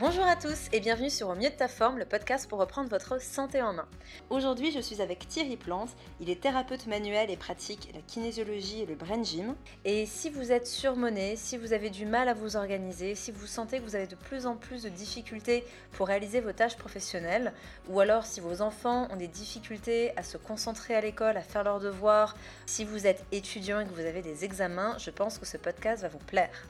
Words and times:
Bonjour 0.00 0.24
à 0.28 0.36
tous 0.36 0.68
et 0.72 0.78
bienvenue 0.78 1.10
sur 1.10 1.28
Au 1.28 1.34
mieux 1.34 1.50
de 1.50 1.56
ta 1.56 1.66
forme, 1.66 1.98
le 1.98 2.04
podcast 2.04 2.48
pour 2.48 2.60
reprendre 2.60 2.88
votre 2.88 3.20
santé 3.20 3.60
en 3.62 3.72
main. 3.72 3.88
Aujourd'hui, 4.30 4.70
je 4.70 4.78
suis 4.78 5.02
avec 5.02 5.26
Thierry 5.26 5.56
Plante. 5.56 5.88
Il 6.20 6.30
est 6.30 6.40
thérapeute 6.40 6.86
manuel 6.86 7.32
et 7.32 7.36
pratique 7.36 7.90
la 7.92 8.00
kinésiologie 8.02 8.82
et 8.82 8.86
le 8.86 8.94
brain 8.94 9.24
gym. 9.24 9.56
Et 9.84 10.06
si 10.06 10.30
vous 10.30 10.52
êtes 10.52 10.68
surmené, 10.68 11.34
si 11.34 11.56
vous 11.56 11.72
avez 11.72 11.90
du 11.90 12.06
mal 12.06 12.28
à 12.28 12.34
vous 12.34 12.54
organiser, 12.54 13.16
si 13.16 13.32
vous 13.32 13.48
sentez 13.48 13.80
que 13.80 13.84
vous 13.84 13.96
avez 13.96 14.06
de 14.06 14.14
plus 14.14 14.46
en 14.46 14.54
plus 14.54 14.84
de 14.84 14.88
difficultés 14.88 15.64
pour 15.90 16.06
réaliser 16.06 16.38
vos 16.38 16.52
tâches 16.52 16.76
professionnelles, 16.76 17.52
ou 17.88 17.98
alors 17.98 18.24
si 18.24 18.38
vos 18.38 18.62
enfants 18.62 19.08
ont 19.10 19.16
des 19.16 19.26
difficultés 19.26 20.16
à 20.16 20.22
se 20.22 20.36
concentrer 20.36 20.94
à 20.94 21.00
l'école, 21.00 21.36
à 21.36 21.42
faire 21.42 21.64
leurs 21.64 21.80
devoirs, 21.80 22.36
si 22.66 22.84
vous 22.84 23.08
êtes 23.08 23.24
étudiant 23.32 23.80
et 23.80 23.84
que 23.84 23.94
vous 23.94 24.06
avez 24.06 24.22
des 24.22 24.44
examens, 24.44 24.96
je 24.98 25.10
pense 25.10 25.38
que 25.38 25.46
ce 25.46 25.56
podcast 25.56 26.02
va 26.02 26.08
vous 26.08 26.18
plaire. 26.18 26.68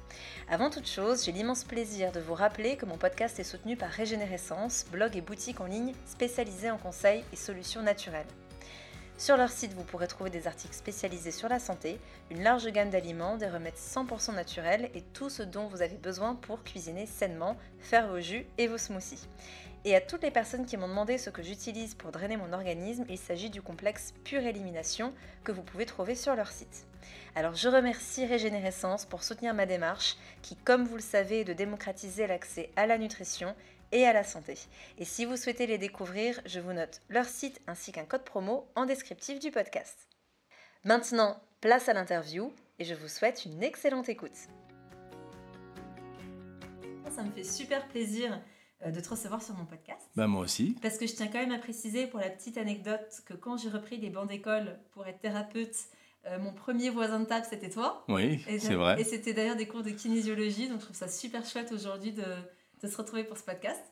Avant 0.48 0.70
toute 0.70 0.88
chose, 0.88 1.26
j'ai 1.26 1.32
l'immense 1.32 1.64
plaisir 1.64 2.10
de 2.10 2.20
vous 2.20 2.32
rappeler 2.32 2.78
que 2.78 2.86
mon 2.86 2.96
podcast 2.96 3.17
est 3.20 3.44
soutenu 3.44 3.76
par 3.76 3.90
Régénérescence, 3.90 4.86
blog 4.92 5.16
et 5.16 5.20
boutique 5.20 5.60
en 5.60 5.66
ligne 5.66 5.92
spécialisée 6.06 6.70
en 6.70 6.78
conseils 6.78 7.24
et 7.32 7.36
solutions 7.36 7.82
naturelles. 7.82 8.26
Sur 9.16 9.36
leur 9.36 9.50
site, 9.50 9.72
vous 9.72 9.82
pourrez 9.82 10.06
trouver 10.06 10.30
des 10.30 10.46
articles 10.46 10.74
spécialisés 10.74 11.32
sur 11.32 11.48
la 11.48 11.58
santé, 11.58 11.98
une 12.30 12.44
large 12.44 12.68
gamme 12.68 12.90
d'aliments, 12.90 13.36
des 13.36 13.48
remèdes 13.48 13.74
100% 13.74 14.36
naturels 14.36 14.88
et 14.94 15.02
tout 15.02 15.30
ce 15.30 15.42
dont 15.42 15.66
vous 15.66 15.82
avez 15.82 15.96
besoin 15.96 16.36
pour 16.36 16.62
cuisiner 16.62 17.06
sainement, 17.06 17.56
faire 17.80 18.06
vos 18.06 18.20
jus 18.20 18.46
et 18.56 18.68
vos 18.68 18.78
smoothies. 18.78 19.26
Et 19.84 19.96
à 19.96 20.00
toutes 20.00 20.22
les 20.22 20.30
personnes 20.30 20.64
qui 20.64 20.76
m'ont 20.76 20.88
demandé 20.88 21.18
ce 21.18 21.30
que 21.30 21.42
j'utilise 21.42 21.96
pour 21.96 22.12
drainer 22.12 22.36
mon 22.36 22.52
organisme, 22.52 23.04
il 23.08 23.18
s'agit 23.18 23.50
du 23.50 23.62
complexe 23.62 24.14
Pure 24.22 24.42
Élimination 24.44 25.12
que 25.42 25.50
vous 25.50 25.62
pouvez 25.62 25.86
trouver 25.86 26.14
sur 26.14 26.36
leur 26.36 26.52
site. 26.52 26.87
Alors 27.34 27.54
je 27.54 27.68
remercie 27.68 28.26
Régénérescence 28.26 29.04
pour 29.04 29.22
soutenir 29.22 29.54
ma 29.54 29.66
démarche 29.66 30.16
qui, 30.42 30.56
comme 30.56 30.84
vous 30.84 30.96
le 30.96 31.02
savez, 31.02 31.40
est 31.40 31.44
de 31.44 31.52
démocratiser 31.52 32.26
l'accès 32.26 32.70
à 32.76 32.86
la 32.86 32.98
nutrition 32.98 33.54
et 33.92 34.04
à 34.04 34.12
la 34.12 34.24
santé. 34.24 34.54
Et 34.98 35.04
si 35.04 35.24
vous 35.24 35.36
souhaitez 35.36 35.66
les 35.66 35.78
découvrir, 35.78 36.40
je 36.46 36.60
vous 36.60 36.72
note 36.72 37.00
leur 37.08 37.26
site 37.26 37.60
ainsi 37.66 37.92
qu'un 37.92 38.04
code 38.04 38.24
promo 38.24 38.68
en 38.74 38.86
descriptif 38.86 39.38
du 39.38 39.50
podcast. 39.50 40.08
Maintenant, 40.84 41.40
place 41.60 41.88
à 41.88 41.92
l'interview 41.92 42.52
et 42.78 42.84
je 42.84 42.94
vous 42.94 43.08
souhaite 43.08 43.44
une 43.44 43.62
excellente 43.62 44.08
écoute. 44.08 44.36
Ça 47.10 47.22
me 47.22 47.32
fait 47.32 47.44
super 47.44 47.88
plaisir 47.88 48.40
euh, 48.84 48.92
de 48.92 49.00
te 49.00 49.08
recevoir 49.08 49.42
sur 49.42 49.54
mon 49.54 49.64
podcast. 49.64 50.08
Bah 50.14 50.28
moi 50.28 50.42
aussi. 50.42 50.76
Parce 50.80 50.98
que 50.98 51.06
je 51.06 51.14
tiens 51.14 51.26
quand 51.26 51.38
même 51.38 51.50
à 51.50 51.58
préciser 51.58 52.06
pour 52.06 52.20
la 52.20 52.30
petite 52.30 52.58
anecdote 52.58 53.22
que 53.26 53.34
quand 53.34 53.56
j'ai 53.56 53.70
repris 53.70 53.96
les 53.96 54.10
bancs 54.10 54.28
d'école 54.28 54.78
pour 54.92 55.06
être 55.08 55.18
thérapeute, 55.18 55.74
euh, 56.30 56.38
mon 56.38 56.52
premier 56.52 56.90
voisin 56.90 57.20
de 57.20 57.24
table, 57.24 57.46
c'était 57.48 57.70
toi. 57.70 58.04
Oui, 58.08 58.40
c'est 58.58 58.74
vrai. 58.74 59.00
Et 59.00 59.04
c'était 59.04 59.32
d'ailleurs 59.32 59.56
des 59.56 59.66
cours 59.66 59.82
de 59.82 59.90
kinésiologie, 59.90 60.68
donc 60.68 60.80
je 60.80 60.84
trouve 60.84 60.96
ça 60.96 61.08
super 61.08 61.44
chouette 61.44 61.72
aujourd'hui 61.72 62.12
de, 62.12 62.24
de, 62.82 62.88
se 62.88 62.96
retrouver 62.96 63.24
pour 63.24 63.38
ce 63.38 63.44
podcast. 63.44 63.82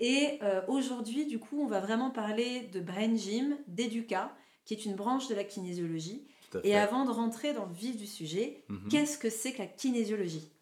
Et 0.00 0.38
euh, 0.42 0.62
aujourd'hui, 0.68 1.26
du 1.26 1.38
coup, 1.38 1.62
on 1.62 1.66
va 1.66 1.80
vraiment 1.80 2.10
parler 2.10 2.62
de 2.72 2.80
Brain 2.80 3.16
Gym, 3.16 3.56
d'Educa, 3.68 4.34
qui 4.64 4.74
est 4.74 4.84
une 4.84 4.96
branche 4.96 5.28
de 5.28 5.34
la 5.34 5.44
kinésiologie. 5.44 6.26
Et 6.62 6.76
avant 6.76 7.04
de 7.04 7.10
rentrer 7.10 7.52
dans 7.52 7.66
le 7.66 7.74
vif 7.74 7.96
du 7.96 8.06
sujet, 8.06 8.64
mhm. 8.68 8.88
qu'est-ce 8.88 9.18
que 9.18 9.28
c'est 9.28 9.52
que 9.52 9.58
la 9.58 9.66
kinésiologie? 9.66 10.52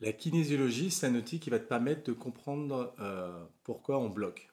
La 0.00 0.12
kinésiologie, 0.12 0.90
c'est 0.90 1.06
un 1.06 1.14
outil 1.14 1.40
qui 1.40 1.48
va 1.48 1.58
te 1.58 1.66
permettre 1.66 2.04
de 2.04 2.12
comprendre 2.12 2.94
euh, 3.00 3.42
pourquoi 3.64 3.98
on 3.98 4.10
bloque. 4.10 4.50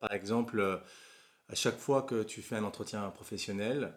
Par 0.00 0.12
exemple, 0.12 0.82
à 1.48 1.54
chaque 1.54 1.78
fois 1.78 2.02
que 2.02 2.22
tu 2.22 2.42
fais 2.42 2.56
un 2.56 2.64
entretien 2.64 3.08
professionnel, 3.10 3.94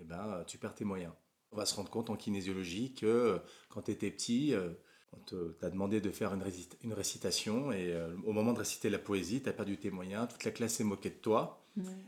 eh 0.00 0.04
ben, 0.04 0.26
euh, 0.28 0.44
tu 0.44 0.58
perds 0.58 0.74
tes 0.74 0.84
moyens. 0.84 1.12
On 1.52 1.56
va 1.56 1.66
se 1.66 1.74
rendre 1.74 1.90
compte 1.90 2.10
en 2.10 2.16
kinésiologie 2.16 2.94
que 2.94 3.06
euh, 3.06 3.38
quand 3.68 3.82
tu 3.82 3.92
étais 3.92 4.10
petit, 4.10 4.54
euh, 4.54 4.70
on 5.12 5.52
t'a 5.60 5.70
demandé 5.70 6.00
de 6.00 6.10
faire 6.10 6.34
une, 6.34 6.92
récitation 6.92 7.70
et 7.70 7.96
au 8.24 8.32
moment 8.32 8.52
de 8.52 8.58
réciter 8.58 8.90
la 8.90 8.98
poésie, 8.98 9.40
tu 9.40 9.48
as 9.48 9.52
perdu 9.52 9.78
tes 9.78 9.92
moyens, 9.92 10.26
toute 10.28 10.42
la 10.42 10.50
classe 10.50 10.74
s'est 10.74 10.84
moquée 10.84 11.10
de 11.10 11.14
toi 11.14 11.64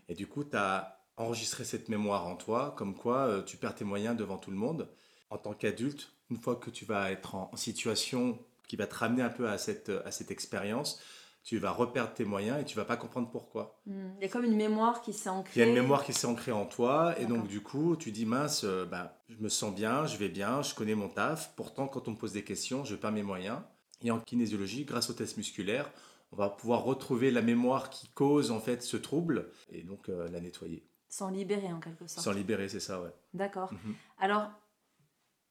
et 0.09 0.17
du 0.17 0.27
coup, 0.27 0.43
tu 0.43 0.57
as 0.57 1.07
enregistré 1.17 1.63
cette 1.63 1.89
mémoire 1.89 2.27
en 2.27 2.35
toi, 2.35 2.75
comme 2.77 2.97
quoi 2.97 3.45
tu 3.47 3.59
perds 3.59 3.77
tes 3.77 3.85
moyens 3.85 4.17
devant 4.17 4.39
tout 4.39 4.51
le 4.51 4.57
monde. 4.57 4.89
En 5.31 5.39
tant 5.39 5.55
qu'adulte, 5.55 6.13
une 6.31 6.37
fois 6.37 6.57
que 6.57 6.69
tu 6.69 6.85
vas 6.85 7.13
être 7.13 7.37
en, 7.37 7.55
situation 7.55 8.45
qui 8.67 8.75
va 8.75 8.89
te 8.89 8.97
ramener 8.97 9.23
un 9.23 9.31
peu 9.31 9.49
à 9.49 9.57
cette, 9.57 9.93
à 10.05 10.11
cette 10.11 10.33
expérience, 10.33 11.01
tu 11.47 11.59
vas 11.59 11.71
reperdre 11.71 12.13
tes 12.13 12.25
moyens 12.25 12.61
et 12.61 12.65
tu 12.65 12.77
vas 12.77 12.85
pas 12.85 12.97
comprendre 12.97 13.31
pourquoi. 13.31 13.81
Hmm. 13.87 14.09
Il 14.19 14.23
y 14.23 14.25
a 14.25 14.29
comme 14.29 14.45
une 14.45 14.57
mémoire 14.57 15.01
qui 15.01 15.13
s'est 15.13 15.29
ancrée. 15.29 15.53
Il 15.55 15.61
y 15.61 15.63
a 15.63 15.67
une 15.69 15.75
mémoire 15.75 16.05
qui 16.05 16.13
s'est 16.13 16.27
ancrée 16.27 16.51
en 16.51 16.67
toi 16.67 17.15
et 17.21 17.25
donc 17.25 17.47
du 17.47 17.61
coup 17.61 17.95
tu 17.95 18.11
dis 18.11 18.27
mince, 18.27 18.65
euh, 18.65 18.85
bah, 18.85 19.23
je 19.29 19.37
me 19.37 19.49
sens 19.49 19.73
bien, 19.73 20.07
je 20.07 20.17
vais 20.17 20.29
bien, 20.29 20.61
je 20.63 20.75
connais 20.75 20.97
mon 20.97 21.09
taf. 21.09 21.55
Pourtant 21.55 21.87
quand 21.87 22.09
on 22.09 22.11
me 22.11 22.17
pose 22.17 22.33
des 22.33 22.43
questions, 22.43 22.85
je 22.85 22.97
perds 22.97 23.13
mes 23.13 23.23
moyens. 23.23 23.61
Et 24.03 24.11
en 24.11 24.19
kinésiologie, 24.19 24.85
grâce 24.85 25.09
au 25.09 25.13
test 25.13 25.37
musculaire, 25.37 25.89
on 26.33 26.37
va 26.37 26.51
pouvoir 26.51 26.83
retrouver 26.83 27.31
la 27.31 27.43
mémoire 27.43 27.91
qui 27.91 28.09
cause 28.09 28.51
en 28.51 28.59
fait 28.59 28.83
ce 28.83 28.97
trouble 28.97 29.49
et 29.71 29.85
donc 29.85 30.09
euh, 30.09 30.29
la 30.31 30.41
nettoyer. 30.41 30.85
S'en 31.09 31.31
libérer 31.31 31.73
en 31.73 31.79
quelque 31.79 32.09
sorte. 32.09 32.25
S'en 32.25 32.33
libérer, 32.33 32.69
c'est 32.69 32.81
ça, 32.81 33.01
ouais. 33.01 33.15
D'accord. 33.35 33.73
Mhm. 33.73 33.95
Alors 34.19 34.51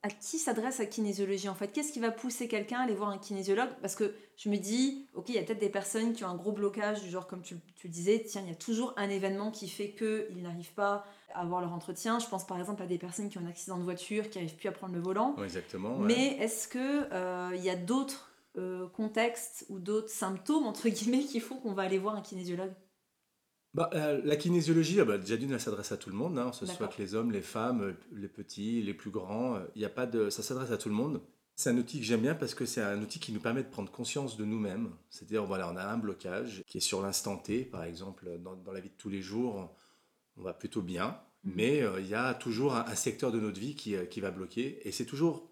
à 0.05 0.09
qui 0.09 0.37
s'adresse 0.37 0.77
la 0.77 0.85
kinésiologie 0.85 1.49
en 1.49 1.55
fait? 1.55 1.69
Qu'est-ce 1.69 1.91
qui 1.91 1.99
va 1.99 2.11
pousser 2.11 2.47
quelqu'un 2.47 2.77
à 2.77 2.83
aller 2.83 2.93
voir 2.93 3.09
un 3.09 3.17
kinésiologue? 3.17 3.69
Parce 3.81 3.95
que 3.95 4.13
je 4.37 4.49
me 4.49 4.57
dis, 4.57 5.07
ok, 5.15 5.29
il 5.29 5.35
y 5.35 5.39
a 5.39 5.41
peut-être 5.41 5.59
des 5.59 5.69
personnes 5.69 6.13
qui 6.13 6.23
ont 6.23 6.27
un 6.27 6.35
gros 6.35 6.51
blocage, 6.51 7.01
du 7.01 7.09
genre 7.09 7.25
comme 7.25 7.41
tu, 7.41 7.55
tu 7.75 7.87
le 7.87 7.91
disais, 7.91 8.23
tiens, 8.23 8.41
il 8.45 8.49
y 8.49 8.51
a 8.51 8.55
toujours 8.55 8.93
un 8.97 9.09
événement 9.09 9.49
qui 9.49 9.67
fait 9.67 9.89
qu'ils 9.89 10.43
n'arrivent 10.43 10.73
pas 10.73 11.07
à 11.33 11.41
avoir 11.41 11.59
leur 11.59 11.73
entretien. 11.73 12.19
Je 12.19 12.27
pense 12.27 12.45
par 12.45 12.59
exemple 12.59 12.83
à 12.83 12.85
des 12.85 12.99
personnes 12.99 13.29
qui 13.29 13.39
ont 13.39 13.41
un 13.41 13.49
accident 13.49 13.79
de 13.79 13.83
voiture, 13.83 14.29
qui 14.29 14.37
n'arrivent 14.37 14.57
plus 14.57 14.69
à 14.69 14.73
prendre 14.73 14.93
le 14.93 15.01
volant. 15.01 15.35
exactement. 15.43 15.97
Mais 15.97 16.37
est-ce 16.37 16.67
qu'il 16.67 17.07
euh, 17.11 17.57
y 17.59 17.71
a 17.71 17.75
d'autres 17.75 18.31
euh, 18.59 18.87
contextes 18.89 19.65
ou 19.69 19.79
d'autres 19.79 20.09
symptômes, 20.09 20.67
entre 20.67 20.87
guillemets, 20.87 21.23
qui 21.23 21.39
font 21.39 21.57
qu'on 21.57 21.73
va 21.73 21.81
aller 21.81 21.97
voir 21.97 22.15
un 22.15 22.21
kinésiologue? 22.21 22.73
Bah, 23.75 23.89
euh, 23.93 24.21
la 24.23 24.37
kinésiologie, 24.37 25.01
ah 25.01 25.05
bah, 25.05 25.17
déjà 25.17 25.35
d'une, 25.35 25.51
elle 25.51 25.59
s'adresse 25.59 25.91
à 25.91 25.97
tout 25.97 26.09
le 26.09 26.15
monde, 26.15 26.39
hein, 26.39 26.53
ce 26.53 26.65
soit 26.65 26.87
que 26.87 27.01
les 27.01 27.13
hommes, 27.13 27.33
les 27.33 27.41
femmes, 27.41 27.81
euh, 27.81 27.93
les 28.13 28.29
petits, 28.29 28.81
les 28.81 28.93
plus 28.93 29.11
grands. 29.11 29.59
Il 29.75 29.83
euh, 29.83 29.87
a 29.87 29.89
pas 29.89 30.05
de, 30.05 30.29
ça 30.29 30.43
s'adresse 30.43 30.71
à 30.71 30.77
tout 30.77 30.87
le 30.87 30.95
monde. 30.95 31.21
C'est 31.57 31.71
un 31.71 31.77
outil 31.77 31.99
que 31.99 32.05
j'aime 32.05 32.21
bien 32.21 32.35
parce 32.35 32.55
que 32.55 32.65
c'est 32.65 32.81
un 32.81 33.01
outil 33.01 33.19
qui 33.19 33.33
nous 33.33 33.41
permet 33.41 33.63
de 33.63 33.67
prendre 33.67 33.91
conscience 33.91 34.37
de 34.37 34.45
nous-mêmes. 34.45 34.91
C'est-à-dire, 35.09 35.43
voilà, 35.43 35.69
on 35.69 35.75
a 35.75 35.83
un 35.83 35.97
blocage 35.97 36.63
qui 36.67 36.77
est 36.77 36.81
sur 36.81 37.01
l'instant 37.01 37.35
T, 37.35 37.65
par 37.65 37.83
exemple, 37.83 38.29
dans, 38.39 38.71
la 38.71 38.79
vie 38.79 38.89
de 38.89 38.95
tous 38.97 39.09
les 39.09 39.21
jours, 39.21 39.69
on 40.37 40.41
va 40.41 40.53
plutôt 40.53 40.81
bien, 40.81 41.19
mhm. 41.43 41.53
mais 41.57 41.83
il 41.99 42.07
y 42.07 42.15
a 42.15 42.33
toujours 42.33 42.75
un, 42.75 42.95
secteur 42.95 43.33
de 43.33 43.41
notre 43.41 43.59
vie 43.59 43.75
qui, 43.75 43.95
qui 44.09 44.21
va 44.21 44.31
bloquer. 44.31 44.87
Et 44.87 44.93
c'est 44.93 45.05
toujours, 45.05 45.49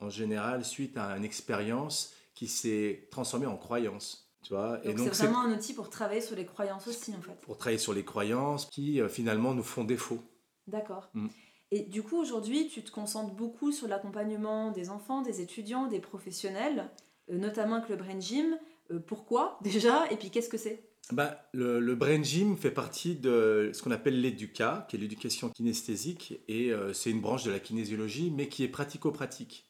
en 0.00 0.08
général, 0.08 0.64
suite 0.64 0.96
à 0.96 1.14
une 1.18 1.24
expérience 1.24 2.14
qui 2.34 2.48
s'est 2.48 3.08
transformée 3.10 3.46
en 3.46 3.58
croyance 3.58 4.27
donc 4.50 4.98
c'est 5.12 5.24
vraiment 5.24 5.42
un 5.42 5.52
outil 5.52 5.74
pour 5.74 5.90
travailler 5.90 6.20
sur 6.20 6.36
les 6.36 6.46
croyances 6.46 6.86
aussi 6.86 7.12
en 7.14 7.20
fait. 7.20 7.38
Pour 7.42 7.56
travailler 7.56 7.78
sur 7.78 7.92
les 7.92 8.04
croyances 8.04 8.66
qui 8.66 9.00
euh, 9.00 9.08
finalement 9.08 9.54
nous 9.54 9.62
font 9.62 9.84
défaut. 9.84 10.20
D'accord. 10.66 11.10
Mm. 11.14 11.28
Et 11.70 11.82
du 11.82 12.02
coup 12.02 12.16
aujourd'hui 12.16 12.68
tu 12.68 12.82
te 12.82 12.90
concentres 12.90 13.34
beaucoup 13.34 13.72
sur 13.72 13.88
l'accompagnement 13.88 14.70
des 14.70 14.90
enfants, 14.90 15.22
des 15.22 15.40
étudiants, 15.40 15.86
des 15.86 16.00
professionnels, 16.00 16.90
euh, 17.30 17.38
notamment 17.38 17.76
avec 17.76 17.88
le 17.88 17.96
Brain 17.96 18.20
Gym. 18.20 18.58
Euh, 18.90 19.00
pourquoi 19.00 19.58
déjà 19.62 20.10
Et 20.10 20.16
puis 20.16 20.30
qu'est-ce 20.30 20.48
que 20.48 20.58
c'est? 20.58 20.84
Bah, 21.10 21.48
le, 21.54 21.94
Brain 21.94 22.22
Gym 22.22 22.58
fait 22.58 22.70
partie 22.70 23.16
de 23.16 23.70
ce 23.72 23.82
qu'on 23.82 23.92
appelle 23.92 24.20
l'éduca, 24.20 24.86
qui 24.90 24.96
est 24.96 24.98
l'éducation 24.98 25.48
kinesthésique, 25.48 26.38
et 26.48 26.70
c'est 26.92 27.10
une 27.10 27.22
branche 27.22 27.44
de 27.44 27.50
la 27.50 27.60
kinésiologie, 27.60 28.30
mais 28.30 28.50
qui 28.50 28.62
est 28.62 28.68
pratico-pratique. 28.68 29.64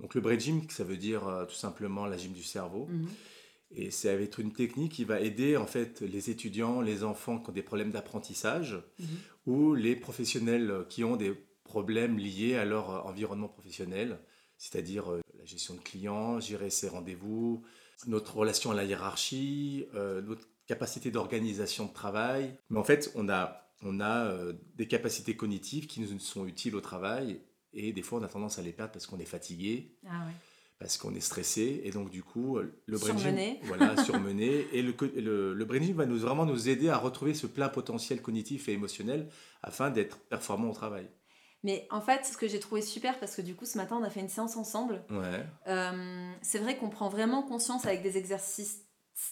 Donc 0.00 0.16
le 0.16 0.20
Brain 0.20 0.40
Gym, 0.40 0.68
ça 0.70 0.82
veut 0.82 0.96
dire 0.96 1.46
tout 1.48 1.54
simplement 1.54 2.06
la 2.06 2.16
gym 2.16 2.32
du 2.32 2.42
cerveau. 2.42 2.86
Mhm. 2.90 3.06
Et 3.74 3.90
ça 3.90 4.14
va 4.14 4.22
être 4.22 4.38
une 4.40 4.52
technique 4.52 4.92
qui 4.92 5.04
va 5.04 5.20
aider 5.20 5.56
en 5.56 5.66
fait 5.66 6.00
les 6.00 6.30
étudiants, 6.30 6.80
les 6.80 7.04
enfants 7.04 7.38
qui 7.38 7.50
ont 7.50 7.52
des 7.52 7.62
problèmes 7.62 7.90
d'apprentissage 7.90 8.82
mhm. 8.98 9.06
ou 9.46 9.74
les 9.74 9.96
professionnels 9.96 10.84
qui 10.88 11.04
ont 11.04 11.16
des 11.16 11.32
problèmes 11.64 12.18
liés 12.18 12.56
à 12.56 12.64
leur 12.64 13.06
environnement 13.06 13.48
professionnel, 13.48 14.20
c'est-à-dire 14.58 15.10
euh, 15.10 15.20
la 15.38 15.44
gestion 15.44 15.74
de 15.74 15.80
clients, 15.80 16.38
gérer 16.38 16.70
ses 16.70 16.88
rendez-vous, 16.88 17.62
notre 18.06 18.36
relation 18.36 18.70
à 18.70 18.74
la 18.74 18.84
hiérarchie, 18.84 19.86
euh, 19.94 20.20
notre 20.20 20.46
capacité 20.66 21.10
d'organisation 21.10 21.86
de 21.86 21.92
travail. 21.92 22.58
Mais 22.68 22.78
en 22.78 22.84
fait, 22.84 23.10
on 23.14 23.28
a, 23.28 23.70
on 23.82 24.00
a 24.00 24.26
euh, 24.26 24.52
des 24.74 24.86
capacités 24.86 25.34
cognitives 25.34 25.86
qui 25.86 26.00
nous 26.00 26.18
sont 26.18 26.46
utiles 26.46 26.76
au 26.76 26.80
travail 26.80 27.40
et 27.72 27.92
des 27.92 28.02
fois 28.02 28.20
on 28.20 28.22
a 28.22 28.28
tendance 28.28 28.58
à 28.58 28.62
les 28.62 28.72
perdre 28.72 28.92
parce 28.92 29.06
qu'on 29.06 29.18
est 29.18 29.24
fatigué. 29.24 29.96
Ah 30.06 30.26
ouais 30.26 30.34
parce 30.82 30.98
qu'on 30.98 31.14
est 31.14 31.20
stressé 31.20 31.80
et 31.84 31.92
donc 31.92 32.10
du 32.10 32.24
coup 32.24 32.58
le 32.58 32.98
surmené. 32.98 33.60
voilà 33.64 33.96
surmené 34.02 34.66
et 34.72 34.82
le, 34.82 34.92
le, 35.14 35.54
le 35.54 35.92
va 35.92 36.06
nous 36.06 36.18
vraiment 36.18 36.44
nous 36.44 36.68
aider 36.68 36.88
à 36.88 36.96
retrouver 36.96 37.34
ce 37.34 37.46
plein 37.46 37.68
potentiel 37.68 38.20
cognitif 38.20 38.68
et 38.68 38.72
émotionnel 38.72 39.28
afin 39.62 39.90
d'être 39.90 40.18
performant 40.18 40.70
au 40.70 40.74
travail. 40.74 41.08
Mais 41.62 41.86
en 41.92 42.00
fait, 42.00 42.26
ce 42.26 42.36
que 42.36 42.48
j'ai 42.48 42.58
trouvé 42.58 42.82
super, 42.82 43.20
parce 43.20 43.36
que 43.36 43.42
du 43.42 43.54
coup, 43.54 43.64
ce 43.64 43.78
matin, 43.78 43.96
on 44.00 44.02
a 44.02 44.10
fait 44.10 44.18
une 44.18 44.28
séance 44.28 44.56
ensemble. 44.56 45.04
Ouais. 45.08 45.46
Euh, 45.68 46.32
c'est 46.42 46.58
vrai 46.58 46.76
qu'on 46.76 46.90
prend 46.90 47.08
vraiment 47.08 47.44
conscience 47.44 47.86
avec 47.86 48.02
des 48.02 48.18
exercices 48.18 48.80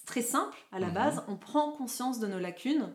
très 0.06 0.23
simples 0.23 0.56
à 0.70 0.79
la 0.79 0.87
mhm. 0.87 0.94
base. 0.94 1.25
On 1.26 1.37
prend 1.37 1.73
conscience 1.73 2.20
de 2.20 2.29
nos 2.29 2.38
lacunes. 2.38 2.94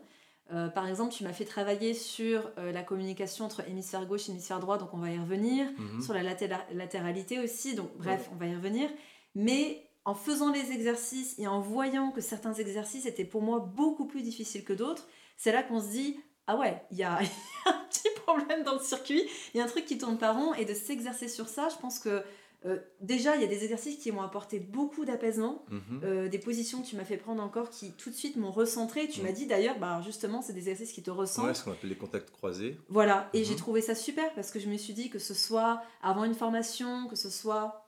Euh, 0.52 0.68
par 0.68 0.86
exemple, 0.88 1.12
tu 1.12 1.24
m'as 1.24 1.32
fait 1.32 1.44
travailler 1.44 1.92
sur 1.92 2.50
euh, 2.58 2.70
la 2.70 2.82
communication 2.82 3.44
entre 3.44 3.68
hémisphère 3.68 4.06
gauche 4.06 4.28
et 4.28 4.32
hémisphère 4.32 4.60
droit, 4.60 4.78
donc 4.78 4.94
on 4.94 4.98
va 4.98 5.10
y 5.10 5.18
revenir. 5.18 5.66
Mhm. 5.78 6.02
Sur 6.02 6.14
la 6.14 6.22
latéralité 6.22 7.40
aussi, 7.40 7.74
donc 7.74 7.90
bref, 7.96 8.30
on 8.32 8.36
va 8.36 8.46
y 8.46 8.54
revenir. 8.54 8.88
Mais 9.34 9.88
en 10.04 10.14
faisant 10.14 10.52
les 10.52 10.70
exercices 10.70 11.34
et 11.38 11.48
en 11.48 11.60
voyant 11.60 12.12
que 12.12 12.20
certains 12.20 12.54
exercices 12.54 13.06
étaient 13.06 13.24
pour 13.24 13.42
moi 13.42 13.58
beaucoup 13.58 14.06
plus 14.06 14.22
difficiles 14.22 14.64
que 14.64 14.72
d'autres, 14.72 15.08
c'est 15.36 15.50
là 15.50 15.64
qu'on 15.64 15.80
se 15.80 15.88
dit 15.88 16.16
ah 16.46 16.56
ouais, 16.56 16.80
il 16.92 16.98
y, 16.98 17.02
a 17.02 17.18
un 17.18 17.84
petit 17.90 18.08
problème 18.24 18.62
dans 18.62 18.74
le 18.74 18.80
circuit, 18.80 19.24
il 19.52 19.58
y 19.58 19.60
a 19.60 19.64
un 19.64 19.68
truc 19.68 19.84
qui 19.84 19.98
tourne 19.98 20.16
pas 20.16 20.32
rond 20.32 20.54
et 20.54 20.64
de 20.64 20.74
s'exercer 20.74 21.28
sur 21.28 21.48
ça, 21.48 21.68
je 21.68 21.76
pense 21.76 21.98
que 21.98 22.22
euh, 22.64 22.78
déjà, 23.00 23.36
il 23.36 23.42
y 23.42 23.44
a 23.44 23.48
des 23.48 23.62
exercices 23.64 23.98
qui 23.98 24.10
m'ont 24.10 24.22
apporté 24.22 24.58
beaucoup 24.58 25.04
d'apaisement, 25.04 25.64
Mhm. 25.70 26.00
euh, 26.04 26.28
des 26.28 26.38
positions 26.38 26.82
que 26.82 26.86
tu 26.86 26.96
m'as 26.96 27.04
fait 27.04 27.16
prendre 27.18 27.42
encore 27.42 27.70
qui 27.70 27.92
tout 27.92 28.10
de 28.10 28.14
suite 28.14 28.36
m'ont 28.36 28.50
recentré. 28.50 29.06
Tu 29.08 29.20
Mhm. 29.20 29.26
m'as 29.26 29.32
dit 29.32 29.46
d'ailleurs, 29.46 29.78
bah, 29.78 30.00
justement, 30.04 30.42
c'est 30.42 30.52
des 30.52 30.68
exercices 30.70 30.92
qui 30.92 31.02
te 31.02 31.10
recentrent. 31.10 31.48
Ouais, 31.48 31.54
ce 31.54 31.62
qu'on 31.64 31.72
appelle 31.72 31.90
les 31.90 31.96
contacts 31.96 32.30
croisés. 32.30 32.78
Voilà, 32.88 33.28
et 33.34 33.40
Mhm. 33.40 33.44
j'ai 33.44 33.56
trouvé 33.56 33.82
ça 33.82 33.94
super 33.94 34.32
parce 34.34 34.50
que 34.50 34.58
je 34.58 34.68
me 34.68 34.76
suis 34.78 34.94
dit 34.94 35.10
que 35.10 35.18
ce 35.18 35.34
soit 35.34 35.82
avant 36.02 36.24
une 36.24 36.34
formation, 36.34 37.06
que 37.08 37.16
ce 37.16 37.30
soit 37.30 37.84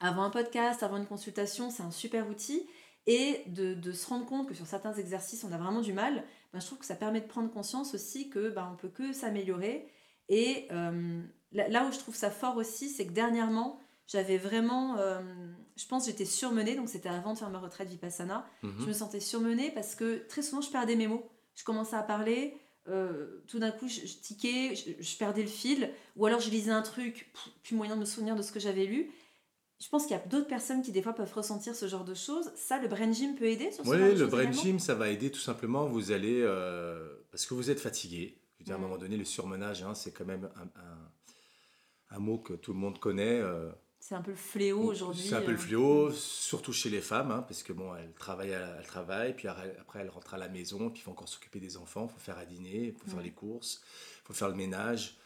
avant 0.00 0.22
un 0.24 0.30
podcast, 0.30 0.82
avant 0.82 0.96
une 0.98 1.06
consultation, 1.06 1.70
c'est 1.70 1.82
un 1.82 1.90
super 1.90 2.28
outil. 2.28 2.66
Et 3.06 3.42
de, 3.46 3.72
de 3.72 3.92
se 3.92 4.06
rendre 4.06 4.26
compte 4.26 4.46
que 4.48 4.54
sur 4.54 4.66
certains 4.66 4.92
exercices, 4.92 5.42
on 5.42 5.50
a 5.52 5.56
vraiment 5.56 5.80
du 5.80 5.94
mal, 5.94 6.22
ben, 6.52 6.60
je 6.60 6.66
trouve 6.66 6.76
que 6.78 6.84
ça 6.84 6.94
permet 6.94 7.22
de 7.22 7.26
prendre 7.26 7.50
conscience 7.50 7.94
aussi 7.94 8.28
que 8.28 8.50
ben, 8.50 8.68
on 8.72 8.76
peut 8.76 8.90
que 8.90 9.14
s'améliorer. 9.14 9.88
Et 10.28 10.68
euh, 10.72 11.22
là, 11.52 11.68
là 11.68 11.86
où 11.86 11.92
je 11.92 11.98
trouve 11.98 12.14
ça 12.14 12.30
fort 12.30 12.56
aussi, 12.58 12.90
c'est 12.90 13.06
que 13.06 13.12
dernièrement, 13.12 13.80
j'avais 14.08 14.38
vraiment, 14.38 14.96
euh, 14.98 15.20
je 15.76 15.86
pense 15.86 16.06
j'étais 16.06 16.24
surmenée, 16.24 16.74
donc 16.74 16.88
c'était 16.88 17.08
avant 17.08 17.34
de 17.34 17.38
faire 17.38 17.50
ma 17.50 17.60
retraite 17.60 17.88
Vipassana, 17.88 18.44
Mhm. 18.64 18.74
je 18.80 18.86
me 18.86 18.92
sentais 18.92 19.20
surmenée 19.20 19.70
parce 19.70 19.94
que 19.94 20.26
très 20.28 20.42
souvent 20.42 20.60
je 20.62 20.70
perdais 20.70 20.96
mes 20.96 21.06
mots. 21.06 21.30
Je 21.54 21.62
commençais 21.64 21.96
à 21.96 22.02
parler, 22.02 22.54
euh, 22.88 23.42
tout 23.48 23.58
d'un 23.58 23.70
coup 23.70 23.86
je, 23.88 24.00
je 24.00 24.16
tiquais, 24.18 24.74
je, 24.74 25.00
je 25.02 25.16
perdais 25.16 25.42
le 25.42 25.48
fil, 25.48 25.90
ou 26.16 26.24
alors 26.26 26.40
je 26.40 26.50
lisais 26.50 26.70
un 26.72 26.82
truc, 26.82 27.30
pff, 27.32 27.48
plus 27.62 27.76
moyen 27.76 27.94
de 27.96 28.00
me 28.00 28.04
souvenir 28.06 28.34
de 28.34 28.42
ce 28.42 28.50
que 28.52 28.58
j'avais 28.60 28.86
lu. 28.86 29.10
Je 29.80 29.88
pense 29.90 30.06
qu'il 30.06 30.16
y 30.16 30.18
a 30.20 30.24
d'autres 30.26 30.48
personnes 30.48 30.82
qui 30.82 30.90
des 30.90 31.02
fois 31.02 31.12
peuvent 31.12 31.32
ressentir 31.32 31.72
ce 31.76 31.86
genre 31.86 32.04
de 32.04 32.14
choses. 32.14 32.50
Ça, 32.56 32.80
le 32.80 32.88
brain 32.88 33.12
gym 33.12 33.36
peut 33.36 33.44
aider 33.44 33.70
sur 33.70 33.84
ce 33.84 33.90
Oui, 33.90 34.14
le 34.16 34.26
brain 34.26 34.50
gym, 34.50 34.80
ça 34.80 34.96
va 34.96 35.08
aider 35.08 35.30
tout 35.30 35.38
simplement. 35.38 35.86
Vous 35.86 36.10
allez. 36.10 36.40
euh, 36.42 37.14
parce 37.30 37.46
que 37.46 37.54
vous 37.54 37.70
êtes 37.70 37.78
fatigué. 37.78 38.40
Je 38.54 38.58
veux 38.58 38.64
dire, 38.64 38.74
à 38.74 38.78
un 38.78 38.80
moment 38.80 38.98
donné, 38.98 39.16
le 39.16 39.24
surmenage, 39.24 39.82
hein, 39.84 39.94
c'est 39.94 40.10
quand 40.10 40.24
même 40.24 40.48
un, 40.56 40.62
un- 40.80 41.10
un 42.10 42.18
mot 42.18 42.38
que 42.38 42.54
tout 42.54 42.72
le 42.72 42.78
monde 42.80 42.98
connaît. 42.98 43.38
euh, 43.40 43.70
C'est 44.08 44.14
un 44.14 44.22
peu 44.22 44.30
le 44.30 44.38
fléau 44.38 44.84
aujourd'hui. 44.84 45.28
C'est 45.28 45.34
un 45.34 45.42
peu 45.42 45.50
le 45.50 45.58
euh. 45.58 45.60
fléau, 45.60 46.10
surtout 46.12 46.72
chez 46.72 46.88
les 46.88 47.02
femmes, 47.02 47.30
hein, 47.30 47.44
parce 47.46 47.62
que 47.62 47.74
bon, 47.74 47.94
elles 47.94 48.14
travaillent, 48.14 48.52
elles 48.52 48.86
travaillent, 48.86 49.34
puis 49.34 49.48
après 49.48 50.00
elles 50.00 50.08
rentrent 50.08 50.32
à 50.32 50.38
la 50.38 50.48
maison, 50.48 50.88
puis 50.88 51.00
il 51.00 51.02
faut 51.02 51.10
encore 51.10 51.28
s'occuper 51.28 51.60
des 51.60 51.76
enfants, 51.76 52.08
il 52.10 52.14
faut 52.14 52.18
faire 52.18 52.38
à 52.38 52.46
dîner, 52.46 52.86
il 52.86 52.92
faut 52.94 53.06
faire 53.06 53.20
les 53.20 53.32
courses, 53.32 53.82
il 54.22 54.28
faut 54.28 54.32
faire 54.32 54.48
le 54.48 54.54
ménage. 54.54 55.18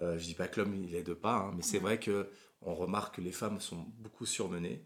Euh, 0.00 0.16
je 0.18 0.24
dis 0.24 0.34
pas 0.34 0.46
que 0.46 0.60
l'homme 0.60 0.72
il 0.72 0.94
aide 0.94 1.14
pas, 1.14 1.34
hein, 1.34 1.52
mais 1.56 1.64
c'est 1.64 1.80
vrai 1.80 1.98
que 1.98 2.30
on 2.62 2.76
remarque 2.76 3.16
que 3.16 3.20
les 3.20 3.32
femmes 3.32 3.58
sont 3.58 3.84
beaucoup 3.98 4.24
surmenées. 4.24 4.84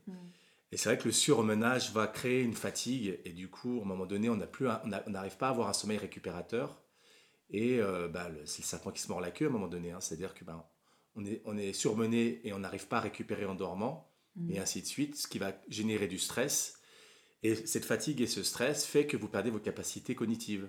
Et 0.71 0.79
c'est 0.79 0.89
vrai 0.89 0.97
que 0.97 1.05
le 1.05 1.13
surmenage 1.13 1.93
va 1.93 2.07
créer 2.07 2.41
une 2.41 2.55
fatigue, 2.55 3.21
et 3.27 3.35
du 3.35 3.51
coup, 3.51 3.81
à 3.81 3.83
un 3.83 3.87
moment 3.87 4.07
donné, 4.07 4.31
on 4.31 4.37
n'arrive 4.37 5.37
pas 5.37 5.49
à 5.49 5.51
avoir 5.51 5.69
un 5.69 5.75
sommeil 5.75 5.99
récupérateur. 5.99 6.81
Et 7.51 7.83
euh, 7.83 8.09
bah, 8.09 8.31
c'est 8.47 8.63
le 8.63 8.67
serpent 8.67 8.91
qui 8.93 9.03
se 9.03 9.09
mord 9.09 9.21
la 9.21 9.31
queue 9.31 9.45
à 9.45 9.49
un 9.51 9.53
moment 9.53 9.69
donné. 9.69 9.93
hein. 9.93 10.01
C'est-à-dire 10.01 10.33
que 10.33 10.43
ben, 10.43 10.65
on 11.17 11.25
est, 11.25 11.43
on 11.45 11.57
est 11.57 11.73
surmené 11.73 12.41
et 12.45 12.53
on 12.53 12.59
n'arrive 12.59 12.89
pas 12.89 12.99
à 12.99 13.01
récupérer 13.01 13.45
en 13.45 13.55
dormant 13.55 14.13
Mm. 14.37 14.51
et 14.53 14.59
ainsi 14.59 14.81
de 14.81 14.87
suite, 14.87 15.17
ce 15.17 15.29
qui 15.29 15.39
va 15.39 15.53
générer 15.69 16.07
du 16.07 16.19
stress. 16.19 16.79
Et 17.43 17.55
cette 17.55 17.85
fatigue 17.85 18.21
et 18.21 18.27
ce 18.27 18.43
stress 18.43 18.87
fait 18.87 19.07
que 19.07 19.17
vous 19.17 19.29
perdez 19.29 19.51
vos 19.51 19.59
capacités 19.59 20.15
cognitives 20.15 20.69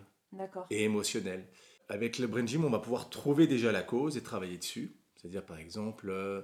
et 0.71 0.83
émotionnelles. 0.83 1.47
Avec 1.87 2.17
le 2.17 2.27
brain 2.27 2.45
gym, 2.45 2.65
on 2.65 2.69
va 2.69 2.79
pouvoir 2.79 3.09
trouver 3.09 3.45
déjà 3.45 3.71
la 3.71 3.83
cause 3.83 4.17
et 4.17 4.23
travailler 4.23 4.57
dessus. 4.57 4.95
C'est-à-dire, 5.15 5.45
par 5.45 5.59
exemple, 5.59 6.09
euh, 6.09 6.41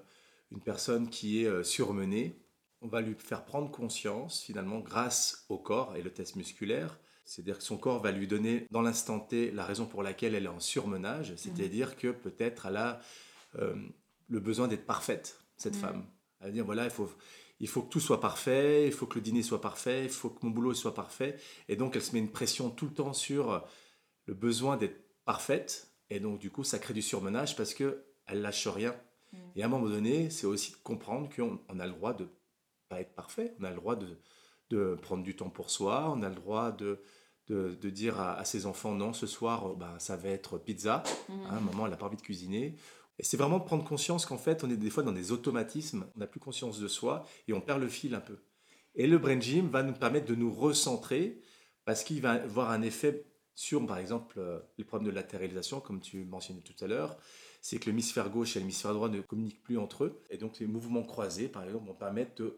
une 0.51 0.61
personne 0.61 1.09
qui 1.09 1.43
est 1.43 1.47
euh, 1.47 1.63
surmenée, 1.63 2.39
on 2.81 2.87
va 2.87 3.01
lui 3.01 3.15
faire 3.17 3.43
prendre 3.43 3.71
conscience, 3.71 4.43
finalement, 4.43 4.79
grâce 4.79 5.45
au 5.49 5.57
corps 5.57 5.95
et 5.95 6.03
le 6.03 6.11
test 6.11 6.35
musculaire. 6.35 6.99
C'est-à-dire 7.25 7.57
que 7.57 7.63
son 7.63 7.77
corps 7.77 8.01
va 8.01 8.11
lui 8.11 8.27
donner, 8.27 8.67
dans 8.69 8.81
l'instant 8.81 9.19
T, 9.19 9.51
la 9.51 9.65
raison 9.65 9.85
pour 9.85 10.03
laquelle 10.03 10.35
elle 10.35 10.45
est 10.45 10.49
en 10.49 10.59
surmenage. 10.59 11.33
C'est-à-dire 11.35 11.97
que 11.97 12.09
peut-être 12.09 12.67
elle 12.67 12.77
a 12.77 13.01
euh, 13.57 13.75
le 14.29 14.39
besoin 14.39 14.67
d'être 14.67 14.85
parfaite, 14.85 15.39
cette 15.57 15.75
Mhm. 15.75 15.81
femme. 15.81 16.05
Elle 16.39 16.47
va 16.47 16.51
dire, 16.53 16.65
voilà, 16.65 16.85
il 16.85 16.91
faut, 16.91 17.09
il 17.59 17.67
faut 17.67 17.81
que 17.81 17.89
tout 17.89 17.99
soit 17.99 18.21
parfait, 18.21 18.85
il 18.87 18.93
faut 18.93 19.05
que 19.05 19.15
le 19.15 19.21
dîner 19.21 19.43
soit 19.43 19.59
parfait, 19.61 20.03
il 20.05 20.09
faut 20.09 20.29
que 20.29 20.45
mon 20.45 20.51
boulot 20.51 20.73
soit 20.73 20.93
parfait. 20.93 21.37
Et 21.67 21.75
donc, 21.75 21.95
elle 21.95 22.01
se 22.01 22.13
met 22.13 22.19
une 22.19 22.31
pression 22.31 22.69
tout 22.69 22.85
le 22.85 22.93
temps 22.93 23.13
sur 23.13 23.63
le 24.25 24.33
besoin 24.33 24.77
d'être 24.77 25.01
parfaite. 25.25 25.91
Et 26.09 26.19
donc, 26.19 26.39
du 26.39 26.49
coup, 26.51 26.63
ça 26.63 26.79
crée 26.79 26.93
du 26.93 27.01
surmenage 27.01 27.55
parce 27.55 27.73
qu'elle 27.73 28.01
lâche 28.31 28.67
rien. 28.67 28.95
Mm. 29.33 29.37
Et 29.57 29.63
à 29.63 29.65
un 29.65 29.69
moment 29.69 29.89
donné, 29.89 30.29
c'est 30.29 30.47
aussi 30.47 30.71
de 30.71 30.77
comprendre 30.77 31.29
qu'on 31.35 31.59
on 31.67 31.79
a 31.79 31.85
le 31.85 31.93
droit 31.93 32.13
de 32.13 32.27
pas 32.87 33.01
être 33.01 33.13
parfait. 33.13 33.53
On 33.59 33.63
a 33.65 33.69
le 33.69 33.75
droit 33.75 33.95
de, 33.95 34.17
de 34.69 34.95
prendre 35.01 35.23
du 35.23 35.35
temps 35.35 35.49
pour 35.49 35.69
soi. 35.69 36.09
On 36.15 36.23
a 36.23 36.29
le 36.29 36.35
droit 36.35 36.71
de, 36.71 37.01
de, 37.47 37.75
de 37.79 37.89
dire 37.89 38.19
à, 38.19 38.35
à 38.39 38.45
ses 38.45 38.65
enfants, 38.65 38.95
non, 38.95 39.11
ce 39.13 39.27
soir, 39.27 39.75
ben, 39.75 39.99
ça 39.99 40.15
va 40.15 40.29
être 40.29 40.57
pizza. 40.57 41.03
Mm. 41.27 41.33
Hein, 41.49 41.59
maman, 41.59 41.85
elle 41.85 41.91
n'a 41.91 41.97
pas 41.97 42.05
envie 42.05 42.17
de 42.17 42.21
cuisiner. 42.21 42.75
Et 43.19 43.23
c'est 43.23 43.37
vraiment 43.37 43.59
prendre 43.59 43.83
conscience 43.83 44.25
qu'en 44.25 44.37
fait, 44.37 44.63
on 44.63 44.69
est 44.69 44.77
des 44.77 44.89
fois 44.89 45.03
dans 45.03 45.11
des 45.11 45.31
automatismes, 45.31 46.07
on 46.15 46.19
n'a 46.19 46.27
plus 46.27 46.39
conscience 46.39 46.79
de 46.79 46.87
soi 46.87 47.25
et 47.47 47.53
on 47.53 47.61
perd 47.61 47.81
le 47.81 47.89
fil 47.89 48.15
un 48.15 48.21
peu. 48.21 48.37
Et 48.95 49.07
le 49.07 49.17
brain 49.17 49.39
gym 49.39 49.67
va 49.69 49.83
nous 49.83 49.93
permettre 49.93 50.25
de 50.25 50.35
nous 50.35 50.51
recentrer 50.51 51.41
parce 51.85 52.03
qu'il 52.03 52.21
va 52.21 52.31
avoir 52.31 52.71
un 52.71 52.81
effet 52.81 53.25
sur, 53.55 53.85
par 53.85 53.97
exemple, 53.97 54.39
euh, 54.39 54.59
les 54.77 54.85
problèmes 54.85 55.09
de 55.09 55.15
latéralisation, 55.15 55.81
comme 55.81 55.99
tu 55.99 56.23
mentionnais 56.23 56.61
tout 56.61 56.81
à 56.83 56.87
l'heure. 56.87 57.17
C'est 57.61 57.77
que 57.77 57.87
l'hémisphère 57.87 58.29
gauche 58.29 58.55
et 58.55 58.59
l'hémisphère 58.59 58.93
droit 58.93 59.09
ne 59.09 59.19
communiquent 59.21 59.61
plus 59.63 59.77
entre 59.77 60.05
eux. 60.05 60.23
Et 60.29 60.37
donc, 60.37 60.59
les 60.59 60.67
mouvements 60.67 61.03
croisés, 61.03 61.49
par 61.49 61.63
exemple, 61.65 61.87
vont 61.87 61.93
permettre 61.93 62.35
de- 62.41 62.57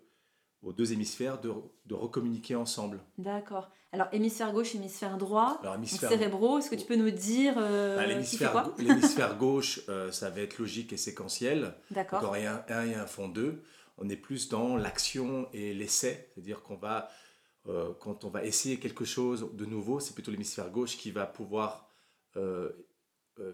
aux 0.64 0.74
deux 0.74 0.94
hémisphères 0.94 1.40
de, 1.42 1.52
de 1.86 1.94
recommuniquer 1.96 2.56
ensemble. 2.56 3.00
D'accord. 3.18 3.70
Alors, 3.94 4.08
hémisphère 4.14 4.54
gauche, 4.54 4.74
hémisphère 4.76 5.18
droit, 5.18 5.60
Alors, 5.62 5.76
hémisphère 5.76 6.10
cérébraux, 6.10 6.60
est-ce 6.60 6.70
que 6.70 6.76
tu 6.76 6.86
peux 6.86 6.96
nous 6.96 7.12
dire 7.12 7.56
euh, 7.58 7.98
Bah, 7.98 8.06
l'hémisphère 8.06 9.38
gauche, 9.38 9.82
euh, 9.90 10.12
ça 10.12 10.30
va 10.30 10.42
être 10.42 10.58
logique 10.60 10.94
et 10.94 10.98
séquentiel. 10.98 11.74
D'accord. 11.90 12.34
Un, 12.34 12.64
un 12.70 12.86
et 12.86 12.96
un 12.96 13.06
font 13.06 13.28
deux, 13.28 13.64
on 13.98 14.08
est 14.08 14.16
plus 14.16 14.48
dans 14.50 14.78
l'action 14.78 15.50
et 15.52 15.74
l'essai. 15.74 16.30
C'est-à-dire 16.34 16.62
qu'on 16.62 16.78
va, 16.78 17.10
euh, 17.68 17.92
quand 18.00 18.24
on 18.24 18.30
va 18.30 18.46
essayer 18.46 18.80
quelque 18.80 19.04
chose 19.04 19.50
de 19.54 19.66
nouveau, 19.66 20.00
c'est 20.00 20.14
plutôt 20.14 20.32
l'hémisphère 20.32 20.70
gauche 20.70 20.98
qui 20.98 21.12
va 21.12 21.26
pouvoir 21.26 21.88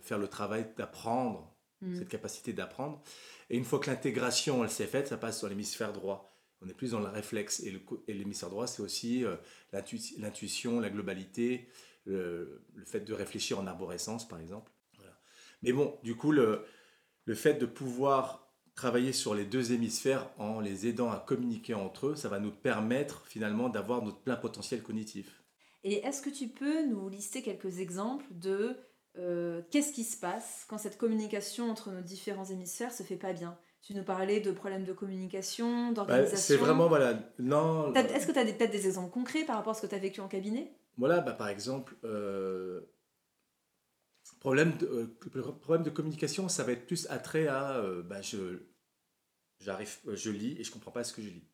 faire 0.01 0.19
le 0.19 0.27
travail 0.27 0.67
d'apprendre, 0.77 1.51
Mm. 1.81 1.95
cette 1.99 2.09
capacité 2.09 2.53
d'apprendre. 2.53 3.01
Et 3.49 3.57
une 3.57 3.63
fois 3.63 3.79
que 3.79 3.89
l'intégration, 3.89 4.63
elle 4.63 4.69
s'est 4.69 4.87
faite, 4.87 5.07
ça 5.07 5.17
passe 5.17 5.37
sur 5.39 5.47
l'hémisphère 5.47 5.93
droit. 5.93 6.33
On 6.61 6.67
est 6.67 6.73
plus 6.73 6.91
dans 6.91 6.99
le 6.99 7.07
réflexe. 7.07 7.61
Et 7.61 8.13
l'hémisphère 8.13 8.49
droit, 8.49 8.67
c'est 8.67 8.81
aussi 8.81 9.23
euh, 9.23 9.35
l'intui- 9.73 10.15
l'intuition, 10.19 10.79
la 10.79 10.89
globalité, 10.89 11.67
le, 12.05 12.63
fait 12.85 13.01
de 13.01 13.13
réfléchir 13.13 13.59
en 13.59 13.67
arborescence, 13.67 14.27
par 14.27 14.39
exemple. 14.39 14.71
Mais 15.61 15.71
bon, 15.71 15.97
du 16.03 16.15
coup, 16.15 16.31
le, 16.31 16.65
le 17.25 17.35
fait 17.35 17.55
de 17.55 17.65
pouvoir 17.65 18.53
travailler 18.75 19.11
sur 19.11 19.33
les 19.33 19.45
deux 19.45 19.71
hémisphères 19.71 20.29
en 20.37 20.59
les 20.59 20.87
aidant 20.87 21.11
à 21.11 21.19
communiquer 21.19 21.73
entre 21.73 22.07
eux, 22.07 22.15
ça 22.15 22.29
va 22.29 22.39
nous 22.39 22.51
permettre 22.51 23.25
finalement 23.25 23.69
d'avoir 23.69 24.03
notre 24.03 24.19
plein 24.19 24.35
potentiel 24.35 24.83
cognitif. 24.83 25.43
Et 25.83 26.05
est-ce 26.05 26.21
que 26.21 26.29
tu 26.29 26.47
peux 26.47 26.85
nous 26.85 27.09
lister 27.09 27.41
quelques 27.41 27.79
exemples 27.79 28.25
de 28.31 28.77
euh, 29.17 29.63
qu'est-ce 29.71 29.93
qui 29.93 30.03
se 30.03 30.17
passe 30.17 30.65
quand 30.67 30.77
cette 30.77 30.97
communication 30.97 31.71
entre 31.71 31.91
nos 31.91 32.01
différents 32.01 32.45
hémisphères 32.45 32.91
se 32.93 33.03
fait 33.03 33.15
pas 33.17 33.33
bien? 33.33 33.57
Tu 33.87 33.93
nous 33.93 34.03
parlais 34.03 34.41
de 34.41 34.51
problèmes 34.51 34.83
de 34.83 34.91
communication, 34.91 35.87
Bah, 35.87 35.93
d'organisation. 35.93 36.37
c'est 36.37 36.57
vraiment, 36.57 36.89
voilà, 36.89 37.17
non... 37.39 37.93
T'as- 37.93 38.01
Est-ce 38.03 38.27
que 38.27 38.33
tu 38.33 38.39
as 38.39 38.43
peut-être 38.43 38.69
des 38.69 38.85
exemples 38.85 39.11
concrets 39.11 39.45
par 39.45 39.55
rapport 39.55 39.71
à 39.71 39.73
ce 39.75 39.81
que 39.81 39.87
tu 39.87 39.95
as 39.95 39.97
vécu 39.97 40.19
en 40.19 40.27
cabinet? 40.27 40.73
Voilà, 40.97 41.21
bah, 41.21 41.31
par 41.31 41.47
exemple, 41.47 41.95
euh, 42.03 42.81
problème, 44.41 44.75
de, 44.75 44.87
euh, 44.87 45.51
problème 45.61 45.83
de 45.83 45.89
communication, 45.89 46.49
ça 46.49 46.65
va 46.65 46.73
être 46.73 46.85
plus 46.85 47.07
attrait 47.09 47.47
à 47.47 47.77
euh, 47.77 48.03
bah, 48.03 48.21
je, 48.21 48.59
j'arrive, 49.61 49.95
euh, 50.07 50.17
je 50.17 50.31
lis 50.31 50.57
et 50.59 50.65
je 50.65 50.71
comprends 50.71 50.91
pas 50.91 51.05
ce 51.05 51.13
que 51.13 51.21
je 51.21 51.29
lis. 51.29 51.47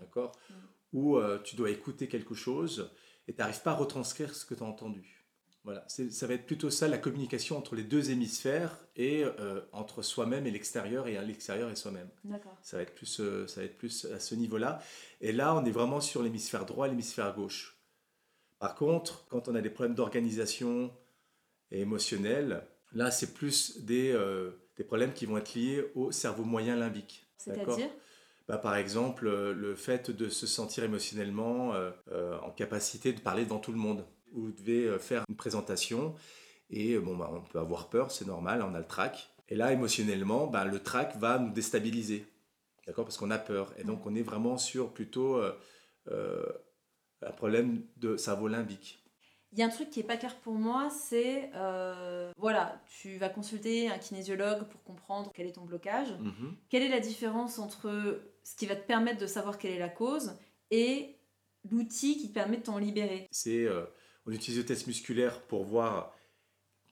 D'accord? 0.00 0.32
Mm. 0.50 0.54
Ou 0.94 1.18
euh, 1.18 1.38
tu 1.38 1.54
dois 1.54 1.70
écouter 1.70 2.08
quelque 2.08 2.34
chose 2.34 2.90
et 3.28 3.32
tu 3.32 3.38
n'arrives 3.38 3.62
pas 3.62 3.70
à 3.70 3.76
retranscrire 3.76 4.34
ce 4.34 4.44
que 4.44 4.54
tu 4.56 4.64
as 4.64 4.66
entendu. 4.66 5.19
Voilà, 5.64 5.84
ça 5.88 6.26
va 6.26 6.34
être 6.34 6.46
plutôt 6.46 6.70
ça, 6.70 6.88
la 6.88 6.96
communication 6.96 7.58
entre 7.58 7.74
les 7.74 7.82
deux 7.82 8.10
hémisphères 8.10 8.78
et 8.96 9.24
euh, 9.24 9.60
entre 9.72 10.00
soi-même 10.00 10.46
et 10.46 10.50
l'extérieur 10.50 11.06
et 11.06 11.18
à 11.18 11.22
l'extérieur 11.22 11.70
et 11.70 11.76
soi-même. 11.76 12.08
D'accord. 12.24 12.56
Ça 12.62 12.78
va 12.78 12.82
être 12.82 12.94
plus, 12.94 13.20
euh, 13.20 13.46
ça 13.46 13.60
va 13.60 13.66
être 13.66 13.76
plus 13.76 14.06
à 14.06 14.18
ce 14.20 14.34
niveau-là. 14.34 14.80
Et 15.20 15.32
là, 15.32 15.54
on 15.54 15.64
est 15.66 15.70
vraiment 15.70 16.00
sur 16.00 16.22
l'hémisphère 16.22 16.64
droit 16.64 16.86
et 16.86 16.90
l'hémisphère 16.90 17.34
gauche. 17.34 17.78
Par 18.58 18.74
contre, 18.74 19.26
quand 19.28 19.48
on 19.48 19.54
a 19.54 19.60
des 19.60 19.68
problèmes 19.68 19.94
d'organisation 19.94 20.90
et 21.70 21.82
émotionnels, 21.82 22.66
là, 22.92 23.10
c'est 23.10 23.34
plus 23.34 23.82
des, 23.82 24.12
euh, 24.12 24.52
des 24.78 24.84
problèmes 24.84 25.12
qui 25.12 25.26
vont 25.26 25.36
être 25.36 25.54
liés 25.54 25.84
au 25.94 26.10
cerveau 26.10 26.44
moyen 26.44 26.74
limbique. 26.74 27.26
C'est-à-dire 27.36 27.90
bah, 28.48 28.56
Par 28.56 28.76
exemple, 28.76 29.28
le 29.28 29.74
fait 29.74 30.10
de 30.10 30.30
se 30.30 30.46
sentir 30.46 30.84
émotionnellement 30.84 31.74
en 32.10 32.50
capacité 32.50 33.12
de 33.12 33.20
parler 33.20 33.44
devant 33.44 33.60
tout 33.60 33.72
le 33.72 33.78
monde. 33.78 34.06
Vous 34.32 34.50
devez 34.52 34.86
euh, 34.86 34.98
faire 34.98 35.24
une 35.28 35.36
présentation 35.36 36.14
et 36.70 36.94
euh, 36.94 37.00
bon, 37.00 37.16
bah, 37.16 37.30
on 37.32 37.40
peut 37.40 37.58
avoir 37.58 37.88
peur, 37.88 38.10
c'est 38.10 38.26
normal, 38.26 38.62
on 38.62 38.74
a 38.74 38.78
le 38.78 38.86
trac. 38.86 39.30
Et 39.48 39.56
là, 39.56 39.72
émotionnellement, 39.72 40.46
bah, 40.46 40.64
le 40.64 40.80
trac 40.80 41.16
va 41.16 41.38
nous 41.38 41.52
déstabiliser. 41.52 42.24
d'accord 42.86 43.04
Parce 43.04 43.16
qu'on 43.16 43.30
a 43.30 43.38
peur. 43.38 43.74
Et 43.78 43.84
donc, 43.84 44.06
on 44.06 44.14
est 44.14 44.22
vraiment 44.22 44.56
sur 44.56 44.92
plutôt 44.92 45.36
euh, 45.36 45.52
euh, 46.08 46.46
un 47.22 47.32
problème 47.32 47.82
de 47.96 48.16
cerveau 48.16 48.48
limbique. 48.48 49.04
Il 49.52 49.58
y 49.58 49.62
a 49.62 49.66
un 49.66 49.70
truc 49.70 49.90
qui 49.90 49.98
n'est 49.98 50.06
pas 50.06 50.16
clair 50.16 50.36
pour 50.36 50.54
moi, 50.54 50.90
c'est 50.90 51.50
euh, 51.56 52.30
voilà, 52.36 52.80
tu 53.00 53.16
vas 53.18 53.28
consulter 53.28 53.90
un 53.90 53.98
kinésiologue 53.98 54.68
pour 54.68 54.80
comprendre 54.84 55.32
quel 55.34 55.48
est 55.48 55.52
ton 55.52 55.64
blocage. 55.64 56.12
Mhm. 56.20 56.54
Quelle 56.68 56.84
est 56.84 56.88
la 56.88 57.00
différence 57.00 57.58
entre 57.58 58.22
ce 58.44 58.54
qui 58.54 58.66
va 58.66 58.76
te 58.76 58.86
permettre 58.86 59.20
de 59.20 59.26
savoir 59.26 59.58
quelle 59.58 59.72
est 59.72 59.80
la 59.80 59.88
cause 59.88 60.38
et 60.70 61.16
l'outil 61.68 62.16
qui 62.16 62.28
te 62.28 62.34
permet 62.34 62.58
de 62.58 62.62
t'en 62.62 62.78
libérer? 62.78 63.26
C'est, 63.32 63.64
euh, 63.64 63.86
on 64.30 64.32
utilise 64.32 64.60
le 64.60 64.64
test 64.64 64.86
musculaire 64.86 65.40
pour 65.42 65.64
voir 65.64 66.14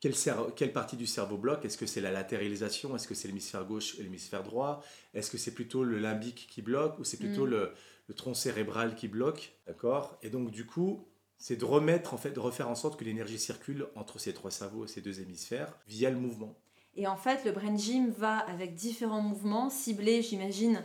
quelle, 0.00 0.72
partie 0.72 0.96
du 0.96 1.06
cerveau 1.06 1.36
bloque. 1.36 1.64
Est-ce 1.64 1.78
que 1.78 1.86
c'est 1.86 2.00
la 2.00 2.10
latéralisation? 2.10 2.94
Est-ce 2.96 3.06
que 3.06 3.14
c'est 3.14 3.28
l'hémisphère 3.28 3.64
gauche 3.64 3.98
et 3.98 4.02
l'hémisphère 4.02 4.42
droit? 4.42 4.82
Est-ce 5.14 5.30
que 5.30 5.38
c'est 5.38 5.54
plutôt 5.54 5.84
le 5.84 5.98
limbique 5.98 6.48
qui 6.50 6.62
bloque 6.62 6.98
ou 6.98 7.04
c'est 7.04 7.16
plutôt 7.16 7.46
Mm. 7.46 7.50
le, 7.50 7.72
le 8.08 8.14
tronc 8.14 8.34
cérébral 8.34 8.94
qui 8.96 9.08
bloque? 9.08 9.52
D'accord? 9.66 10.18
Et 10.22 10.30
donc, 10.30 10.50
du 10.50 10.66
coup, 10.66 11.06
c'est 11.36 11.56
de 11.56 11.64
remettre, 11.64 12.12
en 12.14 12.16
fait, 12.16 12.30
de 12.30 12.40
refaire 12.40 12.68
en 12.68 12.74
sorte 12.74 12.98
que 12.98 13.04
l'énergie 13.04 13.38
circule 13.38 13.86
entre 13.94 14.18
ces 14.18 14.34
trois 14.34 14.50
cerveaux 14.50 14.84
et 14.84 14.88
ces 14.88 15.00
deux 15.00 15.20
hémisphères 15.20 15.72
via 15.86 16.10
le 16.10 16.18
mouvement. 16.18 16.56
Et 16.96 17.06
en 17.06 17.16
fait, 17.16 17.44
le 17.44 17.52
brain 17.52 17.76
gym 17.76 18.10
va 18.10 18.38
avec 18.38 18.74
différents 18.74 19.20
mouvements 19.20 19.70
ciblés, 19.70 20.22
j'imagine, 20.22 20.84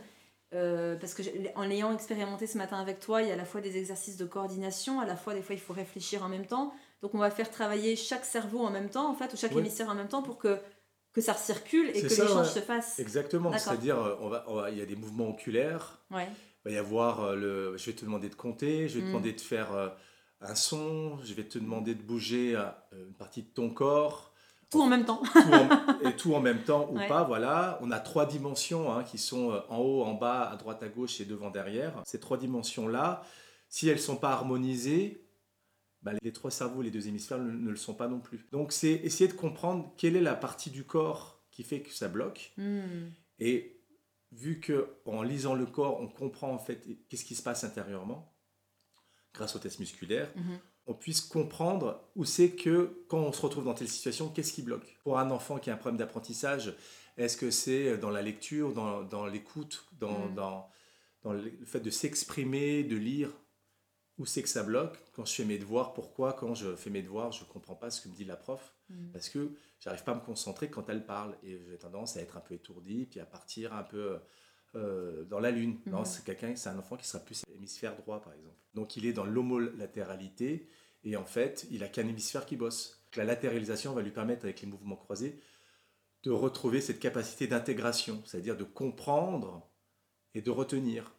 euh, 0.54 0.96
parce 0.96 1.14
que 1.14 1.22
en 1.56 1.64
l'ayant 1.64 1.92
expérimenté 1.92 2.46
ce 2.46 2.56
matin 2.58 2.78
avec 2.78 3.00
toi, 3.00 3.22
il 3.22 3.28
y 3.28 3.30
a 3.30 3.34
à 3.34 3.36
la 3.36 3.44
fois 3.44 3.60
des 3.60 3.76
exercices 3.76 4.16
de 4.16 4.24
coordination, 4.24 5.00
à 5.00 5.06
la 5.06 5.16
fois 5.16 5.34
des 5.34 5.42
fois 5.42 5.54
il 5.54 5.60
faut 5.60 5.72
réfléchir 5.72 6.22
en 6.22 6.28
même 6.28 6.46
temps. 6.46 6.72
Donc 7.02 7.14
on 7.14 7.18
va 7.18 7.30
faire 7.30 7.50
travailler 7.50 7.96
chaque 7.96 8.24
cerveau 8.24 8.60
en 8.60 8.70
même 8.70 8.88
temps, 8.88 9.10
en 9.10 9.14
fait, 9.14 9.32
ou 9.32 9.36
chaque 9.36 9.52
Ouais. 9.52 9.60
hémisphère 9.60 9.88
en 9.90 9.94
même 9.94 10.08
temps 10.08 10.22
pour 10.22 10.38
que, 10.38 10.58
que 11.12 11.20
ça 11.20 11.34
circule 11.34 11.90
et 11.90 12.00
que 12.02 12.06
l'échange 12.08 12.46
ouais. 12.48 12.52
se 12.54 12.60
fasse. 12.60 12.98
Exactement. 12.98 13.52
C'est-à-dire, 13.58 13.98
euh, 13.98 14.16
on 14.20 14.28
va, 14.28 14.44
on 14.46 14.54
va- 14.54 14.70
il 14.70 14.78
y 14.78 14.82
a 14.82 14.86
des 14.86 14.96
mouvements 14.96 15.28
oculaires. 15.28 16.02
Ouais. 16.10 16.28
Il 16.64 16.70
va 16.70 16.74
y 16.74 16.78
avoir 16.78 17.20
euh, 17.24 17.36
le. 17.36 17.76
Je 17.76 17.86
vais 17.86 17.92
te 17.96 18.04
demander 18.04 18.28
de 18.30 18.34
compter. 18.34 18.88
Je 18.88 18.94
vais 18.94 19.00
te 19.00 19.04
Mm. 19.06 19.08
demander 19.08 19.32
de 19.32 19.40
faire 19.40 19.92
un 20.40 20.54
son. 20.54 21.18
Je 21.24 21.34
vais 21.34 21.44
te 21.44 21.58
demander 21.58 21.94
de 21.94 22.02
bouger 22.02 22.54
une 22.92 23.14
partie 23.14 23.42
de 23.42 23.48
ton 23.48 23.70
corps. 23.70 24.32
Tout 24.74 24.82
en 24.82 24.88
même 24.88 25.04
temps. 25.04 25.22
tout 25.32 25.38
en- 25.52 26.00
et 26.08 26.16
tout 26.16 26.34
en 26.34 26.40
même 26.40 26.62
temps 26.62 26.88
ou 26.90 26.96
Ouais. 26.98 27.08
pas, 27.08 27.24
voilà. 27.24 27.78
On 27.82 27.90
a 27.90 27.98
trois 28.00 28.26
dimensions 28.26 28.92
hein, 28.92 29.02
qui 29.04 29.18
sont 29.18 29.50
euh, 29.52 29.60
en 29.68 29.78
haut, 29.78 30.02
en 30.02 30.14
bas, 30.14 30.42
à 30.50 30.56
droite, 30.56 30.82
à 30.82 30.88
gauche 30.88 31.20
et 31.20 31.24
devant, 31.24 31.50
derrière. 31.50 32.02
Ces 32.06 32.20
trois 32.20 32.36
dimensions-là, 32.36 33.22
si 33.68 33.88
elles 33.88 33.96
ne 33.96 34.00
sont 34.00 34.16
pas 34.16 34.30
harmonisées, 34.32 35.26
bah, 36.02 36.12
les 36.22 36.32
trois 36.32 36.50
cerveaux, 36.50 36.82
les 36.82 36.90
deux 36.90 37.08
hémisphères 37.08 37.38
ne, 37.38 37.50
ne 37.50 37.70
le 37.70 37.76
sont 37.76 37.94
pas 37.94 38.08
non 38.08 38.20
plus. 38.20 38.46
Donc 38.52 38.72
c'est 38.72 38.92
essayer 38.92 39.28
de 39.28 39.32
comprendre 39.34 39.92
quelle 39.96 40.16
est 40.16 40.20
la 40.20 40.34
partie 40.34 40.70
du 40.70 40.84
corps 40.84 41.42
qui 41.50 41.62
fait 41.62 41.80
que 41.80 41.90
ça 41.92 42.08
bloque. 42.08 42.52
Hmm. 42.58 43.08
Et 43.38 43.80
vu 44.32 44.60
que 44.60 44.96
en 45.06 45.22
lisant 45.22 45.54
le 45.54 45.64
corps, 45.66 46.00
on 46.00 46.08
comprend 46.08 46.50
en 46.52 46.58
fait 46.58 46.86
qu'est-ce 47.08 47.24
qui 47.24 47.34
se 47.34 47.42
passe 47.42 47.64
intérieurement, 47.64 48.34
grâce 49.32 49.56
au 49.56 49.58
test 49.58 49.78
musculaire, 49.80 50.28
Mhm. 50.36 50.58
On 50.86 50.94
puisse 50.94 51.20
comprendre 51.20 52.00
où 52.16 52.24
c'est 52.24 52.50
que, 52.50 53.04
quand 53.08 53.18
on 53.18 53.32
se 53.32 53.40
retrouve 53.40 53.64
dans 53.64 53.74
telle 53.74 53.88
situation, 53.88 54.28
qu'est-ce 54.28 54.52
qui 54.52 54.62
bloque? 54.62 54.98
Pour 55.02 55.18
un 55.18 55.30
enfant 55.30 55.58
qui 55.58 55.70
a 55.70 55.74
un 55.74 55.76
problème 55.76 55.98
d'apprentissage, 55.98 56.74
est-ce 57.16 57.36
que 57.36 57.50
c'est 57.50 57.96
dans 57.98 58.10
la 58.10 58.22
lecture, 58.22 58.72
dans, 58.72 59.02
dans 59.02 59.26
l'écoute, 59.26 59.86
dans, 60.00 60.28
Mm. 60.28 60.34
dans, 60.34 60.68
dans 61.22 61.32
le 61.32 61.42
fait 61.64 61.80
de 61.80 61.90
s'exprimer, 61.90 62.84
de 62.84 62.96
lire? 62.96 63.30
Où 64.18 64.26
c'est 64.26 64.42
que 64.42 64.48
ça 64.48 64.62
bloque? 64.62 64.96
Quand 65.12 65.24
je 65.24 65.34
fais 65.34 65.44
mes 65.44 65.58
devoirs, 65.58 65.92
pourquoi? 65.92 66.34
Quand 66.34 66.54
je 66.54 66.76
fais 66.76 66.90
mes 66.90 67.02
devoirs, 67.02 67.32
je 67.32 67.42
ne 67.44 67.48
comprends 67.48 67.74
pas 67.74 67.90
ce 67.90 68.00
que 68.00 68.08
me 68.08 68.14
dit 68.14 68.24
la 68.24 68.36
prof 68.36 68.70
Mm. 68.90 69.12
Parce 69.12 69.30
que 69.30 69.54
j'arrive 69.80 70.04
pas 70.04 70.12
à 70.12 70.14
me 70.16 70.20
concentrer 70.20 70.68
quand 70.68 70.90
elle 70.90 71.06
parle 71.06 71.34
et 71.42 71.58
j'ai 71.58 71.78
tendance 71.78 72.18
à 72.18 72.20
être 72.20 72.36
un 72.36 72.40
peu 72.40 72.52
étourdi, 72.52 73.06
puis 73.06 73.18
à 73.18 73.24
partir 73.24 73.72
un 73.72 73.82
peu 73.82 74.18
euh, 74.74 75.24
dans 75.24 75.40
la 75.40 75.50
lune. 75.50 75.78
Non, 75.86 76.00
Mhm. 76.00 76.04
c'est 76.04 76.24
quelqu'un, 76.24 76.56
c'est 76.56 76.68
un 76.68 76.78
enfant 76.78 76.96
qui 76.96 77.06
sera 77.06 77.22
plus 77.24 77.42
hémisphère 77.54 77.96
droit, 77.96 78.20
par 78.20 78.32
exemple. 78.32 78.56
Donc 78.74 78.96
il 78.96 79.06
est 79.06 79.12
dans 79.12 79.24
l'homolatéralité 79.24 80.68
et 81.04 81.16
en 81.16 81.24
fait, 81.24 81.66
il 81.70 81.82
a 81.84 81.88
qu'un 81.88 82.06
hémisphère 82.08 82.46
qui 82.46 82.56
bosse. 82.56 83.02
Donc, 83.06 83.16
la 83.16 83.24
latéralisation 83.24 83.92
va 83.92 84.02
lui 84.02 84.10
permettre, 84.10 84.44
avec 84.44 84.60
les 84.62 84.66
mouvements 84.66 84.96
croisés, 84.96 85.38
de 86.22 86.30
retrouver 86.30 86.80
cette 86.80 86.98
capacité 87.00 87.46
d'intégration, 87.46 88.22
c'est-à-dire 88.24 88.56
de 88.56 88.64
comprendre 88.64 89.68
et 90.34 90.40
de 90.42 90.50
retenir. 90.50 91.12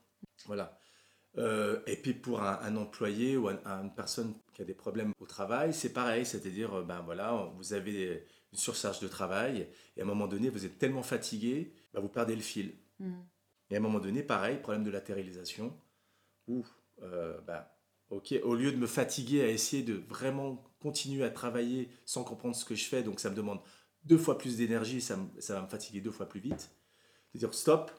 Voilà. 0.45 0.77
Euh, 1.37 1.81
et 1.85 1.97
puis 1.97 2.13
pour 2.13 2.41
un, 2.41 2.59
un 2.61 2.75
employé 2.77 3.37
ou 3.37 3.49
un- 3.49 3.59
une 3.65 3.93
personne 3.93 4.33
qui 4.53 4.61
a 4.61 4.65
des 4.65 4.73
problèmes 4.73 5.11
au 5.19 5.25
travail, 5.25 5.73
c'est 5.73 5.91
pareil, 5.93 6.25
c'est-à-dire, 6.25 6.73
euh, 6.75 6.83
ben 6.83 7.01
voilà, 7.01 7.51
vous 7.57 7.73
avez 7.73 8.25
une 8.53 8.57
surcharge 8.57 8.99
de 9.01 9.07
travail 9.07 9.67
et 9.97 9.99
à 10.01 10.03
un 10.03 10.07
moment 10.07 10.27
donné, 10.27 10.49
vous 10.49 10.65
êtes 10.65 10.77
tellement 10.79 11.03
fatigué, 11.03 11.73
ben 11.93 11.99
vous 12.01 12.07
perdez 12.09 12.35
le 12.35 12.41
fil. 12.41 12.73
Hmm. 12.99 13.21
Et 13.69 13.75
à 13.75 13.79
un 13.79 13.81
moment 13.81 13.99
donné, 13.99 14.23
pareil, 14.23 14.57
problème 14.57 14.83
de 14.83 14.91
latéralisation, 14.91 15.75
où, 16.47 16.63
euh, 17.01 17.39
ben, 17.41 17.65
ok, 18.09 18.35
au 18.43 18.55
lieu 18.55 18.71
de 18.71 18.77
me 18.77 18.87
fatiguer 18.87 19.43
à 19.43 19.47
essayer 19.47 19.83
de 19.83 19.95
vraiment 20.07 20.63
continuer 20.79 21.23
à 21.23 21.29
travailler 21.29 21.89
sans 22.05 22.23
comprendre 22.23 22.55
ce 22.55 22.65
que 22.65 22.75
je 22.75 22.85
fais, 22.85 23.01
donc 23.01 23.19
ça 23.19 23.29
me 23.29 23.35
demande 23.35 23.59
deux 24.03 24.17
fois 24.17 24.37
plus 24.37 24.57
d'énergie, 24.57 25.01
ça, 25.01 25.17
ça 25.39 25.55
va 25.55 25.61
me 25.61 25.67
fatiguer 25.67 26.01
deux 26.01 26.11
fois 26.11 26.29
plus 26.29 26.39
vite, 26.39 26.69
de 27.33 27.39
dire 27.39 27.53
stop, 27.53 27.91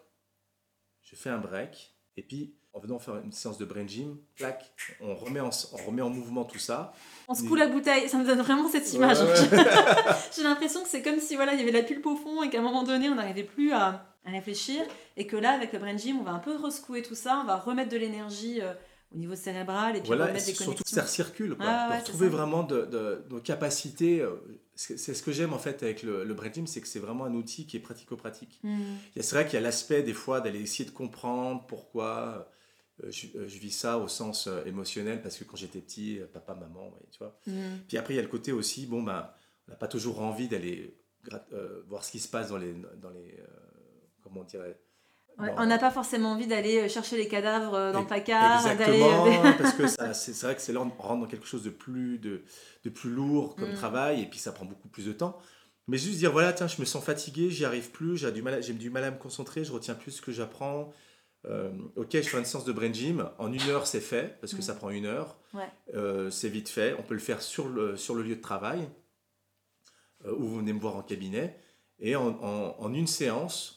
je 1.02 1.16
fais 1.16 1.30
un 1.30 1.38
break, 1.38 1.96
et 2.16 2.23
puis 2.23 2.54
en 2.73 2.78
venant 2.78 2.99
faire 2.99 3.16
une 3.16 3.32
séance 3.32 3.56
de 3.56 3.64
brain 3.64 3.87
gym, 3.87 4.18
clac, 4.37 4.70
on 5.00 5.14
remet 5.14 5.40
en, 5.40 5.49
on 5.73 5.87
remet 5.87 6.02
en 6.02 6.11
mouvement 6.11 6.44
tout 6.44 6.58
ça. 6.58 6.92
On 7.26 7.35
secoue 7.35 7.54
la 7.54 7.68
bouteille, 7.68 8.06
ça 8.06 8.18
me 8.18 8.26
donne 8.26 8.40
vraiment 8.42 8.68
cette 8.68 8.92
image. 8.92 9.16
J'ai 10.37 10.42
l'impression 10.42 10.82
que 10.82 10.88
c'est 10.88 11.00
comme 11.00 11.18
si 11.18 11.37
voilà, 11.37 11.54
il 11.54 11.58
y 11.58 11.62
avait 11.62 11.73
la 11.73 11.82
pulpe 11.82 12.04
au 12.04 12.16
fond 12.16 12.42
et 12.42 12.50
qu'à 12.50 12.58
un 12.58 12.62
moment 12.62 12.82
donné, 12.82 13.08
on 13.08 13.14
n'arrivait 13.14 13.44
plus 13.44 13.73
à, 13.73 14.15
à 14.26 14.30
réfléchir. 14.30 14.83
Et 15.16 15.26
que 15.26 15.37
là, 15.37 15.52
avec 15.52 15.73
le 15.73 15.78
brain 15.78 15.97
gym, 15.97 16.18
on 16.21 16.25
va 16.25 16.33
un 16.33 16.38
peu 16.40 16.54
rescouer 16.56 17.02
tout 17.02 17.14
ça, 17.14 17.40
on 17.42 17.47
va 17.47 17.56
remettre 17.56 17.90
de 17.90 17.97
l'énergie 17.97 18.61
euh, 18.61 18.75
au 19.14 19.18
niveau 19.18 19.35
cérébral 19.37 19.97
et 19.97 20.00
puis 20.00 20.09
Voilà, 20.09 20.25
et 20.25 20.28
remettre 20.28 20.47
des 20.47 20.54
surtout 20.54 20.83
que 20.85 20.90
ça 20.90 21.02
recircule, 21.02 21.54
quoi. 21.56 21.64
Ah 21.66 21.88
ouais, 21.90 21.97
de 22.00 22.00
c'est 22.04 22.06
retrouver 22.12 22.26
ça. 22.30 22.37
vraiment 22.37 22.62
de, 22.64 23.38
capacités. 23.45 24.21
euh, 24.21 24.35
C'est 24.75 24.97
ce 24.99 25.23
que 25.23 25.33
j'aime 25.33 25.52
en 25.52 25.59
fait 25.59 25.83
avec 25.83 26.02
le, 26.02 26.25
le 26.25 26.35
brain 26.35 26.52
gym, 26.52 26.66
c'est 26.66 26.80
que 26.80 26.88
c'est 26.88 26.99
vraiment 26.99 27.25
un 27.25 27.35
outil 27.35 27.66
qui 27.66 27.76
est 27.76 27.80
pratico-pratique. 27.80 28.61
A- 28.64 29.23
C'est 29.23 29.35
vrai 29.37 29.45
qu'il 29.45 29.54
y 29.54 29.59
a 29.59 29.61
l'aspect 29.61 30.02
des 30.02 30.12
fois 30.12 30.40
d'aller 30.40 30.61
essayer 30.61 30.85
de 30.85 30.95
comprendre 30.95 31.64
pourquoi 31.66 32.50
euh, 33.04 33.11
je, 33.11 33.26
je 33.47 33.59
vis 33.59 33.71
ça 33.71 33.99
au 33.99 34.09
sens 34.09 34.49
émotionnel, 34.66 35.23
parce 35.23 35.37
que 35.38 35.45
quand 35.45 35.56
j'étais 35.56 35.80
petit, 35.80 36.21
papa, 36.33 36.54
maman, 36.54 36.88
ouais, 36.88 37.06
tu 37.12 37.18
vois. 37.18 37.38
Hmm. 37.47 37.78
Puis 37.88 37.97
après, 37.99 38.14
il 38.14 38.16
y 38.16 38.21
a 38.21 38.23
le 38.23 38.28
côté 38.28 38.52
aussi, 38.52 38.87
bon, 38.87 39.02
ben, 39.02 39.30
on 39.68 39.71
n'a 39.71 39.76
pas 39.76 39.88
toujours 39.88 40.21
envie 40.21 40.49
d'aller 40.49 40.99
euh, 41.52 41.83
voir 41.88 42.04
ce 42.04 42.11
qui 42.11 42.18
se 42.21 42.28
passe 42.28 42.49
dans 42.49 42.56
les. 42.59 42.73
Dans 43.00 43.11
les 43.11 43.37
euh, 43.40 43.47
comment 44.44 45.52
on 45.58 45.60
Ouais, 45.60 45.66
n'a 45.66 45.78
pas 45.78 45.90
forcément 45.90 46.32
envie 46.32 46.46
d'aller 46.46 46.78
euh, 46.80 46.88
chercher 46.88 47.16
les 47.18 47.28
cadavres 47.28 47.74
euh, 47.74 47.92
dans 47.92 48.00
le 48.00 48.06
placard. 48.06 48.66
Exactement, 48.66 49.42
parce 49.58 49.74
que 49.74 49.86
c'est 49.86 50.40
vrai 50.46 50.54
que 50.54 50.62
c'est 50.62 50.72
là 50.72 50.80
on 50.80 50.88
rentre 51.02 51.20
dans 51.20 51.26
quelque 51.26 51.46
chose 51.46 51.62
de 51.62 51.70
plus, 51.70 52.18
de, 52.18 52.42
de 52.84 52.90
plus 52.90 53.10
lourd 53.10 53.54
comme 53.56 53.70
Mm. 53.72 53.74
travail, 53.74 54.22
et 54.22 54.26
puis 54.26 54.38
ça 54.38 54.52
prend 54.52 54.64
beaucoup 54.64 54.88
plus 54.88 55.04
de 55.06 55.12
temps. 55.12 55.36
Mais 55.88 55.98
juste 55.98 56.18
dire, 56.18 56.32
voilà, 56.32 56.52
tiens, 56.52 56.66
je 56.66 56.80
me 56.80 56.84
sens 56.86 57.04
fatigué, 57.04 57.48
j'y 57.50 57.64
arrive 57.64 57.90
plus, 57.90 58.16
j'ai 58.16 58.32
du, 58.32 58.42
mal 58.42 58.54
à- 58.54 58.60
j'ai 58.60 58.72
du 58.72 58.90
mal 58.90 59.04
à 59.04 59.10
me 59.10 59.18
concentrer, 59.18 59.62
je 59.62 59.72
retiens 59.72 59.94
plus 59.94 60.10
ce 60.12 60.22
que 60.22 60.32
j'apprends. 60.32 60.92
Euh, 61.46 61.70
ok, 61.94 62.08
je 62.12 62.22
fais 62.22 62.38
une 62.38 62.44
séance 62.44 62.64
de 62.64 62.72
brain 62.72 62.92
gym, 62.92 63.28
en 63.38 63.52
une 63.52 63.62
heure 63.68 63.86
c'est 63.86 64.00
fait, 64.00 64.36
parce 64.40 64.52
que 64.52 64.58
Mm. 64.58 64.62
ça 64.62 64.74
prend 64.74 64.90
une 64.90 65.04
heure. 65.06 65.36
Ouais. 65.54 65.68
Euh, 65.94 66.30
c'est 66.30 66.48
vite 66.48 66.68
fait, 66.70 66.96
on 66.98 67.02
peut 67.02 67.14
le 67.14 67.20
faire 67.20 67.42
sur 67.42 67.68
le, 67.68 67.96
sur 67.98 68.14
le 68.14 68.22
lieu 68.24 68.36
de 68.36 68.40
travail, 68.40 68.88
euh, 70.24 70.32
où 70.32 70.44
vous 70.48 70.56
venez 70.58 70.72
me 70.72 70.80
voir 70.80 70.96
en 70.96 71.02
cabinet, 71.02 71.56
et 71.98 72.16
en, 72.16 72.26
en- 72.42 72.76
en 72.78 72.94
une 72.94 73.06
séance, 73.06 73.75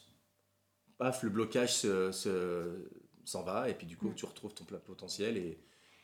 paf, 1.00 1.22
le 1.24 1.30
blocage 1.30 1.74
se- 1.74 2.12
se- 2.12 2.88
s'en 3.24 3.42
va, 3.42 3.68
et 3.68 3.74
puis 3.74 3.86
du 3.86 3.96
coup, 3.96 4.08
Mm. 4.10 4.14
tu 4.14 4.24
retrouves 4.26 4.54
ton 4.54 4.64
plein 4.64 4.78
potentiel 4.78 5.36
et, 5.36 5.40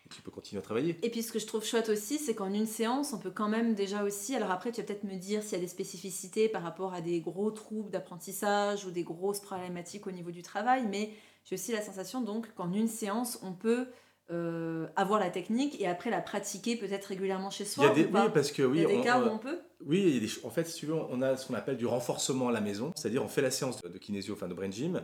et 0.04 0.08
tu 0.14 0.22
peux 0.22 0.30
continuer 0.30 0.60
à 0.60 0.62
travailler. 0.62 0.96
Et 1.02 1.10
puis 1.10 1.22
ce 1.22 1.32
que 1.32 1.38
je 1.38 1.46
trouve 1.46 1.64
chouette 1.64 1.88
aussi, 1.88 2.18
c'est 2.18 2.34
qu'en 2.34 2.52
une 2.52 2.66
séance, 2.66 3.12
on 3.12 3.18
peut 3.18 3.30
quand 3.30 3.48
même 3.48 3.74
déjà 3.74 4.04
aussi, 4.04 4.34
alors 4.36 4.50
après 4.50 4.70
tu 4.72 4.80
vas 4.80 4.86
peut-être 4.86 5.04
me 5.04 5.16
dire 5.16 5.42
s'il 5.42 5.52
y 5.52 5.56
a 5.56 5.60
des 5.60 5.66
spécificités 5.68 6.48
par 6.48 6.62
rapport 6.62 6.94
à 6.94 7.00
des 7.00 7.20
gros 7.20 7.50
troubles 7.50 7.90
d'apprentissage 7.90 8.84
ou 8.84 8.90
des 8.90 9.02
grosses 9.02 9.40
problématiques 9.40 10.06
au 10.06 10.12
niveau 10.12 10.30
du 10.30 10.42
travail, 10.42 10.86
mais 10.88 11.10
j'ai 11.44 11.54
aussi 11.56 11.72
la 11.72 11.82
sensation 11.82 12.20
donc 12.20 12.52
qu'en 12.54 12.72
une 12.72 12.88
séance, 12.88 13.38
on 13.42 13.52
peut 13.52 13.86
euh, 14.30 14.86
avoir 14.96 15.20
la 15.20 15.30
technique 15.30 15.80
et 15.80 15.86
après 15.86 16.10
la 16.10 16.20
pratiquer 16.20 16.76
peut-être 16.76 17.06
régulièrement 17.06 17.50
chez 17.50 17.64
Il 17.76 17.82
y 17.82 17.86
soi. 17.86 17.90
a 17.90 17.94
des, 17.94 18.04
ou 18.04 18.10
pas 18.10 18.26
oui, 18.26 18.30
parce 18.32 18.52
que 18.52 18.62
oui, 18.62 18.78
Il 18.78 18.82
y 18.82 18.84
a 18.84 18.88
des 18.88 18.98
on- 18.98 19.02
cas 19.02 19.20
où 19.20 19.26
on 19.28 19.38
peut 19.38 19.58
Oui, 19.84 20.02
il 20.06 20.14
y 20.14 20.16
a 20.16 20.20
des 20.20 20.28
ch- 20.28 20.44
en 20.44 20.50
fait, 20.50 20.64
si 20.66 20.74
tu 20.80 20.86
veux, 20.86 20.94
on 20.94 21.20
a 21.22 21.36
ce 21.36 21.46
qu'on 21.46 21.54
appelle 21.54 21.76
du 21.76 21.86
renforcement 21.86 22.48
à 22.48 22.52
la 22.52 22.60
maison, 22.60 22.92
c'est-à-dire 22.96 23.22
on 23.22 23.28
fait 23.28 23.42
la 23.42 23.50
séance 23.50 23.82
de, 23.82 23.98
kinésio, 23.98 24.34
enfin 24.34 24.48
de 24.48 24.54
brain 24.54 24.70
gym, 24.70 25.02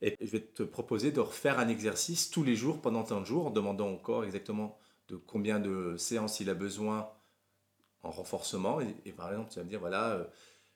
et 0.00 0.16
je 0.20 0.30
vais 0.30 0.40
te 0.40 0.62
proposer 0.62 1.12
de 1.12 1.20
refaire 1.20 1.58
un 1.58 1.68
exercice 1.68 2.30
tous 2.30 2.42
les 2.42 2.56
jours 2.56 2.80
pendant 2.80 3.02
tant 3.04 3.20
de 3.20 3.26
jours, 3.26 3.46
en 3.46 3.50
demandant 3.50 3.90
au 3.90 3.98
corps 3.98 4.24
exactement 4.24 4.78
de 5.08 5.16
combien 5.16 5.60
de 5.60 5.96
séances 5.98 6.40
il 6.40 6.48
a 6.50 6.54
besoin 6.54 7.10
en 8.02 8.10
renforcement. 8.10 8.80
Et, 8.80 8.94
et 9.06 9.12
par 9.12 9.30
exemple, 9.30 9.50
tu 9.52 9.58
vas 9.58 9.64
me 9.64 9.70
dire, 9.70 9.80
voilà, 9.80 10.12
euh, 10.12 10.24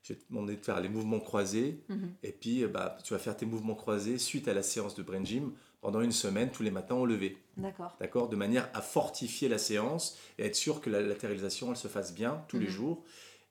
je 0.03 0.13
vais 0.15 0.19
te 0.21 0.29
demander 0.29 0.57
de 0.57 0.65
faire 0.65 0.81
les 0.81 0.89
mouvements 0.89 1.21
croisés, 1.21 1.85
Mhm. 1.89 2.19
et 2.23 2.33
puis 2.33 2.65
euh, 2.65 2.69
bah, 2.69 2.99
tu 3.05 3.13
vas 3.15 3.19
faire 3.19 3.37
tes 3.37 3.47
mouvements 3.47 3.75
croisés 3.75 4.19
suite 4.19 4.49
à 4.49 4.55
la 4.55 4.63
séance 4.63 4.95
de 4.95 5.03
brain 5.03 5.25
gym 5.25 5.53
pendant 5.81 6.01
une 6.01 6.13
semaine, 6.13 6.51
tous 6.51 6.63
les 6.63 6.71
matins 6.71 6.95
au 6.97 7.07
lever 7.07 7.39
D'accord. 7.57 7.97
d'accord, 8.01 8.29
de 8.29 8.37
manière 8.37 8.69
à 8.75 8.81
fortifier 8.83 9.49
la 9.49 9.59
séance 9.59 10.19
et 10.39 10.47
être 10.47 10.57
sûr 10.57 10.81
que 10.81 10.91
la 10.91 11.01
latéralisation 11.01 11.71
elle 11.71 11.77
se 11.77 11.89
fasse 11.89 12.15
bien 12.15 12.45
tous 12.49 12.59
les 12.59 12.67
Mhm. 12.67 12.73
jours. 12.73 13.05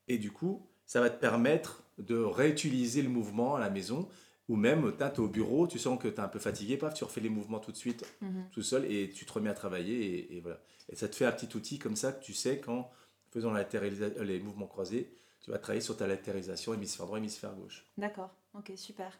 Et 0.07 0.17
du 0.17 0.31
coup, 0.31 0.65
ça 0.85 1.01
va 1.01 1.09
te 1.09 1.19
permettre 1.19 1.83
de 1.97 2.17
réutiliser 2.17 3.01
le 3.01 3.09
mouvement 3.09 3.55
à 3.55 3.59
la 3.59 3.69
maison 3.69 4.07
ou 4.49 4.55
même 4.55 4.93
tu 4.97 5.03
es 5.03 5.19
au 5.19 5.27
bureau, 5.27 5.67
tu 5.67 5.77
sens 5.77 5.99
que 6.01 6.07
tu 6.07 6.15
es 6.15 6.19
un 6.21 6.27
peu 6.29 6.39
fatigué, 6.39 6.77
paf, 6.77 6.93
tu 6.93 7.03
refais 7.03 7.19
les 7.19 7.29
mouvements 7.29 7.59
tout 7.59 7.71
de 7.71 7.77
suite, 7.77 8.05
Mhm. 8.21 8.45
tout 8.51 8.61
seul, 8.61 8.89
et 8.89 9.09
tu 9.09 9.25
te 9.25 9.33
remets 9.33 9.49
à 9.49 9.53
travailler, 9.53 10.05
et, 10.05 10.37
et 10.37 10.39
voilà. 10.39 10.61
Et 10.89 10.95
ça 10.95 11.09
te 11.09 11.15
fait 11.17 11.25
un 11.25 11.33
petit 11.33 11.53
outil 11.57 11.79
comme 11.79 11.97
ça 11.97 12.13
que 12.13 12.23
tu 12.23 12.33
sais 12.33 12.59
quand, 12.59 12.89
faisant 13.31 13.51
la 13.51 13.67
euh, 13.73 14.23
les 14.23 14.39
mouvements 14.39 14.67
croisés, 14.67 15.11
tu 15.41 15.51
vas 15.51 15.57
travailler 15.57 15.81
sur 15.81 15.97
ta 15.97 16.07
latérisation 16.07 16.73
hémisphère 16.73 17.05
droit, 17.07 17.17
hémisphère 17.17 17.53
gauche. 17.55 17.85
D'accord, 17.97 18.33
ok, 18.53 18.71
super. 18.77 19.19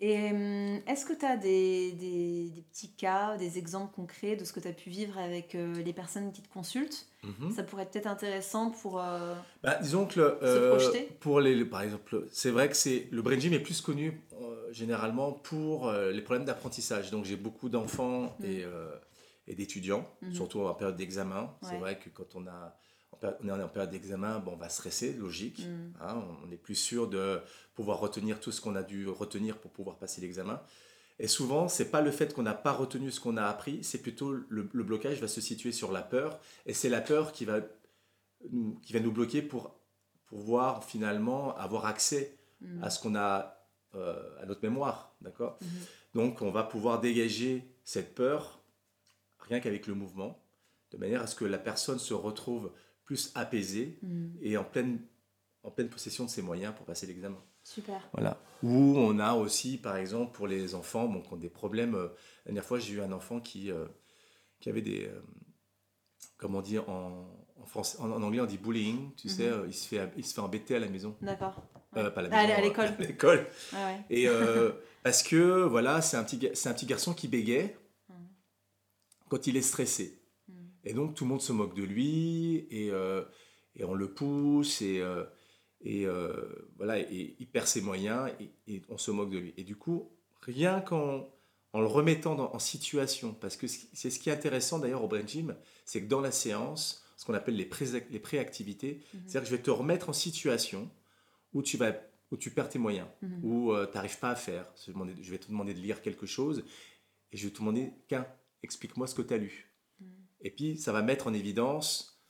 Et 0.00 0.30
hum, 0.30 0.80
est-ce 0.86 1.06
que 1.06 1.12
tu 1.12 1.24
as 1.24 1.36
des, 1.36 1.92
des- 1.92 2.50
des 2.50 2.62
petits 2.62 2.92
cas, 2.94 3.36
des 3.36 3.58
exemples 3.58 3.94
concrets 3.94 4.36
de 4.36 4.44
ce 4.44 4.52
que 4.52 4.60
tu 4.60 4.68
as 4.68 4.72
pu 4.72 4.90
vivre 4.90 5.16
avec 5.18 5.54
euh, 5.54 5.72
les 5.82 5.92
personnes 5.92 6.32
qui 6.32 6.42
te 6.42 6.52
consultent? 6.52 7.06
Mhm. 7.22 7.52
Ça 7.52 7.62
pourrait 7.62 7.84
être 7.84 7.92
peut-être 7.92 8.06
intéressant 8.08 8.70
pour... 8.70 9.00
euh, 9.00 9.34
Bah, 9.62 9.78
disons 9.80 10.06
que 10.06 10.20
le, 10.20 10.38
euh, 10.42 10.68
projeter. 10.76 11.08
pour 11.20 11.40
les, 11.40 11.54
le- 11.54 11.68
par 11.68 11.82
exemple, 11.82 12.26
c'est 12.32 12.50
vrai 12.50 12.68
que 12.68 12.76
c'est 12.76 13.08
le 13.12 13.22
brain 13.22 13.38
gym 13.38 13.52
est 13.54 13.60
plus 13.60 13.80
connu 13.80 14.20
généralement 14.72 15.30
pour 15.32 15.90
les 15.92 16.20
problèmes 16.22 16.44
d'apprentissage. 16.44 17.10
Donc 17.12 17.24
j'ai 17.24 17.36
beaucoup 17.36 17.68
d'enfants 17.68 18.34
Mm. 18.40 18.44
et, 18.44 18.64
euh, 18.64 18.90
et 19.46 19.54
d'étudiants, 19.54 20.06
Mhm. 20.22 20.34
surtout 20.34 20.60
en 20.62 20.74
période 20.74 20.96
d'examen. 20.96 21.54
C'est 21.62 21.76
vrai 21.78 21.98
que 21.98 22.08
quand 22.10 22.34
on 22.34 22.46
a 22.46 22.76
on 23.22 23.48
est 23.48 23.62
en 23.62 23.68
période 23.68 23.90
d'examen, 23.90 24.38
bon, 24.38 24.52
on 24.52 24.56
va 24.56 24.68
stresser, 24.68 25.12
logique. 25.14 25.62
hum, 25.66 25.92
hein, 26.00 26.24
on 26.46 26.50
est 26.50 26.56
plus 26.56 26.74
sûr 26.74 27.08
de 27.08 27.40
pouvoir 27.74 27.98
retenir 28.00 28.40
tout 28.40 28.52
ce 28.52 28.60
qu'on 28.60 28.76
a 28.76 28.82
dû 28.82 29.08
retenir 29.08 29.58
pour 29.58 29.70
pouvoir 29.70 29.96
passer 29.96 30.20
l'examen. 30.20 30.60
Et 31.18 31.28
souvent, 31.28 31.68
c'est 31.68 31.90
pas 31.90 32.00
le 32.00 32.10
fait 32.10 32.34
qu'on 32.34 32.42
n'a 32.42 32.54
pas 32.54 32.72
retenu 32.72 33.10
ce 33.10 33.20
qu'on 33.20 33.36
a 33.36 33.44
appris, 33.44 33.84
c'est 33.84 34.02
plutôt 34.02 34.32
le, 34.32 34.68
le 34.72 34.82
blocage 34.82 35.20
va 35.20 35.28
se 35.28 35.40
situer 35.40 35.70
sur 35.70 35.92
la 35.92 36.02
peur, 36.02 36.40
et 36.66 36.74
c'est 36.74 36.88
la 36.88 37.00
peur 37.00 37.32
qui 37.32 37.44
va 37.44 37.60
nous, 38.50 38.78
qui 38.82 38.92
va 38.92 39.00
nous 39.00 39.12
bloquer 39.12 39.40
pour 39.42 39.76
pouvoir 40.26 40.84
finalement 40.84 41.56
avoir 41.56 41.86
accès 41.86 42.36
hum, 42.62 42.82
à 42.82 42.90
ce 42.90 43.00
qu'on 43.00 43.14
a 43.14 43.54
euh, 43.94 44.42
à 44.42 44.46
notre 44.46 44.62
mémoire, 44.62 45.14
d'accord? 45.20 45.56
Mhm. 45.60 45.68
Donc, 46.14 46.42
on 46.42 46.50
va 46.50 46.64
pouvoir 46.64 47.00
dégager 47.00 47.64
cette 47.84 48.14
peur 48.14 48.60
rien 49.38 49.60
qu'avec 49.60 49.86
le 49.86 49.94
mouvement, 49.94 50.42
de 50.90 50.96
manière 50.96 51.22
à 51.22 51.26
ce 51.26 51.34
que 51.34 51.44
la 51.44 51.58
personne 51.58 51.98
se 51.98 52.14
retrouve 52.14 52.72
plus 53.04 53.30
apaisée 53.34 53.98
hum. 54.02 54.32
et 54.40 54.56
en 54.56 54.64
pleine, 54.64 55.00
en 55.62 55.70
pleine 55.70 55.88
possession 55.88 56.24
de 56.24 56.30
ses 56.30 56.42
moyens 56.42 56.74
pour 56.74 56.86
passer 56.86 57.06
l'examen. 57.06 57.42
Super. 57.62 58.06
Voilà. 58.12 58.38
Ou 58.62 58.94
on 58.98 59.18
a 59.18 59.32
aussi, 59.34 59.78
par 59.78 59.96
exemple, 59.96 60.32
pour 60.36 60.46
les 60.46 60.74
enfants 60.74 61.06
bon, 61.08 61.20
qui 61.22 61.32
ont 61.32 61.36
des 61.36 61.48
problèmes. 61.48 61.94
euh, 61.94 62.08
la 62.44 62.52
dernière 62.52 62.64
fois, 62.64 62.78
j'ai 62.78 62.94
eu 62.94 63.00
un 63.00 63.12
enfant 63.12 63.40
qui, 63.40 63.70
euh, 63.70 63.86
qui 64.60 64.68
avait 64.68 64.82
des. 64.82 65.06
euh, 65.06 65.22
comment 66.36 66.60
dire 66.62 66.88
en, 66.90 67.26
en, 67.56 67.64
français, 67.66 67.98
en, 68.00 68.10
en 68.10 68.22
anglais, 68.22 68.40
on 68.40 68.46
dit 68.46 68.58
bullying. 68.58 69.14
Tu 69.16 69.28
sais, 69.30 69.46
Mhm. 69.50 69.52
euh, 69.60 69.64
il, 69.66 69.74
se 69.74 69.88
fait, 69.88 70.10
il 70.16 70.26
se 70.26 70.34
fait 70.34 70.40
embêter 70.40 70.76
à 70.76 70.78
la 70.78 70.88
maison. 70.88 71.16
D'accord. 71.22 71.62
Pas 71.92 72.00
à 72.08 72.22
la 72.22 72.28
Ah, 72.32 72.42
maison. 72.46 72.54
à 72.54 72.60
l'école. 72.60 72.86
à 72.98 73.02
l'école. 73.02 73.46
Ouais. 73.72 74.00
Et 74.10 74.26
parce 75.02 75.22
que, 75.22 75.62
voilà, 75.62 76.02
c'est 76.02 76.16
un, 76.18 76.24
petit, 76.24 76.50
un 76.68 76.86
garçon 76.86 77.14
qui 77.14 77.28
bégait 77.28 77.76
Mhm. 78.10 78.28
quand 79.30 79.46
il 79.46 79.56
est 79.56 79.62
stressé. 79.62 80.20
Et 80.84 80.92
donc 80.92 81.14
tout 81.14 81.24
le 81.24 81.30
monde 81.30 81.40
se 81.42 81.52
moque 81.52 81.74
de 81.74 81.82
lui 81.82 82.66
et, 82.70 82.90
euh, 82.90 83.22
et 83.76 83.84
on 83.84 83.94
le 83.94 84.12
pousse 84.12 84.82
et, 84.82 85.00
euh, 85.00 85.24
et 85.80 86.06
euh, 86.06 86.32
voilà 86.76 86.98
et 87.00 87.36
il 87.38 87.46
perd 87.46 87.66
ses 87.66 87.80
moyens 87.80 88.30
et, 88.40 88.50
et 88.74 88.82
on 88.88 88.98
se 88.98 89.10
moque 89.10 89.30
de 89.30 89.38
lui. 89.38 89.54
Et 89.56 89.64
du 89.64 89.76
coup, 89.76 90.10
rien 90.42 90.80
qu'en 90.80 91.28
en 91.72 91.80
le 91.80 91.86
remettant 91.86 92.36
dans- 92.36 92.54
en 92.54 92.58
situation, 92.60 93.34
parce 93.34 93.56
que 93.56 93.66
c'est 93.66 94.08
ce 94.10 94.18
qui 94.20 94.30
est 94.30 94.32
intéressant 94.32 94.78
d'ailleurs 94.78 95.02
au 95.02 95.08
brain 95.08 95.26
gym, 95.26 95.56
c'est 95.84 96.00
que 96.02 96.06
dans 96.06 96.20
la 96.20 96.30
séance, 96.30 97.04
ce 97.16 97.24
qu'on 97.24 97.34
appelle 97.34 97.56
les, 97.56 97.64
pré 97.64 97.84
les 98.10 98.20
préactivités, 98.20 99.00
mhm. 99.12 99.20
c'est-à-dire 99.26 99.40
que 99.42 99.46
je 99.50 99.56
vais 99.56 99.62
te 99.62 99.70
remettre 99.72 100.08
en 100.08 100.12
situation 100.12 100.88
où 101.52 101.62
tu 101.62 101.76
vas 101.76 101.92
où 102.30 102.36
tu 102.36 102.50
perds 102.50 102.68
tes 102.68 102.78
moyens, 102.78 103.06
Mhm. 103.22 103.40
où 103.44 103.72
tu 103.86 103.94
n'arrives 103.94 104.18
pas 104.18 104.30
à 104.30 104.34
faire. 104.36 104.66
Je 104.86 105.30
vais 105.30 105.38
te 105.38 105.48
demander 105.48 105.74
de 105.74 105.78
lire 105.80 106.00
quelque 106.02 106.26
chose 106.26 106.64
et 107.32 107.36
je 107.36 107.44
vais 107.46 107.52
te 107.52 107.58
demander, 107.58 107.92
qu'un, 108.08 108.26
explique-moi 108.62 109.06
ce 109.06 109.14
que 109.14 109.22
tu 109.22 109.34
as 109.34 109.38
lu. 109.38 109.73
Mhm. 110.44 110.46
Et 110.46 110.50
puis, 110.50 110.76
ça 110.76 110.92
va 110.92 111.02
mettre 111.02 111.26
en 111.26 111.34
évidence 111.34 112.20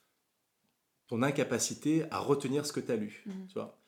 ton 1.07 1.23
incapacité 1.23 2.05
à 2.11 2.19
retenir 2.19 2.65
ce 2.65 2.73
que 2.73 2.81
tu 2.81 2.91
as 2.93 2.97
lu. 2.97 3.23
Mhm. 3.27 3.47
Tu 3.49 3.55
vois 3.55 3.79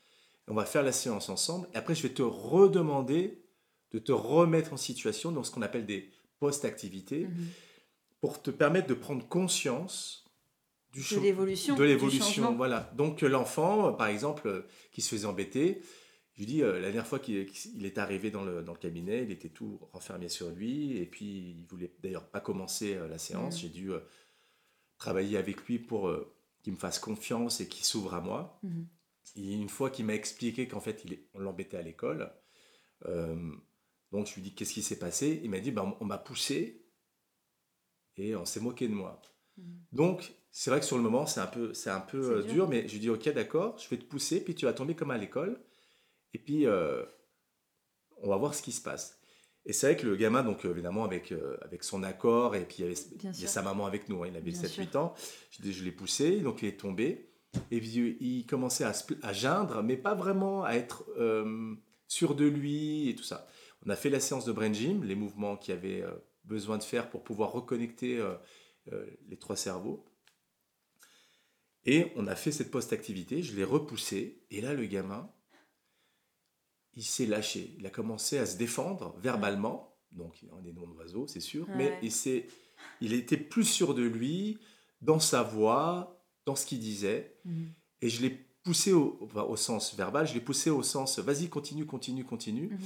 on 0.49 0.55
va 0.55 0.65
faire 0.65 0.85
la 0.85 0.93
séance 0.93 1.29
ensemble. 1.29 1.67
Et 1.75 1.77
après, 1.77 1.97
je 1.97 2.05
vais 2.05 2.15
te 2.15 2.23
redemander 2.23 3.43
de 3.91 3.99
te 3.99 4.13
remettre 4.13 4.73
en 4.73 4.77
situation 4.77 5.33
dans 5.33 5.43
ce 5.43 5.51
qu'on 5.51 5.63
appelle 5.63 5.87
des 5.87 6.13
post-activités 6.39 7.27
Mhm. 7.27 7.47
pour 8.21 8.41
te 8.41 8.53
permettre 8.53 8.87
de 8.87 8.95
prendre 8.95 9.27
conscience 9.27 10.25
du 10.93 11.01
De 11.17 11.21
l'évolution. 11.21 11.75
de 11.75 11.83
l'évolution, 11.83 12.55
voilà. 12.55 12.93
Donc 12.95 13.25
euh, 13.25 13.29
l'enfant, 13.29 13.89
euh, 13.89 13.91
par 13.93 14.07
exemple, 14.07 14.47
euh, 14.47 14.63
qui 14.93 15.03
se 15.03 15.09
faisait 15.09 15.27
embêter, 15.27 15.83
je 16.37 16.43
lui 16.43 16.47
dis, 16.47 16.63
euh, 16.63 16.75
la 16.75 16.93
dernière 16.93 17.07
fois 17.07 17.19
qu'il 17.19 17.87
est 17.87 17.99
arrivé 17.99 18.31
dans 18.31 18.45
le, 18.45 18.63
dans 18.63 18.75
le 18.75 18.79
cabinet, 18.79 19.23
il 19.23 19.31
était 19.31 19.49
tout 19.49 19.81
renfermé 19.93 20.29
sur 20.29 20.51
lui, 20.51 20.99
et 20.99 21.07
puis 21.07 21.57
il 21.59 21.65
voulait 21.67 21.91
d'ailleurs 22.03 22.29
pas 22.29 22.41
commencer 22.41 22.95
euh, 22.95 23.09
la 23.09 23.17
séance. 23.17 23.55
Mhm. 23.55 23.61
J'ai 23.61 23.69
dû 23.71 23.93
euh, 23.93 24.01
travailler 24.99 25.39
avec 25.39 25.63
lui 25.67 25.79
pour 25.79 26.13
qu'il 26.63 26.75
me 26.75 26.79
fasse 26.79 26.99
confiance 26.99 27.61
et 27.63 27.69
qu'il 27.69 27.87
s'ouvre 27.87 28.13
à 28.13 28.21
moi. 28.21 28.61
Mhm. 28.63 28.87
Et 29.37 29.55
une 29.55 29.71
fois 29.71 29.89
qu'il 29.89 30.05
m'a 30.05 30.15
expliqué 30.15 30.69
qu'en 30.69 30.81
fait, 30.81 31.05
il 31.07 31.19
on 31.33 31.39
l'embêtait 31.39 31.79
à 31.79 31.83
l'école, 31.83 32.31
donc 34.13 34.27
je 34.27 34.35
lui 34.35 34.43
dis 34.43 34.55
qu'est-ce 34.55 34.73
qui 34.75 34.83
s'est 34.83 34.99
passé? 34.99 35.41
Il 35.43 35.51
m'a 35.51 35.61
dit, 35.61 35.71
ben, 35.71 35.97
on 36.01 36.05
m'a 36.05 36.19
poussé 36.19 36.87
et 38.17 38.37
on 38.37 38.45
s'est 38.45 38.61
moqué 38.61 38.89
de 38.89 38.95
moi. 38.95 39.21
Mhm. 39.57 39.65
Donc, 39.93 40.35
c'est 40.51 40.71
vrai 40.71 40.81
que 40.81 40.87
sur 40.87 40.97
le 40.97 41.03
moment, 41.03 41.27
c'est 41.27 41.41
un 41.41 41.47
peu, 41.47 41.73
c'est 41.75 41.91
un 41.91 42.01
peu 42.01 42.43
C'est 42.43 42.47
dur. 42.49 42.55
dur. 42.55 42.69
mais 42.69 42.87
je 42.89 42.93
lui 42.93 43.01
dis, 43.01 43.11
ok, 43.11 43.29
d'accord, 43.31 43.79
je 43.79 43.89
vais 43.89 43.99
te 43.99 44.05
pousser, 44.05 44.43
puis 44.43 44.55
tu 44.55 44.67
vas 44.67 44.73
tomber 44.75 44.95
comme 44.95 45.11
à 45.11 45.19
l'école, 45.19 45.63
et 46.37 46.39
puis 46.39 46.67
euh, 46.67 47.03
on 48.19 48.29
va 48.29 48.37
voir 48.37 48.55
ce 48.55 48.61
qui 48.61 48.73
se 48.73 48.83
passe. 48.83 49.19
Et 49.65 49.73
c'est 49.73 49.87
vrai 49.87 49.97
que 49.97 50.07
le 50.07 50.17
gamin, 50.17 50.43
donc 50.45 50.65
euh, 50.65 50.71
évidemment, 50.71 51.05
avec, 51.05 51.33
euh, 51.33 51.57
avec 51.63 51.83
son 51.83 52.03
accord, 52.03 52.55
et 52.55 52.67
puis 52.67 52.77
il 52.81 52.83
y 52.83 52.85
avait, 52.85 53.01
Bien 53.17 53.33
il 53.33 53.41
y 53.41 53.45
a 53.45 53.49
sa 53.49 53.63
maman 53.63 53.87
avec 53.87 54.11
nous, 54.11 54.23
hein, 54.23 54.29
il 54.29 54.37
avait 54.37 54.51
Bien 54.51 54.63
7-8 54.63 54.97
ans, 54.99 55.15
je, 55.51 55.71
je 55.71 55.83
l'ai 55.83 55.93
poussé, 55.93 56.41
donc 56.41 56.63
il 56.63 56.69
est 56.69 56.79
tombé, 56.79 57.31
et 57.71 57.81
puis 57.81 58.19
il 58.21 58.45
commençait 58.45 58.85
à, 58.85 58.93
à 59.23 59.33
geindre, 59.33 59.83
mais 59.83 59.97
pas 59.97 60.15
vraiment 60.15 60.63
à 60.63 60.75
être 60.75 61.07
euh, 61.17 61.75
sûr 62.07 62.35
de 62.35 62.45
lui 62.45 63.09
et 63.09 63.17
tout 63.17 63.25
ça. 63.25 63.47
On 63.87 63.89
a 63.89 63.97
fait 63.97 64.11
la 64.11 64.21
séance 64.21 64.45
de 64.45 64.53
brain 64.53 64.73
gym, 64.73 65.05
les 65.05 65.15
mouvements 65.15 65.57
qu'il 65.57 65.73
avait 65.73 66.03
euh, 66.03 66.13
besoin 66.45 66.77
de 66.77 66.85
faire 66.85 67.09
pour 67.09 67.25
pouvoir 67.25 67.51
reconnecter 67.53 68.23
les 69.27 69.37
trois 69.37 69.57
cerveaux. 69.57 70.05
Et 71.87 72.13
on 72.15 72.27
a 72.27 72.37
fait 72.37 72.53
cette 72.53 72.71
post-activité, 72.71 73.43
je 73.43 73.57
l'ai 73.57 73.65
repoussé, 73.65 74.45
et 74.51 74.61
là, 74.61 74.75
le 74.75 74.85
gamin, 74.87 75.29
il 76.97 77.05
s'est 77.05 77.27
lâché. 77.27 77.75
Il 77.79 77.87
a 77.87 77.91
commencé 77.91 78.39
à 78.39 78.47
se 78.47 78.57
défendre 78.57 79.15
verbalement, 79.19 79.95
donc 80.13 80.43
il 80.43 80.49
a 80.51 80.61
des 80.63 80.73
noms 80.73 80.87
d'oiseaux, 80.87 81.27
c'est 81.27 81.41
sûr, 81.41 81.67
mais 81.77 81.99
il, 82.03 82.11
s'est- 82.13 82.47
il 83.01 83.13
était 83.13 83.37
plus 83.37 83.65
sûr 83.65 83.95
de 83.95 84.03
lui, 84.03 84.59
dans 85.03 85.21
sa 85.21 85.43
voix, 85.43 86.23
dans 86.47 86.57
ce 86.57 86.65
qu'il 86.67 86.79
disait, 86.81 87.37
Mhm. 87.45 87.69
et 88.03 88.09
je 88.09 88.23
l'ai 88.23 88.31
poussé 88.63 88.93
au, 88.93 89.19
enfin, 89.23 89.43
au 89.43 89.57
sens 89.57 89.95
verbal, 89.95 90.27
je 90.27 90.35
l'ai 90.35 90.41
poussé 90.41 90.71
au 90.71 90.83
sens 90.83 91.19
vas-y, 91.19 91.49
continue, 91.49 91.87
continue, 91.87 92.25
continue. 92.25 92.69
Mhm. 92.71 92.79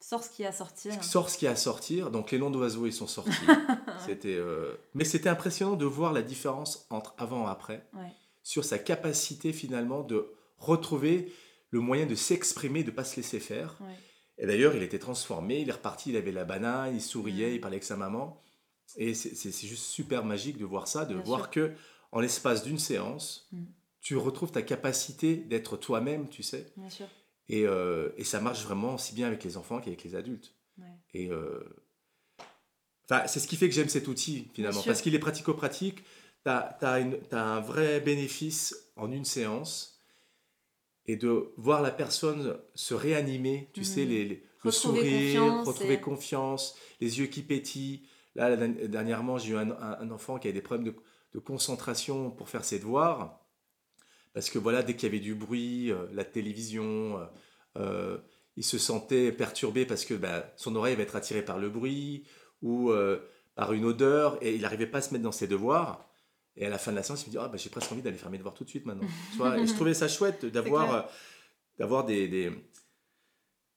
Sors 0.00 0.22
ce 0.22 0.30
qui 0.30 0.44
a 0.44 0.52
sorti. 0.52 0.88
là. 0.88 1.00
Sors 1.02 1.30
ce 1.30 1.38
qu'il 1.38 1.46
y 1.46 1.48
a 1.48 1.52
à 1.52 1.56
sortir. 1.56 2.10
Donc 2.10 2.30
les 2.30 2.38
noms 2.38 2.50
d'oiseaux, 2.50 2.84
ils 2.86 2.92
sont 2.92 3.06
sortis. 3.06 3.30
c'était, 4.06 4.34
euh, 4.34 4.74
Mais 4.94 5.04
c'était 5.04 5.30
impressionnant 5.30 5.76
de 5.76 5.86
voir 5.86 6.12
la 6.12 6.20
différence 6.22 6.86
entre 6.90 7.14
avant 7.16 7.46
et 7.46 7.50
après 7.50 7.86
Ouais. 7.94 8.12
sur 8.42 8.64
sa 8.66 8.78
capacité 8.78 9.52
finalement 9.54 10.02
de 10.02 10.26
retrouver 10.58 11.32
le 11.74 11.80
moyen 11.80 12.06
de 12.06 12.14
s'exprimer, 12.14 12.84
de 12.84 12.90
ne 12.92 12.94
pas 12.96 13.02
se 13.04 13.16
laisser 13.16 13.40
faire. 13.40 13.76
Ouais. 13.80 13.96
Et 14.38 14.46
d'ailleurs, 14.46 14.76
il 14.76 14.82
était 14.84 15.00
transformé, 15.00 15.60
il 15.60 15.68
est 15.68 15.72
reparti, 15.72 16.10
il 16.10 16.16
avait 16.16 16.30
la 16.30 16.44
banane, 16.44 16.94
il 16.94 17.02
souriait, 17.02 17.54
il 17.56 17.60
parlait 17.60 17.76
avec 17.76 17.84
sa 17.84 17.96
maman. 17.96 18.40
Et 18.96 19.12
c'est 19.14 19.66
juste 19.66 19.84
super 19.84 20.24
magique 20.24 20.56
de 20.56 20.64
voir 20.64 20.86
ça, 20.86 21.04
de 21.04 21.14
Bien 21.14 21.22
voir 21.24 21.40
sûr. 21.42 21.50
que 21.50 21.72
en 22.12 22.20
l'espace 22.20 22.62
d'une 22.62 22.78
séance, 22.78 23.48
Mm. 23.52 23.64
tu 24.00 24.16
retrouves 24.16 24.52
ta 24.52 24.62
capacité 24.62 25.34
d'être 25.36 25.76
toi-même, 25.76 26.28
tu 26.28 26.42
sais. 26.44 26.66
Bien 26.76 26.90
sûr. 26.90 27.06
Et, 27.48 27.66
euh, 27.66 28.10
et 28.16 28.24
ça 28.24 28.40
marche 28.40 28.62
vraiment 28.64 28.94
aussi 28.94 29.12
bien 29.14 29.26
avec 29.26 29.42
les 29.42 29.56
enfants 29.56 29.80
qu'avec 29.80 30.04
les 30.04 30.14
adultes. 30.14 30.54
Ouais. 30.78 30.84
Et 31.12 31.28
euh, 31.30 31.60
c'est 33.26 33.40
ce 33.40 33.48
qui 33.48 33.56
fait 33.56 33.68
que 33.68 33.74
j'aime 33.74 33.88
cet 33.88 34.06
outil 34.08 34.48
finalement, 34.54 34.82
parce 34.82 35.02
qu'il 35.02 35.14
est 35.14 35.18
pratico-pratique. 35.18 36.04
Tu 36.44 36.50
as, 36.50 36.78
un 37.32 37.60
vrai 37.60 38.00
bénéfice 38.00 38.76
en 38.96 39.10
une 39.10 39.24
séance 39.24 39.93
et 41.06 41.16
de 41.16 41.52
voir 41.56 41.82
la 41.82 41.90
personne 41.90 42.56
se 42.74 42.94
réanimer, 42.94 43.70
tu 43.72 43.80
Mhm. 43.80 43.84
sais, 43.84 44.04
les, 44.04 44.24
les- 44.24 44.42
le 44.64 44.70
sourire, 44.70 45.40
confiance 45.42 45.68
retrouver 45.68 45.94
et- 45.94 46.00
confiance, 46.00 46.76
les 47.00 47.18
yeux 47.18 47.26
qui 47.26 47.42
pétillent. 47.42 48.08
Là, 48.34 48.56
dernièrement, 48.56 49.36
j'ai 49.38 49.52
eu 49.52 49.56
un, 49.56 50.10
enfant 50.10 50.38
qui 50.38 50.48
avait 50.48 50.54
des 50.54 50.62
problèmes 50.62 50.86
de, 50.92 50.96
de 51.34 51.38
concentration 51.38 52.30
pour 52.30 52.48
faire 52.48 52.64
ses 52.64 52.78
devoirs. 52.78 53.40
Parce 54.32 54.50
que 54.50 54.58
voilà, 54.58 54.82
dès 54.82 54.94
qu'il 54.96 55.04
y 55.08 55.12
avait 55.12 55.20
du 55.20 55.34
bruit, 55.34 55.92
euh, 55.92 56.06
la 56.12 56.24
télévision, 56.24 57.18
euh, 57.18 57.26
euh, 57.76 58.18
il 58.56 58.64
se 58.64 58.78
sentait 58.78 59.30
perturbé 59.32 59.84
parce 59.86 60.04
que 60.04 60.14
bah, 60.14 60.52
son 60.56 60.74
oreille 60.76 60.96
va 60.96 61.02
être 61.02 61.14
attirée 61.16 61.44
par 61.44 61.58
le 61.58 61.68
bruit 61.68 62.24
ou 62.62 62.90
euh, 62.90 63.20
par 63.54 63.72
une 63.72 63.84
odeur 63.84 64.38
et 64.42 64.54
il 64.54 64.62
n'arrivait 64.62 64.86
pas 64.86 64.98
à 64.98 65.02
se 65.02 65.12
mettre 65.12 65.24
dans 65.24 65.30
ses 65.32 65.46
devoirs. 65.46 66.08
Et 66.56 66.66
à 66.66 66.70
la 66.70 66.78
fin 66.78 66.92
de 66.92 66.96
la 66.96 67.02
séance, 67.02 67.24
il 67.24 67.28
me 67.28 67.30
dit 67.32 67.38
ah, 67.38 67.48
bah, 67.48 67.56
J'ai 67.56 67.70
presque 67.70 67.90
envie 67.90 68.02
d'aller 68.02 68.16
faire 68.16 68.30
mes 68.30 68.38
devoirs 68.38 68.54
tout 68.54 68.64
de 68.64 68.68
suite 68.68 68.86
maintenant. 68.86 69.06
Tu 69.32 69.38
vois, 69.38 69.58
et 69.58 69.66
je 69.66 69.74
trouvais 69.74 69.94
ça 69.94 70.08
chouette 70.08 70.44
d'avoir 70.52 70.94
euh, 70.94 71.02
d'avoir 71.78 72.04
des, 72.04 72.28
des, 72.28 72.52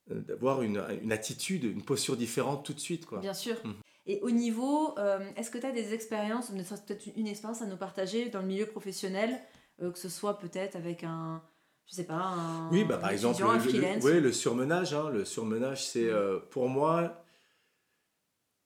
d'avoir 0.09 0.61
une, 0.61 0.83
une, 1.01 1.11
attitude, 1.11 1.63
une 1.63 1.83
posture 1.83 2.15
différente 2.15 2.65
tout 2.65 2.73
de 2.73 2.79
suite. 2.79 3.05
Quoi. 3.05 3.19
Bien 3.19 3.33
sûr. 3.33 3.55
Mmh. 3.63 3.73
Et 4.07 4.21
au 4.21 4.31
niveau, 4.31 4.97
euh, 4.97 5.19
est-ce 5.35 5.51
que 5.51 5.57
tu 5.57 5.65
as 5.65 5.71
des 5.71 5.93
expériences, 5.93 6.49
peut-être 6.49 7.07
une 7.17 7.27
expérience 7.27 7.61
à 7.61 7.65
nous 7.65 7.75
partager 7.75 8.29
dans 8.29 8.39
le 8.39 8.47
milieu 8.47 8.65
professionnel, 8.65 9.37
euh, 9.81 9.91
que 9.91 9.99
ce 9.99 10.07
soit 10.07 10.39
peut-être 10.39 10.77
avec 10.77 11.03
un, 11.03 11.43
je 11.85 11.95
sais 11.95 12.05
pas, 12.05 12.13
un, 12.13 12.71
oui, 12.71 12.85
bah, 12.85 12.97
par 12.97 13.09
exemple, 13.09 13.41
le, 13.41 14.03
oui, 14.05 14.21
le 14.21 14.31
surmenage. 14.31 14.93
Hein, 14.93 15.09
le 15.09 15.25
surmenage, 15.25 15.85
c'est 15.85 16.05
mmh. 16.05 16.09
euh, 16.09 16.39
pour 16.51 16.69
moi, 16.69 17.25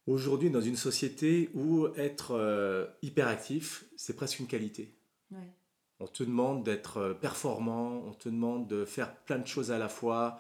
aujourd'hui, 0.08 0.50
dans 0.50 0.62
une 0.62 0.76
société 0.76 1.50
où 1.54 1.88
être 1.96 2.90
hyperactif, 3.02 3.86
c'est 3.96 4.16
presque 4.16 4.40
une 4.40 4.48
qualité. 4.48 4.96
On 6.00 6.08
te 6.08 6.24
demande 6.24 6.64
d'être 6.64 7.18
performant, 7.22 8.04
on 8.08 8.14
te 8.14 8.28
demande 8.30 8.68
de 8.68 8.86
faire 8.86 9.16
plein 9.24 9.38
de 9.38 9.48
choses 9.48 9.72
à 9.72 9.78
la 9.78 9.90
fois. 9.90 10.40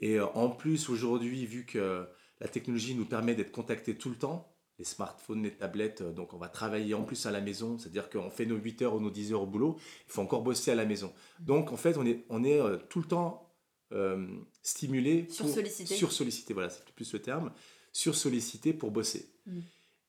Et 0.00 0.18
en 0.18 0.48
plus, 0.48 0.88
aujourd'hui, 0.88 1.44
vu 1.46 1.66
que 1.66 2.06
la 2.40 2.48
technologie 2.48 2.94
nous 2.94 3.04
permet 3.04 3.34
d'être 3.34 3.52
contactés 3.52 3.96
tout 3.96 4.10
le 4.10 4.16
temps, 4.16 4.54
les 4.78 4.84
smartphones, 4.84 5.42
les 5.42 5.54
tablettes, 5.54 6.00
euh, 6.00 6.12
donc 6.12 6.34
on 6.34 6.38
va 6.38 6.48
travailler 6.48 6.94
en 6.94 7.04
plus 7.04 7.26
à 7.26 7.30
la 7.30 7.40
maison, 7.40 7.78
c'est-à-dire 7.78 8.10
qu'on 8.10 8.30
fait 8.30 8.46
nos 8.46 8.56
8 8.56 8.82
heures 8.82 8.94
ou 8.94 9.00
nos 9.00 9.10
10 9.10 9.32
heures 9.32 9.42
au 9.42 9.46
boulot, 9.46 9.76
il 10.06 10.12
faut 10.12 10.22
encore 10.22 10.42
bosser 10.42 10.72
à 10.72 10.74
la 10.74 10.84
maison. 10.84 11.12
Donc 11.40 11.72
en 11.72 11.76
fait, 11.76 11.96
on 11.96 12.04
est, 12.04 12.24
on 12.28 12.42
est 12.44 12.60
euh, 12.60 12.76
tout 12.88 13.00
le 13.00 13.06
temps 13.06 13.54
euh, 13.92 14.26
stimulé, 14.62 15.26
sur 15.30 15.48
sollicité. 15.48 15.94
Sur 15.94 16.12
sollicité, 16.12 16.54
voilà, 16.54 16.70
c'est 16.70 16.84
plus 16.92 17.12
le 17.12 17.22
terme, 17.22 17.52
sur 17.94 18.14
sollicité 18.14 18.74
pour 18.74 18.90
bosser. 18.90 19.30
Mm. 19.46 19.60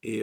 Et 0.02 0.22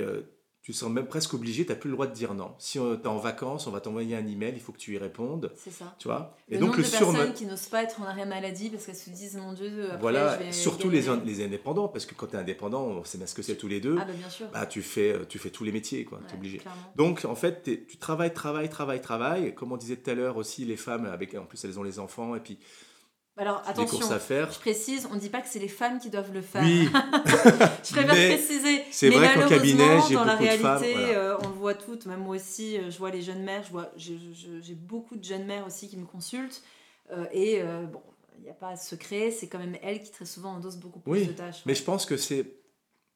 tu 0.64 0.72
sens 0.72 0.90
même 0.90 1.08
presque 1.08 1.34
obligé, 1.34 1.66
tu 1.66 1.74
n'as 1.74 1.76
plus 1.76 1.90
le 1.90 1.96
droit 1.96 2.08
de 2.08 2.14
dire 2.14 2.34
non. 2.34 2.56
Si 2.58 2.80
tu 2.80 2.86
es 2.86 3.08
en 3.08 3.18
vacances, 3.18 3.68
on 3.68 3.72
va 3.72 3.82
t'envoyer 3.82 4.16
un 4.16 4.26
email, 4.26 4.54
il 4.56 4.62
faut 4.62 4.72
que 4.72 4.78
tu 4.78 4.94
y 4.94 4.98
répondes. 4.98 5.52
C'est 5.58 5.74
ça. 5.74 5.94
Tu 6.00 6.08
vois? 6.08 6.38
Et 6.48 6.58
donc, 6.58 6.78
le 6.78 6.84
de 6.84 6.90
personnes 6.90 7.34
qui 7.34 7.46
n'osent 7.46 7.68
pas 7.68 7.84
être 7.84 8.00
en 8.00 8.06
arrêt 8.06 8.26
maladie 8.26 8.70
parce 8.70 8.86
qu'elles 8.86 8.96
se 8.96 9.10
disent, 9.10 9.36
mon 9.36 9.52
Dieu, 9.52 9.88
après, 9.88 9.98
Voilà, 10.00 10.40
je 10.40 10.46
vais 10.46 10.52
surtout 10.54 10.90
les, 10.90 11.02
les, 11.26 11.44
indépendants, 11.44 11.90
parce 11.90 12.06
que 12.06 12.16
quand 12.16 12.28
tu 12.28 12.38
es 12.38 12.40
indépendant, 12.40 12.84
on 12.84 13.04
sait 13.04 13.18
bien 13.18 13.28
ce 13.28 13.36
que 13.36 13.42
c'est 13.42 13.58
tous 13.58 13.68
les 13.68 13.82
deux. 13.82 13.98
Ah, 14.00 14.06
bah, 14.06 14.14
bien 14.14 14.30
sûr. 14.30 14.48
Bah, 14.54 14.66
tu, 14.66 14.82
fais, 14.82 15.20
tu 15.28 15.38
fais 15.38 15.50
tous 15.50 15.66
les 15.66 15.74
métiers, 15.74 16.06
quoi. 16.06 16.22
tu 16.30 16.34
es 16.34 16.38
obligé. 16.38 16.62
Donc, 16.96 17.26
en 17.26 17.36
fait, 17.36 17.64
tu 17.64 17.98
travailles, 17.98 18.34
travailles, 18.34 18.70
travailles, 18.70 19.02
travailles. 19.02 19.56
Comme 19.56 19.74
on 19.74 19.78
disait 19.78 19.98
tout 19.98 20.10
à 20.12 20.14
l'heure 20.14 20.38
aussi, 20.38 20.64
les 20.64 20.78
femmes, 20.78 21.06
avec, 21.08 21.36
en 21.36 21.46
plus, 21.46 21.62
elles 21.66 21.78
ont 21.78 21.84
les 21.84 22.00
enfants, 22.00 22.38
et 22.38 22.40
puis 22.40 22.58
alors 23.36 23.64
attention, 23.66 24.00
je 24.00 24.60
précise, 24.60 25.08
on 25.12 25.16
ne 25.16 25.20
dit 25.20 25.30
pas 25.30 25.42
que 25.42 25.48
c'est 25.48 25.60
les 25.60 25.68
femmes 25.68 26.00
qui 26.00 26.12
doivent 26.12 26.32
le 26.32 26.42
faire. 26.42 26.62
Oui. 26.62 26.88
je 27.84 27.92
préfère 27.92 28.06
préciser. 28.06 28.84
C'est 28.92 29.10
vrai 29.10 29.34
qu'en 29.34 29.48
cabinet, 29.48 30.00
j'ai 30.08 30.14
dans 30.14 30.24
la 30.24 30.36
réalité, 30.36 31.16
euh, 31.16 31.38
on 31.42 31.48
le 31.48 31.54
voit 31.56 31.74
toutes. 31.74 32.06
Même 32.06 32.20
moi 32.20 32.36
aussi, 32.36 32.78
euh, 32.78 32.92
je 32.92 32.98
vois 33.00 33.10
les 33.10 33.24
jeunes 33.24 33.44
mères. 33.44 33.64
Je 33.64 33.72
vois, 33.72 33.92
j'ai 33.98 34.76
beaucoup 34.76 35.16
de 35.16 35.24
jeunes 35.24 35.46
mères 35.46 35.66
aussi 35.66 35.90
qui 35.90 35.98
me 35.98 36.06
consultent. 36.06 36.62
Euh, 37.12 37.26
et 37.32 37.64
bon, 37.92 38.02
il 38.38 38.44
n'y 38.44 38.52
a 38.52 38.54
pas 38.54 38.76
de 38.76 38.80
secret. 38.80 39.32
C'est 39.32 39.48
quand 39.48 39.60
même 39.60 39.78
elles 39.82 40.04
qui 40.04 40.12
très 40.12 40.26
souvent 40.26 40.52
endossent 40.52 40.78
beaucoup 40.78 41.00
plus 41.00 41.28
de 41.28 41.34
tâches. 41.34 41.64
Mais 41.66 41.74
je 41.74 41.84
pense 41.84 42.06
que 42.06 42.18
c'est 42.18 42.46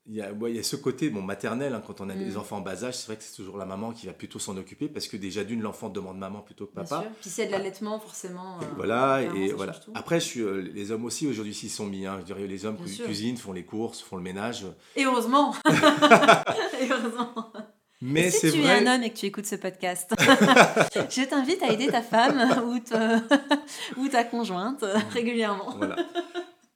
il 0.10 0.16
y, 0.16 0.22
a, 0.22 0.32
il 0.32 0.56
y 0.56 0.60
a 0.60 0.64
ce 0.64 0.76
côté 0.76 1.10
bon, 1.10 1.22
maternel, 1.22 1.74
hein, 1.74 1.84
quand 1.86 2.00
on 2.00 2.10
a 2.10 2.14
des 2.14 2.32
mm. 2.32 2.38
enfants 2.38 2.58
en 2.58 2.62
bas 2.62 2.86
âge, 2.86 2.96
c'est 2.96 3.08
vrai 3.08 3.18
que 3.18 3.24
c'est 3.24 3.36
toujours 3.36 3.58
la 3.58 3.66
maman 3.66 3.92
qui 3.92 4.06
va 4.06 4.14
plutôt 4.14 4.40
s'en 4.40 4.56
occuper 4.56 4.88
parce 4.88 5.08
que 5.08 5.18
déjà 5.18 5.44
d'une, 5.44 5.62
l'enfant 5.62 5.90
demande 5.90 6.18
maman 6.18 6.40
plutôt 6.40 6.66
que 6.66 6.74
papa. 6.74 7.00
Bien 7.00 7.02
sûr. 7.02 7.12
Puis 7.22 7.42
a 7.42 7.46
de 7.46 7.52
l'allaitement, 7.52 8.00
forcément. 8.00 8.58
Euh, 8.62 8.66
voilà, 8.78 9.22
et 9.22 9.52
voilà. 9.52 9.74
Après, 9.96 10.20
je 10.20 10.26
suis, 10.26 10.42
euh, 10.42 10.62
les 10.74 10.92
hommes 10.92 11.06
aussi 11.06 11.28
aujourd'hui 11.28 11.54
s'y 11.54 11.70
sont 11.70 11.86
mis. 11.86 12.06
Hein, 12.06 12.18
je 12.22 12.26
dirais 12.26 12.48
les 12.48 12.66
hommes 12.66 12.78
cuisinent, 12.78 13.38
font 13.38 13.54
les 13.54 13.66
courses, 13.66 14.02
font 14.02 14.16
le 14.16 14.24
ménage. 14.24 14.66
Et 14.96 15.04
heureusement 15.04 15.54
Et 16.82 16.90
heureusement 16.90 17.52
mais 18.00 18.30
si 18.30 18.52
tu 18.52 18.60
es 18.60 18.72
un 18.72 18.86
homme 18.96 19.02
et 19.02 19.10
que 19.10 19.18
tu 19.18 19.26
écoutes 19.26 19.48
ce 19.48 19.56
podcast, 19.56 20.14
je 20.20 21.28
t'invite 21.28 21.64
à 21.64 21.72
aider 21.72 21.88
ta 21.88 22.04
femme 22.04 22.64
ou, 22.68 22.80
ou 24.00 24.08
ta 24.08 24.24
conjointe 24.24 24.86
régulièrement. 25.12 25.74
Voilà. 25.78 25.96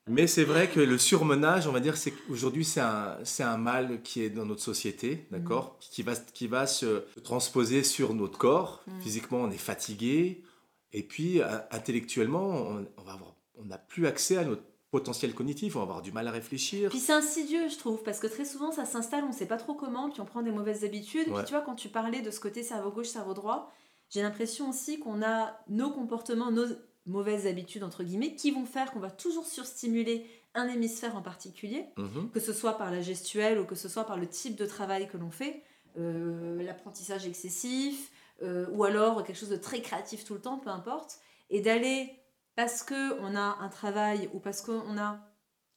Mais 0.08 0.26
c'est 0.28 0.44
vrai 0.44 0.68
que 0.68 0.80
le 0.80 0.98
surmenage, 0.98 1.68
on 1.68 1.72
va 1.72 1.80
dire, 1.80 1.96
c'est 1.96 2.14
aujourd'hui 2.30 2.66
c'est 2.66 2.82
un, 2.82 3.18
c'est 3.24 3.44
un 3.44 3.58
mal 3.58 4.02
qui 4.02 4.24
est 4.24 4.30
dans 4.30 4.46
notre 4.46 4.62
société, 4.62 5.28
d'accord, 5.32 5.78
mm. 5.78 5.84
qui 5.92 6.04
va 6.04 6.16
qui 6.16 6.48
va 6.48 6.68
se 6.68 7.04
transposer 7.24 7.84
sur 7.84 8.14
notre 8.14 8.38
corps. 8.38 8.84
Mm. 8.88 9.02
Physiquement, 9.02 9.38
on 9.42 9.52
est 9.52 9.58
fatigué, 9.58 10.44
et 10.92 11.04
puis 11.04 11.42
intellectuellement, 11.70 12.50
on, 12.50 12.88
on 12.98 13.04
va 13.04 13.14
avoir, 13.14 13.36
on 13.56 13.66
n'a 13.66 13.78
plus 13.78 14.08
accès 14.08 14.38
à 14.38 14.44
notre 14.44 14.64
potentiel 14.92 15.34
cognitif, 15.34 15.76
on 15.78 15.80
va 15.80 15.84
avoir 15.84 16.02
du 16.02 16.12
mal 16.12 16.28
à 16.28 16.32
réfléchir. 16.32 16.90
Puis 16.90 17.00
c'est 17.00 17.14
insidieux, 17.14 17.70
je 17.70 17.78
trouve, 17.78 18.04
parce 18.04 18.20
que 18.20 18.28
très 18.28 18.44
souvent 18.44 18.72
ça 18.72 18.86
s'installe, 18.86 19.24
on 19.24 19.30
ne 19.30 19.34
sait 19.34 19.46
pas 19.46 19.58
trop 19.58 19.74
comment, 19.74 20.10
puis 20.10 20.20
on 20.20 20.26
prend 20.26 20.42
des 20.42 20.52
mauvaises 20.52 20.84
habitudes. 20.84 21.34
Puis 21.34 21.46
tu 21.46 21.54
vois, 21.54 21.62
quand 21.62 21.76
tu 21.76 21.88
parlais 21.88 22.22
de 22.22 22.30
ce 22.30 22.40
côté 22.40 22.62
cerveau 22.62 22.92
gauche, 22.92 23.08
cerveau 23.08 23.34
droit, 23.34 23.72
j'ai 24.10 24.22
l'impression 24.22 24.70
aussi 24.70 25.00
qu'on 25.00 25.24
a 25.24 25.58
nos 25.70 25.92
comportements, 25.92 26.52
nos 26.52 26.68
mauvaises 27.06 27.48
habitudes, 27.48 27.84
entre 27.84 28.04
guillemets, 28.04 28.36
qui 28.36 28.52
vont 28.52 28.66
faire 28.66 28.92
qu'on 28.92 29.00
va 29.00 29.12
toujours 29.12 29.46
surstimuler 29.46 30.26
un 30.54 30.68
hémisphère 30.68 31.16
en 31.16 31.22
particulier, 31.22 31.86
mhm. 31.98 32.30
que 32.32 32.40
ce 32.40 32.54
soit 32.54 32.78
par 32.78 32.92
la 32.92 33.02
gestuelle 33.02 33.60
ou 33.60 33.66
que 33.66 33.76
ce 33.76 33.90
soit 33.90 34.04
par 34.04 34.18
le 34.18 34.28
type 34.28 34.56
de 34.56 34.66
travail 34.66 35.08
que 35.08 35.18
l'on 35.18 35.32
fait, 35.32 35.64
euh, 35.98 36.62
l'apprentissage 36.64 37.26
excessif, 37.26 38.12
euh, 38.44 38.68
ou 38.72 38.84
alors 38.84 39.24
quelque 39.24 39.38
chose 39.38 39.50
de 39.50 39.58
très 39.58 39.82
créatif 39.82 40.24
tout 40.24 40.34
le 40.34 40.42
temps, 40.42 40.58
peu 40.58 40.70
importe, 40.70 41.20
et 41.50 41.62
d'aller, 41.62 42.12
parce 42.56 42.84
qu'on 42.84 43.36
a 43.36 43.58
un 43.60 43.70
travail 43.70 44.30
ou 44.34 44.40
parce 44.40 44.62
qu'on 44.62 44.98
a 44.98 45.20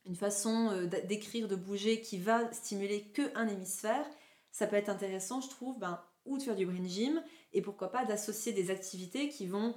une 0.07 0.17
façon 0.17 0.71
euh, 0.73 0.87
d'écrire, 0.87 1.49
de 1.49 1.57
bouger 1.57 2.01
qui 2.01 2.19
va 2.19 2.53
stimuler 2.53 3.05
que 3.13 3.23
un 3.37 3.49
hémisphère, 3.49 4.07
ça 4.51 4.67
peut 4.67 4.77
être 4.77 4.89
intéressant, 4.89 5.41
je 5.41 5.49
trouve, 5.49 5.79
ben, 5.79 6.01
ou 6.27 6.39
de 6.39 6.43
faire 6.43 6.57
du 6.57 6.67
brain 6.67 6.87
gym, 6.87 7.23
et 7.53 7.63
pourquoi 7.63 7.91
pas 7.91 8.05
d'associer 8.05 8.53
des 8.53 8.71
activités 8.71 9.29
qui 9.29 9.47
vont 9.47 9.75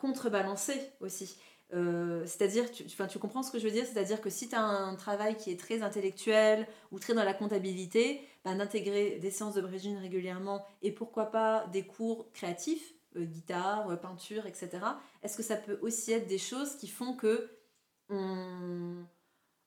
contrebalancer 0.00 0.80
aussi. 1.00 1.36
Euh, 1.72 2.24
c'est-à-dire, 2.26 2.70
tu, 2.70 2.84
tu 2.84 3.18
comprends 3.18 3.42
ce 3.42 3.52
que 3.52 3.58
je 3.58 3.64
veux 3.64 3.72
dire? 3.72 3.86
C'est-à-dire 3.86 4.20
que 4.20 4.30
si 4.30 4.48
tu 4.48 4.56
as 4.56 4.62
un 4.62 4.94
travail 4.96 5.36
qui 5.36 5.50
est 5.50 5.60
très 5.60 5.82
intellectuel 5.82 6.66
ou 6.90 6.98
très 6.98 7.14
dans 7.14 7.24
la 7.24 7.34
comptabilité, 7.34 8.20
ben, 8.44 8.56
d'intégrer 8.56 9.18
des 9.20 9.30
séances 9.30 9.54
de 9.54 9.60
Brigitte 9.60 9.98
régulièrement 9.98 10.64
et 10.82 10.90
pourquoi 10.90 11.26
pas 11.26 11.66
des 11.72 11.86
cours 11.86 12.30
créatifs, 12.32 12.94
euh, 13.16 13.24
guitare, 13.24 13.88
euh, 13.88 13.96
peinture, 13.96 14.46
etc. 14.46 14.70
Est-ce 15.22 15.36
que 15.36 15.42
ça 15.42 15.56
peut 15.56 15.78
aussi 15.82 16.12
être 16.12 16.26
des 16.26 16.38
choses 16.38 16.76
qui 16.76 16.88
font 16.88 17.14
que 17.14 17.50
on, 18.08 19.04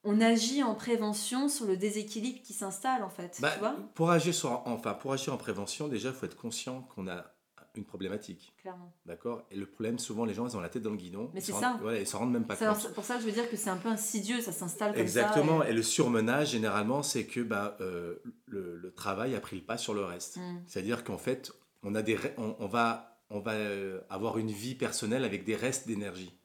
on 0.03 0.19
agit 0.19 0.63
en 0.63 0.75
prévention 0.75 1.47
sur 1.47 1.65
le 1.65 1.77
déséquilibre 1.77 2.41
qui 2.41 2.53
s'installe 2.53 3.03
en 3.03 3.09
fait 3.09 3.37
bah, 3.39 3.53
pour, 3.95 4.11
agir 4.11 4.33
sur, 4.33 4.61
enfin, 4.65 4.93
pour 4.93 5.13
agir 5.13 5.33
en 5.33 5.37
prévention, 5.37 5.87
déjà, 5.87 6.09
il 6.09 6.15
faut 6.15 6.25
être 6.25 6.35
conscient 6.35 6.81
qu'on 6.93 7.07
a 7.07 7.33
une 7.75 7.85
problématique. 7.85 8.53
Clairement. 8.61 8.93
D'accord? 9.05 9.43
Et 9.49 9.55
le 9.55 9.65
problème, 9.65 9.97
souvent, 9.97 10.25
les 10.25 10.33
gens, 10.33 10.47
ils 10.47 10.55
ont 10.55 10.59
la 10.59 10.69
tête 10.69 10.83
dans 10.83 10.91
le 10.91 10.97
guidon. 10.97 11.31
Mais 11.33 11.41
c'est 11.41 11.53
ça. 11.53 11.77
voilà, 11.81 11.99
ils 11.99 12.07
s'en 12.07 12.19
rendent 12.19 12.31
même 12.31 12.45
pas 12.45 12.55
compte. 12.55 12.77
C'est 12.79 12.93
pour 12.93 13.03
ça 13.03 13.15
que 13.15 13.21
je 13.21 13.25
veux 13.25 13.31
dire 13.31 13.49
que 13.49 13.57
c'est 13.57 13.69
un 13.69 13.77
peu 13.77 13.89
insidieux, 13.89 14.41
ça 14.41 14.51
s'installe 14.51 14.89
comme 14.89 14.97
ça. 14.97 15.01
Exactement. 15.01 15.63
Et... 15.63 15.73
le 15.73 15.83
surmenage, 15.83 16.51
généralement, 16.51 17.03
c'est 17.03 17.25
que 17.25 17.39
bah, 17.39 17.77
euh, 17.81 18.21
le, 18.47 18.93
travail 18.95 19.35
a 19.35 19.39
pris 19.39 19.55
le 19.55 19.63
pas 19.63 19.77
sur 19.77 19.93
le 19.93 20.03
reste. 20.03 20.37
Mm. 20.37 20.63
C'est-à-dire 20.67 21.03
qu'en 21.03 21.17
fait, 21.17 21.51
on, 21.81 21.95
a 21.95 22.01
des, 22.01 22.17
on, 22.37 22.67
va, 22.67 23.17
on 23.29 23.39
va 23.39 23.53
euh, 23.53 24.01
avoir 24.09 24.37
une 24.37 24.51
vie 24.51 24.75
personnelle 24.75 25.23
avec 25.23 25.43
des 25.43 25.55
restes 25.55 25.87
d'énergie. 25.87 26.37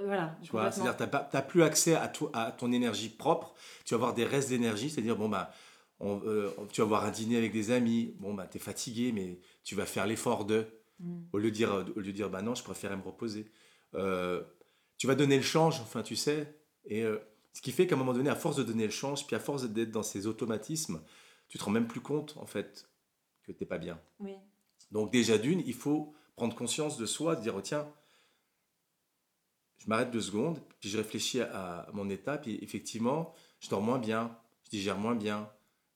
Voilà, 0.00 0.36
tu 0.42 0.52
vois, 0.52 0.70
c'est-à-dire 0.70 0.96
que 0.96 1.02
tu 1.02 1.10
n'as 1.10 1.42
plus 1.42 1.64
accès 1.64 1.96
à, 1.96 2.12
à 2.32 2.52
ton 2.52 2.70
énergie 2.70 3.08
propre, 3.08 3.54
tu 3.84 3.94
vas 3.94 3.96
avoir 3.96 4.14
des 4.14 4.24
restes 4.24 4.48
d'énergie, 4.48 4.90
c'est-à-dire, 4.90 5.16
bon, 5.16 5.28
bah, 5.28 5.50
euh, 6.00 6.50
tu 6.72 6.80
vas 6.80 6.84
avoir 6.84 7.04
un 7.04 7.10
dîner 7.10 7.36
avec 7.36 7.52
des 7.52 7.70
amis, 7.70 8.14
bon, 8.18 8.34
bah, 8.34 8.46
tu 8.50 8.58
es 8.58 8.60
fatigué, 8.60 9.12
mais 9.12 9.40
tu 9.64 9.74
vas 9.74 9.86
faire 9.86 10.06
l'effort 10.06 10.44
de. 10.44 10.66
Mm. 11.00 11.20
Au, 11.32 11.38
lieu 11.38 11.50
de 11.50 11.56
dire, 11.56 11.84
au 11.96 12.00
lieu 12.00 12.06
de 12.06 12.12
dire, 12.12 12.30
bah 12.30 12.42
non, 12.42 12.54
je 12.54 12.62
préfère 12.62 12.96
me 12.96 13.02
reposer. 13.02 13.50
Euh, 13.94 14.42
tu 14.96 15.06
vas 15.06 15.14
donner 15.14 15.36
le 15.36 15.42
change, 15.42 15.80
enfin, 15.80 16.02
tu 16.02 16.16
sais. 16.16 16.54
Et 16.84 17.02
euh, 17.02 17.18
ce 17.52 17.62
qui 17.62 17.72
fait 17.72 17.86
qu'à 17.86 17.94
un 17.94 17.98
moment 17.98 18.12
donné, 18.12 18.30
à 18.30 18.36
force 18.36 18.56
de 18.56 18.62
donner 18.62 18.84
le 18.84 18.92
change, 18.92 19.26
puis 19.26 19.36
à 19.36 19.40
force 19.40 19.64
d'être 19.64 19.90
dans 19.90 20.02
ces 20.02 20.26
automatismes, 20.26 21.02
tu 21.48 21.58
te 21.58 21.64
rends 21.64 21.70
même 21.70 21.88
plus 21.88 22.00
compte, 22.00 22.36
en 22.36 22.46
fait, 22.46 22.88
que 23.42 23.52
tu 23.52 23.62
n'es 23.62 23.66
pas 23.66 23.78
bien. 23.78 24.00
Oui. 24.20 24.34
Donc, 24.90 25.12
déjà 25.12 25.38
d'une, 25.38 25.60
il 25.60 25.74
faut 25.74 26.14
prendre 26.36 26.54
conscience 26.54 26.98
de 26.98 27.06
soi, 27.06 27.36
de 27.36 27.42
dire, 27.42 27.54
oh, 27.56 27.60
tiens, 27.60 27.86
je 29.78 29.88
m'arrête 29.88 30.10
deux 30.10 30.20
secondes, 30.20 30.60
puis 30.80 30.88
je 30.88 30.98
réfléchis 30.98 31.40
à, 31.40 31.88
mon 31.92 32.08
état, 32.10 32.38
puis 32.38 32.58
effectivement, 32.62 33.34
je 33.60 33.68
dors 33.68 33.82
moins 33.82 33.98
bien, 33.98 34.36
je 34.64 34.70
digère 34.70 34.98
moins 34.98 35.14
bien, 35.14 35.50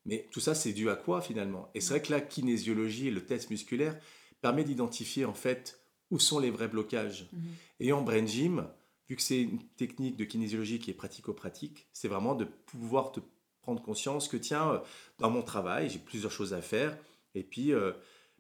mais 0.05 0.29
tout 0.33 0.41
ça, 0.41 0.55
c'est 0.55 0.73
dû 0.73 0.91
à 0.91 0.97
quoi 0.97 1.21
finalement? 1.21 1.71
Et 1.75 1.81
c'est 1.81 1.91
vrai 1.91 2.03
que 2.03 2.13
la 2.13 2.21
kinésiologie 2.21 3.09
et 3.09 3.11
le 3.11 3.25
test 3.25 3.51
musculaire 3.51 3.99
permet 4.41 4.65
d'identifier 4.65 5.25
en 5.25 5.35
fait 5.35 5.81
où 6.11 6.19
sont 6.19 6.39
les 6.39 6.51
vrais 6.51 6.69
blocages. 6.69 7.29
Mhm. 7.33 7.41
Et 7.81 7.93
en 7.93 8.03
brain 8.03 8.27
gym, 8.27 8.69
vu 9.09 9.17
que 9.17 9.23
c'est 9.23 9.41
une 9.41 9.63
technique 9.77 10.17
de 10.17 10.25
kinésiologie 10.25 10.79
qui 10.79 10.91
est 10.91 10.95
pratico-pratique, 10.95 11.89
c'est 11.93 12.09
vraiment 12.09 12.35
de 12.35 12.45
pouvoir 12.45 13.13
te 13.13 13.21
prendre 13.63 13.81
conscience 13.81 14.29
que 14.29 14.37
tiens, 14.37 14.73
euh, 14.73 14.79
dans 15.19 15.31
mon 15.31 15.43
travail, 15.43 15.89
j'ai 15.89 16.01
plusieurs 16.01 16.33
choses 16.33 16.53
à 16.53 16.61
faire. 16.61 16.99
Et 17.35 17.45
puis, 17.45 17.73
euh, 17.73 17.93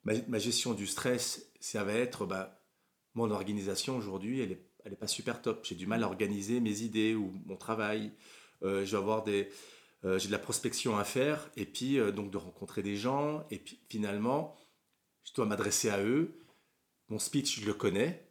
ma, 0.05 0.38
gestion 0.38 0.75
du 0.75 0.87
stress, 0.87 1.53
ça 1.61 1.85
va 1.85 1.94
être 1.94 2.27
bah, 2.27 2.61
mon 3.14 3.31
organisation 3.31 3.96
aujourd'hui, 3.96 4.40
elle 4.40 4.51
n'est 4.51 4.62
elle 4.85 4.94
est 4.94 4.96
pas 4.96 5.07
super 5.07 5.42
top. 5.42 5.64
J'ai 5.64 5.75
du 5.75 5.87
mal 5.87 6.03
à 6.03 6.07
organiser 6.07 6.61
mes 6.61 6.83
idées 6.83 7.14
ou 7.14 7.33
mon 7.46 7.57
travail. 7.57 8.12
Euh, 8.62 8.85
je 8.85 8.92
vais 8.92 8.96
avoir 8.96 9.22
des, 9.22 9.48
euh, 10.05 10.19
j'ai 10.19 10.27
de 10.29 10.33
la 10.33 10.38
prospection 10.38 10.97
à 10.97 11.05
faire, 11.05 11.51
et 11.57 11.65
puis 11.67 11.99
euh, 11.99 12.11
donc 12.12 12.31
de 12.31 12.37
rencontrer 12.37 12.83
des 12.83 12.97
gens, 12.97 13.47
et 13.51 13.59
puis 13.59 13.79
finalement, 13.88 14.57
je 15.25 15.33
dois 15.35 15.47
m'adresser 15.47 15.91
à 15.91 16.03
eux. 16.03 16.38
Mon 17.09 17.19
speech, 17.19 17.61
je 17.61 17.67
le 17.67 17.75
connais, 17.75 18.29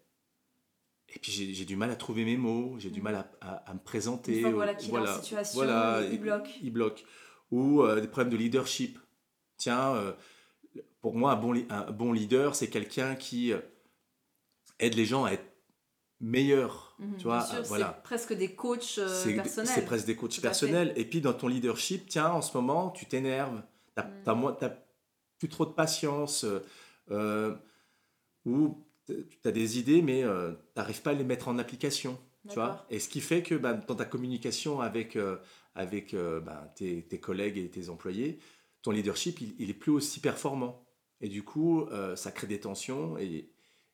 et 1.14 1.20
puis 1.20 1.32
j'ai 1.32 1.66
du 1.66 1.76
mal 1.76 1.92
à 1.92 1.96
trouver 1.96 2.26
mes 2.26 2.38
mots, 2.38 2.76
j'ai 2.80 2.90
du 2.90 3.00
Mm. 3.00 3.04
mal 3.04 3.16
à, 3.16 3.32
à- 3.42 3.70
à 3.70 3.74
me 3.74 3.80
présenter. 3.80 4.36
Une 4.38 4.42
fois 4.44 4.52
voilà, 4.52 4.74
en 4.74 4.88
voilà, 4.90 5.16
situation, 5.22 5.54
voilà, 5.56 6.02
il 6.12 6.20
bloque. 6.20 6.50
Il 6.62 6.72
bloque. 6.72 7.06
Ou 7.52 7.82
euh, 7.84 8.00
des 8.02 8.08
problèmes 8.08 8.32
de 8.32 8.38
leadership. 8.38 8.98
Tiens, 9.58 10.16
pour 11.02 11.14
moi, 11.16 11.34
un 11.34 11.36
bon, 11.36 11.54
un 11.70 11.92
bon 11.92 12.14
leader, 12.14 12.56
c'est 12.56 12.70
quelqu'un 12.70 13.16
qui 13.16 13.52
aide 14.80 14.96
les 14.96 15.06
gens 15.06 15.26
à 15.26 15.32
être 15.34 15.46
meilleurs. 16.20 16.91
Mhm, 17.02 17.18
tu 17.18 17.24
vois, 17.24 17.40
bien 17.40 17.46
sûr, 17.48 17.58
euh, 17.58 17.62
voilà. 17.64 17.96
C'est 17.98 18.04
presque 18.04 18.34
des 18.34 18.56
coachs 18.56 18.98
euh, 19.00 19.36
personnels. 19.36 19.74
C'est 19.76 19.86
presque 19.86 20.06
des 20.06 20.16
coachs 20.16 20.40
personnels. 20.42 20.94
Et 20.96 21.06
puis 21.06 21.20
dans 21.22 21.34
ton 21.34 21.48
leadership, 21.48 22.08
tiens, 22.08 22.30
en 22.32 22.42
ce 22.42 22.56
moment, 22.56 22.92
tu 22.92 23.06
t'énerves, 23.08 23.62
tu 23.98 24.04
n'as 24.04 24.74
plus 25.40 25.50
trop 25.50 25.66
de 25.66 25.72
patience, 25.72 26.46
euh, 27.10 27.56
ou 28.46 28.86
tu 29.08 29.26
as 29.46 29.52
des 29.52 29.80
idées, 29.80 30.02
mais 30.02 30.22
tu 30.22 30.28
n'arrives 30.78 31.02
pas 31.02 31.12
à 31.12 31.14
les 31.14 31.24
mettre 31.24 31.48
en 31.48 31.58
application. 31.58 32.20
Tu 32.48 32.56
vois 32.56 32.86
et 32.90 33.00
ce 33.00 33.08
qui 33.10 33.22
fait 33.22 33.44
que 33.44 33.54
bah, 33.56 33.74
dans 33.74 33.96
ta 33.96 34.06
communication 34.06 34.82
avec, 34.82 35.18
avec 35.76 36.16
bah, 36.16 36.72
tes, 36.76 37.04
tes 37.04 37.20
collègues 37.20 37.58
et 37.58 37.70
tes 37.70 37.90
employés, 37.90 38.40
ton 38.82 38.92
leadership, 38.92 39.42
il, 39.42 39.56
il 39.60 39.70
est 39.70 39.76
plus 39.76 39.92
aussi 39.92 40.20
performant. 40.20 40.84
Et 41.22 41.30
du 41.30 41.44
coup, 41.44 41.88
ça 42.16 42.32
crée 42.32 42.48
des 42.48 42.60
tensions 42.60 43.18
et, 43.18 43.50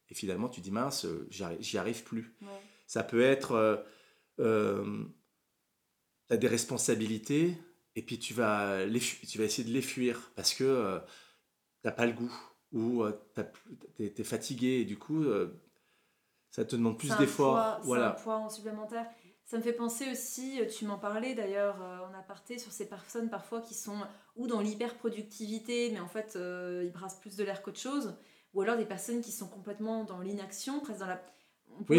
et 0.10 0.14
finalement, 0.14 0.48
tu 0.50 0.62
dis 0.62 0.72
mince, 0.72 1.06
j'y 1.30 1.78
arrive- 1.78 2.04
plus. 2.04 2.34
Ouais. 2.42 2.48
Ça 2.88 3.04
peut 3.04 3.22
être, 3.22 3.52
euh, 3.52 3.78
euh, 4.40 5.04
as 6.30 6.38
des 6.38 6.48
responsabilités 6.48 7.56
et 7.96 8.02
puis 8.02 8.18
tu 8.18 8.34
vas, 8.34 8.86
les 8.86 9.00
tu 9.00 9.38
vas 9.38 9.44
essayer 9.44 9.68
de 9.68 9.74
les 9.74 9.82
fuir 9.82 10.32
parce 10.36 10.54
que 10.54 10.64
euh, 10.64 11.00
tu 11.00 11.86
n'as 11.86 11.92
pas 11.92 12.06
le 12.06 12.14
goût 12.14 12.36
ou 12.72 13.04
tu 13.96 14.04
es, 14.04 14.24
fatigué 14.24 14.80
et 14.80 14.86
du 14.86 14.98
coup, 14.98 15.24
euh, 15.24 15.62
ça 16.50 16.66
te 16.66 16.76
demande 16.76 16.98
plus 16.98 17.16
d'efforts. 17.18 17.80
Voilà. 17.84 18.16
C'est 18.16 18.22
un 18.22 18.24
poids 18.24 18.38
en 18.38 18.50
supplémentaire. 18.50 19.06
Ça 19.48 19.56
me 19.56 19.62
fait 19.62 19.72
penser 19.72 20.12
aussi, 20.12 20.60
euh, 20.60 20.66
tu 20.66 20.84
m'en 20.84 20.98
parlais 20.98 21.34
d'ailleurs 21.34 21.82
euh, 21.82 22.00
en 22.00 22.14
aparté, 22.20 22.60
sur 22.60 22.74
ces 22.74 22.86
personnes 22.90 23.30
parfois 23.30 23.62
qui 23.62 23.76
sont 23.76 23.98
ou 24.36 24.46
dans 24.46 24.60
l'hyper-productivité, 24.60 25.90
mais 25.94 26.02
en 26.02 26.10
fait 26.10 26.36
euh, 26.36 26.84
ils 26.84 26.92
brassent 26.92 27.18
plus 27.22 27.38
de 27.38 27.46
l'air 27.46 27.62
qu'autre 27.62 27.80
chose, 27.80 28.18
ou 28.54 28.62
alors 28.62 28.76
des 28.76 28.86
personnes 28.86 29.22
qui 29.22 29.32
sont 29.32 29.48
complètement 29.48 30.04
dans 30.04 30.20
l'inaction, 30.20 30.82
presque 30.82 31.00
dans 31.00 31.08
la... 31.08 31.22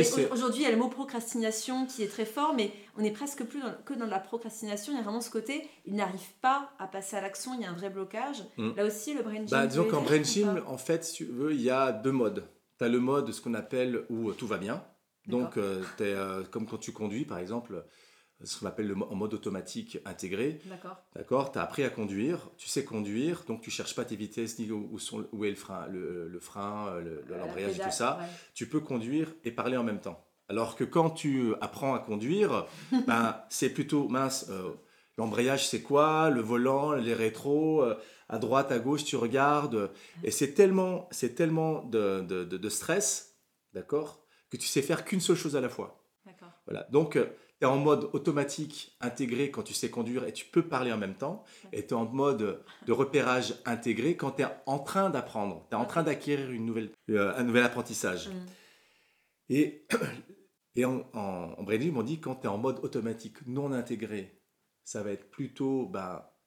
c'est- 0.02 0.30
Aujourd'hui, 0.32 0.62
il 0.62 0.64
y 0.64 0.66
a 0.66 0.70
le 0.70 0.76
mot 0.76 0.88
procrastination 0.88 1.86
qui 1.86 2.02
est 2.02 2.08
très 2.08 2.24
fort, 2.24 2.54
mais 2.54 2.72
on 2.96 3.04
est 3.04 3.10
presque 3.10 3.44
plus 3.44 3.60
dans- 3.60 3.74
que 3.84 3.94
dans 3.94 4.06
la 4.06 4.18
procrastination. 4.18 4.92
Il 4.92 4.96
y 4.96 4.98
a 5.00 5.02
vraiment 5.02 5.20
ce 5.20 5.30
côté, 5.30 5.68
ils 5.86 5.94
n'arrivent 5.94 6.34
pas 6.40 6.70
à 6.78 6.86
passer 6.86 7.16
à 7.16 7.20
l'action, 7.20 7.52
il 7.54 7.60
y 7.62 7.64
a 7.64 7.70
un 7.70 7.74
vrai 7.74 7.90
blocage. 7.90 8.42
Mm. 8.56 8.70
Là 8.76 8.84
aussi, 8.86 9.14
le 9.14 9.22
brain 9.22 9.34
gym. 9.36 9.46
Bah, 9.50 9.66
disons 9.66 9.84
qu'en 9.84 10.02
brain 10.02 10.22
gym, 10.22 10.62
en 10.66 10.78
fait, 10.78 11.04
si 11.04 11.14
tu 11.14 11.24
veux, 11.24 11.52
il 11.52 11.60
y 11.62 11.70
a 11.70 11.92
deux 11.92 12.12
modes. 12.12 12.44
Tu 12.78 12.84
as 12.84 12.88
le 12.88 13.00
mode, 13.00 13.32
ce 13.32 13.40
qu'on 13.40 13.54
appelle 13.54 14.04
où 14.10 14.32
tout 14.32 14.46
va 14.46 14.58
bien. 14.58 14.84
Donc, 15.26 15.56
euh, 15.58 15.82
t'es, 15.98 16.04
euh, 16.04 16.42
comme 16.50 16.66
quand 16.66 16.78
tu 16.78 16.92
conduis, 16.92 17.24
par 17.26 17.38
exemple, 17.38 17.84
ce 18.44 18.60
qu'on 18.60 18.66
appelle 18.66 18.86
le 18.88 18.94
en 18.96 19.14
mode 19.14 19.34
automatique 19.34 19.98
intégré. 20.04 20.60
D'accord. 20.66 20.96
D'accord 21.16 21.52
Tu 21.52 21.58
as 21.58 21.62
appris 21.62 21.82
à 21.84 21.90
conduire, 21.90 22.48
tu 22.56 22.68
sais 22.68 22.84
conduire, 22.84 23.42
donc 23.48 23.60
tu 23.62 23.70
cherches 23.70 23.94
pas 23.94 24.04
tes 24.04 24.16
vitesses 24.16 24.58
ni 24.58 24.70
où, 24.70 24.98
sont, 24.98 25.26
où 25.32 25.44
est 25.44 25.50
le 25.50 25.56
frein, 25.56 25.86
le, 25.88 26.28
le 26.28 26.40
frein, 26.40 26.88
euh, 26.88 27.00
le- 27.28 27.36
l'embrayage 27.36 27.78
et 27.78 27.82
tout 27.82 27.90
ça. 27.90 28.18
ouais. 28.20 28.26
Tu 28.54 28.68
peux 28.68 28.80
conduire 28.80 29.34
et 29.44 29.50
parler 29.50 29.76
en 29.76 29.82
même 29.84 30.00
temps. 30.00 30.24
Alors 30.48 30.76
que 30.76 30.84
quand 30.84 31.10
tu 31.10 31.52
apprends 31.60 31.94
à 31.94 31.98
conduire, 31.98 32.66
ben, 33.06 33.36
c'est 33.48 33.70
plutôt 33.70 34.08
mince. 34.08 34.46
euh, 34.50 34.70
L'embrayage, 35.18 35.66
c'est 35.68 35.82
quoi? 35.82 36.30
Le 36.30 36.40
volant, 36.40 36.92
les 36.92 37.12
rétros, 37.12 37.82
euh, 37.82 37.96
à 38.28 38.38
droite, 38.38 38.70
à 38.70 38.78
gauche, 38.78 39.02
tu 39.04 39.16
regardes. 39.16 39.90
Et 40.22 40.30
c'est 40.30 40.54
tellement, 40.54 41.08
c'est 41.10 41.34
tellement 41.34 41.82
de, 41.82 42.20
de- 42.20 42.44
de- 42.44 42.56
de 42.56 42.68
stress, 42.68 43.36
d'accord, 43.74 44.22
que 44.48 44.56
tu 44.56 44.68
sais 44.68 44.80
faire 44.80 45.04
qu'une 45.04 45.20
seule 45.20 45.34
chose 45.36 45.56
à 45.56 45.60
la 45.60 45.68
fois. 45.68 46.00
D'accord. 46.24 46.52
Voilà. 46.66 46.86
Donc, 46.92 47.18
tu 47.60 47.64
es 47.64 47.68
en 47.68 47.76
mode 47.76 48.10
automatique 48.12 48.96
intégré 49.00 49.50
quand 49.50 49.62
tu 49.62 49.74
sais 49.74 49.90
conduire 49.90 50.24
et 50.24 50.32
tu 50.32 50.44
peux 50.44 50.62
parler 50.68 50.92
en 50.92 50.98
même 50.98 51.16
temps. 51.16 51.44
Et 51.72 51.86
tu 51.86 51.90
es 51.90 51.96
en 51.96 52.06
mode 52.06 52.64
de 52.86 52.92
repérage 52.92 53.54
intégré 53.64 54.16
quand 54.16 54.32
tu 54.32 54.42
es 54.42 54.46
en 54.66 54.78
train 54.78 55.10
d'apprendre. 55.10 55.66
Tu 55.70 55.76
es 55.76 55.78
en 55.78 55.84
train 55.84 56.02
d'acquérir 56.02 56.50
une 56.50 56.66
nouvelle, 56.66 56.90
euh, 57.10 57.34
un 57.36 57.42
nouvel 57.42 57.64
apprentissage. 57.64 58.28
Mm. 58.28 58.46
Et, 59.50 59.86
et 60.76 60.84
en, 60.84 61.08
en, 61.14 61.54
en 61.58 62.02
dit 62.02 62.20
quand 62.20 62.36
tu 62.36 62.44
es 62.44 62.48
en 62.48 62.58
mode 62.58 62.78
automatique 62.84 63.46
non 63.46 63.72
intégré, 63.72 64.40
ça 64.84 65.02
va 65.02 65.10
être 65.10 65.30
plutôt, 65.30 65.86
bah, 65.86 66.40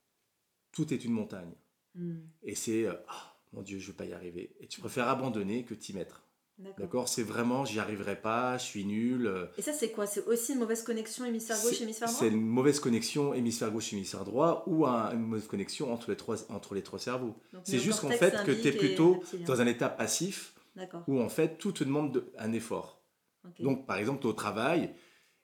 tout 0.72 0.94
est 0.94 1.04
une 1.04 1.12
montagne. 1.12 1.54
Mm. 1.96 2.20
Et 2.44 2.56
c'est, 2.56 2.86
euh, 2.86 2.94
Ah, 3.10 3.38
mon 3.52 3.62
Dieu, 3.64 3.80
je 3.80 3.88
ne 3.88 3.92
vais 3.92 3.98
pas 3.98 4.06
y 4.06 4.14
arriver. 4.14 4.56
Et 4.60 4.68
tu 4.68 4.80
préfères 4.80 5.10
abandonner 5.10 5.66
que 5.66 5.74
t'y 5.74 5.94
mettre. 5.94 6.26
D'accord. 6.78 7.08
C'est 7.08 7.24
vraiment, 7.24 7.66
j'y 7.66 7.80
arriverai 7.80 8.20
pas, 8.22 8.58
je 8.58 8.64
suis 8.66 8.86
nul. 8.86 9.28
euh, 9.28 9.46
Et 9.58 9.62
ça, 9.62 9.74
c'est 9.74 9.92
quoi? 9.92 10.06
C'est 10.06 10.26
aussi 10.26 10.54
une 10.54 10.60
mauvaise 10.60 10.84
connexion 10.84 11.26
hémisphère 11.26 11.62
gauche, 11.62 11.82
hémisphère 11.82 12.08
droit? 12.08 12.20
C'est 12.20 12.28
une 12.30 12.42
mauvaise 12.46 12.80
connexion 12.80 13.34
hémisphère 13.34 13.72
gauche, 13.72 13.94
hémisphère 13.94 14.24
droit, 14.26 14.64
ou 14.68 14.86
un- 14.86 15.12
une 15.12 15.22
mauvaise 15.22 15.48
connexion 15.48 15.92
entre 15.94 16.10
les 16.12 16.18
trois, 16.18 16.38
entre 16.52 16.74
les 16.76 16.84
trois 16.84 17.00
cerveaux. 17.00 17.36
C'est 17.64 17.80
juste 17.80 18.00
qu'en 18.02 18.10
fait 18.12 18.44
que 18.44 18.52
tu 18.52 18.68
es 18.68 18.72
plutôt 18.72 19.24
dans 19.48 19.62
un 19.62 19.68
état 19.68 19.90
passif, 19.90 20.54
où 21.08 21.20
en 21.22 21.30
fait 21.30 21.58
tout 21.58 21.72
te 21.72 21.84
demande 21.84 22.14
de- 22.14 22.32
un 22.38 22.54
effort. 22.54 23.04
Donc, 23.60 23.86
par 23.88 23.98
exemple, 23.98 24.22
tu 24.22 24.28
es 24.28 24.30
au 24.30 24.34
travail 24.34 24.94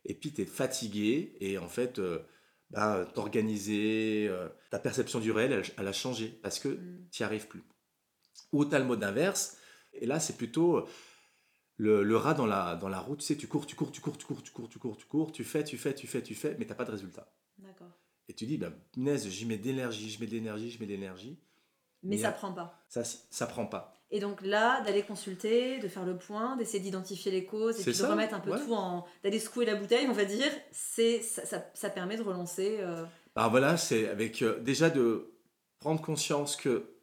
et 0.05 0.13
puis 0.13 0.31
tu 0.33 0.41
es 0.41 0.45
fatigué 0.45 1.35
et 1.39 1.57
en 1.57 1.67
fait, 1.67 1.99
euh, 1.99 2.19
bah, 2.69 3.05
t'organiser, 3.13 4.27
euh, 4.29 4.49
ta 4.71 4.79
perception 4.79 5.19
du 5.19 5.31
réel, 5.31 5.51
elle, 5.51 5.63
elle 5.77 5.87
a 5.87 5.93
changé 5.93 6.27
parce 6.43 6.59
que 6.59 6.69
Mm. 6.69 7.07
tu 7.11 7.21
n'y 7.21 7.25
arrives 7.25 7.47
plus. 7.47 7.63
Ou 8.51 8.65
tu 8.65 8.75
as 8.75 8.79
le 8.79 8.85
mode 8.85 9.03
inverse 9.03 9.56
et 10.01 10.05
là, 10.05 10.19
c'est 10.19 10.37
plutôt 10.37 10.77
euh, 10.77 10.85
le, 11.77 12.03
le 12.03 12.17
rat 12.17 12.33
dans 12.33 12.45
la, 12.45 12.75
dans 12.75 12.89
la 12.89 12.99
route. 12.99 13.19
Tu 13.19 13.25
sais, 13.25 13.35
tu 13.37 13.47
cours, 13.47 13.65
tu 13.65 13.75
cours, 13.75 13.91
tu 13.91 14.01
cours, 14.01 14.17
tu 14.17 14.25
cours, 14.25 14.41
tu 14.43 14.51
cours, 14.51 14.67
tu 14.69 14.79
cours, 14.79 14.97
tu 14.97 15.05
cours, 15.05 15.31
tu 15.31 15.43
fais, 15.43 15.63
tu 15.63 15.77
fais, 15.77 15.93
tu 15.93 16.07
fais, 16.07 16.21
tu 16.23 16.35
fais, 16.35 16.55
mais 16.59 16.65
tu 16.65 16.73
pas 16.73 16.85
de 16.85 16.91
résultat. 16.91 17.31
D'accord. 17.57 17.91
Et 18.29 18.33
tu 18.33 18.45
dis, 18.45 18.59
punaise, 18.91 19.27
j'y 19.29 19.45
mets 19.45 19.57
de 19.57 19.63
l'énergie, 19.65 20.09
je 20.09 20.19
mets 20.19 20.27
de 20.27 20.31
l'énergie, 20.33 20.69
je 20.71 20.79
mets 20.79 20.85
de 20.85 20.91
l'énergie. 20.91 21.39
Mais 22.03 22.15
Mais 22.15 22.21
ça 22.21 22.29
à- 22.29 22.31
prend 22.33 22.51
pas. 22.53 22.79
Ça, 22.89 23.03
ça 23.03 23.47
prend 23.47 23.65
pas. 23.65 23.93
Et 24.09 24.19
donc 24.21 24.41
là, 24.41 24.81
d'aller 24.81 25.03
consulter, 25.03 25.79
de 25.79 25.87
faire 25.89 26.05
le 26.05 26.17
point, 26.17 26.55
d'essayer 26.55 26.79
d'identifier 26.79 27.31
les 27.31 27.45
causes 27.45 27.77
et 27.79 27.83
puis 27.83 27.91
de 27.91 27.97
ça, 27.97 28.09
remettre 28.11 28.33
un 28.33 28.39
peu 28.39 28.51
ouais. 28.51 28.59
tout 28.59 28.73
en. 28.73 29.05
d'aller 29.23 29.39
secouer 29.39 29.65
la 29.65 29.75
bouteille, 29.75 30.07
on 30.07 30.13
va 30.13 30.23
dire, 30.23 30.49
c'est 30.71 31.21
ça, 31.21 31.45
ça, 31.45 31.65
ça 31.73 31.89
permet 31.89 32.15
de 32.15 32.21
relancer. 32.21 32.77
euh, 32.79 33.05
Bah 33.35 33.49
voilà, 33.49 33.75
c'est 33.75 34.07
avec 34.07 34.41
euh, 34.41 34.59
déjà 34.59 34.89
de 34.89 35.33
prendre 35.79 36.01
conscience 36.01 36.55
que 36.55 36.96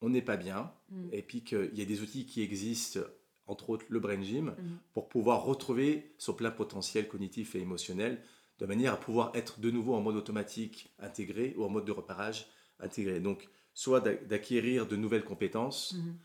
on 0.00 0.08
n'est 0.08 0.22
pas 0.22 0.36
bien 0.36 0.72
Mm. 0.90 1.08
et 1.12 1.22
puis 1.22 1.42
qu'il 1.44 1.70
y 1.78 1.82
a 1.82 1.84
des 1.84 2.00
outils 2.02 2.26
qui 2.26 2.42
existent, 2.42 3.00
entre 3.46 3.70
autres 3.70 3.84
le 3.88 4.00
brain 4.00 4.20
gym, 4.22 4.54
Mhm. 4.58 4.78
pour 4.94 5.08
pouvoir 5.08 5.44
retrouver 5.44 6.12
son 6.18 6.34
plein 6.34 6.50
potentiel 6.50 7.06
cognitif 7.08 7.54
et 7.54 7.60
émotionnel 7.60 8.22
de 8.58 8.66
manière 8.66 8.94
à 8.94 8.96
pouvoir 9.00 9.30
être 9.34 9.60
de 9.60 9.70
nouveau 9.70 9.94
en 9.94 10.00
mode 10.00 10.16
automatique 10.16 10.92
intégré 10.98 11.54
ou 11.56 11.64
en 11.64 11.68
mode 11.68 11.84
de 11.84 11.92
repérage 11.92 12.46
intégré. 12.80 13.20
Donc, 13.20 13.48
soit 13.74 14.00
d'a- 14.00 14.14
d'acquérir 14.14 14.86
de 14.86 14.96
nouvelles 14.96 15.24
compétences 15.24 15.94
Mhm. 15.94 16.16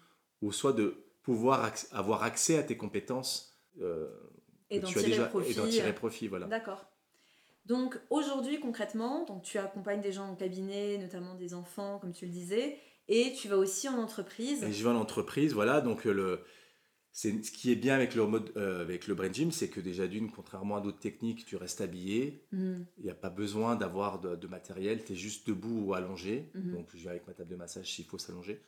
ou 0.42 0.52
soit 0.52 0.74
de 0.74 1.04
pouvoir 1.22 1.66
acc- 1.66 1.88
avoir 1.92 2.24
accès 2.24 2.58
à 2.58 2.64
tes 2.64 2.78
compétences 2.78 3.52
euh, 3.82 4.08
Et 4.70 4.80
d'en 4.80 4.88
tu 4.88 4.98
as 4.98 5.02
tirer 5.02 5.12
déjà 5.12 5.26
profit. 5.26 5.52
et 5.52 5.56
d'en 5.56 5.68
tirer 5.68 5.94
profit. 5.94 6.28
Voilà. 6.28 6.48
D'accord. 6.48 6.86
Donc 7.66 8.00
aujourd'hui 8.10 8.60
concrètement, 8.60 9.26
donc 9.26 9.42
tu 9.44 9.58
accompagnes 9.58 10.02
des 10.02 10.12
gens 10.12 10.28
en 10.30 10.36
cabinet, 10.36 10.98
notamment 10.98 11.36
des 11.36 11.54
enfants, 11.54 11.98
comme 12.00 12.14
tu 12.14 12.26
le 12.26 12.32
disais, 12.32 12.78
et 13.08 13.34
tu 13.34 13.48
vas 13.48 13.58
aussi 13.58 13.88
en 13.90 13.98
entreprise. 13.98 14.64
Et 14.64 14.72
je 14.72 14.84
vais 14.84 14.90
en 14.90 14.96
entreprise, 14.96 15.54
voilà. 15.54 15.82
Donc, 15.82 16.06
euh, 16.08 16.12
le, 16.14 16.40
c'est, 17.12 17.44
ce 17.44 17.52
qui 17.52 17.72
est 17.72 17.76
bien 17.76 17.96
avec 17.96 18.16
le, 18.16 18.26
mode, 18.28 18.52
euh, 18.58 18.82
avec 18.82 19.08
le 19.08 19.16
brain 19.16 19.32
gym, 19.32 19.52
c'est 19.52 19.70
que 19.70 19.80
déjà 19.80 20.08
d'une, 20.08 20.32
contrairement 20.32 20.78
à 20.78 20.82
d'autres 20.82 21.00
techniques, 21.00 21.46
tu 21.46 21.56
restes 21.56 21.82
habillé. 21.82 22.44
Mhm. 22.52 22.86
Il 22.98 23.04
n'y 23.06 23.10
a 23.12 23.16
pas 23.16 23.30
besoin 23.30 23.76
d'avoir 23.76 24.20
de, 24.20 24.36
de 24.36 24.48
matériel. 24.48 25.04
Tu 25.04 25.14
es 25.14 25.16
juste 25.16 25.48
debout 25.48 25.86
ou 25.88 25.94
allongé. 25.94 26.50
Mhm. 26.56 26.74
Donc, 26.74 26.90
je 26.94 26.98
viens 27.00 27.12
avec 27.12 27.28
ma 27.28 27.34
table 27.34 27.50
de 27.50 27.56
massage 27.56 27.90
s'il 27.92 28.06
faut 28.06 28.18
s'allonger. 28.18 28.62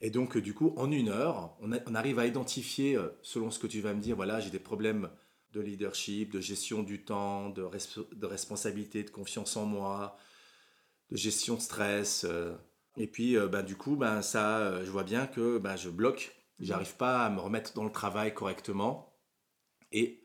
Et 0.00 0.10
donc, 0.10 0.36
euh, 0.36 0.40
du 0.40 0.54
coup, 0.54 0.72
en 0.76 0.90
une 0.90 1.08
heure, 1.10 1.56
on, 1.60 1.72
a- 1.72 1.80
on 1.86 1.94
arrive 1.94 2.18
à 2.18 2.26
identifier, 2.26 2.98
selon 3.22 3.50
ce 3.50 3.58
que 3.58 3.66
tu 3.66 3.80
vas 3.80 3.92
me 3.92 4.00
dire, 4.00 4.16
voilà, 4.16 4.40
j'ai 4.40 4.50
des 4.50 4.58
problèmes 4.58 5.10
de 5.52 5.60
leadership, 5.60 6.30
de 6.32 6.40
gestion 6.40 6.82
du 6.84 7.02
temps, 7.04 7.50
de, 7.50 7.62
res- 7.62 8.06
de 8.14 8.26
responsabilité, 8.26 9.02
de 9.02 9.10
confiance 9.10 9.56
en 9.56 9.66
moi, 9.66 10.16
de 11.10 11.16
gestion 11.16 11.56
de 11.56 11.60
stress. 11.60 12.24
euh. 12.24 12.54
Et 12.96 13.06
puis, 13.06 13.36
euh, 13.36 13.48
ben, 13.48 13.62
du 13.62 13.76
coup, 13.76 13.96
ben, 13.96 14.22
ça, 14.22 14.58
euh, 14.58 14.84
je 14.84 14.90
vois 14.90 15.04
bien 15.04 15.26
que 15.26 15.58
ben, 15.58 15.76
je 15.76 15.88
bloque. 15.88 16.36
J'arrive 16.58 16.96
pas 16.96 17.24
à 17.24 17.30
me 17.30 17.40
remettre 17.40 17.72
dans 17.74 17.84
le 17.84 17.92
travail 17.92 18.34
correctement. 18.34 19.14
Et 19.92 20.22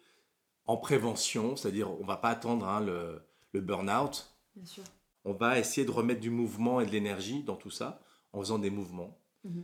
en 0.66 0.76
prévention, 0.78 1.56
c'est-à-dire, 1.56 1.90
on 2.02 2.06
va 2.06 2.18
pas 2.18 2.30
attendre 2.30 2.68
hein, 2.68 2.82
le, 2.82 3.22
le 3.54 3.62
burn-out. 3.62 4.36
Bien 4.56 4.66
sûr. 4.66 4.84
On 5.24 5.34
va 5.34 5.60
essayer 5.60 5.86
de 5.86 5.92
remettre 5.92 6.20
du 6.22 6.30
mouvement 6.30 6.82
et 6.82 6.86
de 6.86 6.92
l'énergie 6.92 7.44
dans 7.44 7.56
tout 7.56 7.72
ça 7.72 8.02
en 8.34 8.40
faisant 8.42 8.60
des 8.60 8.70
mouvements 8.70 9.18
Mhm. 9.46 9.64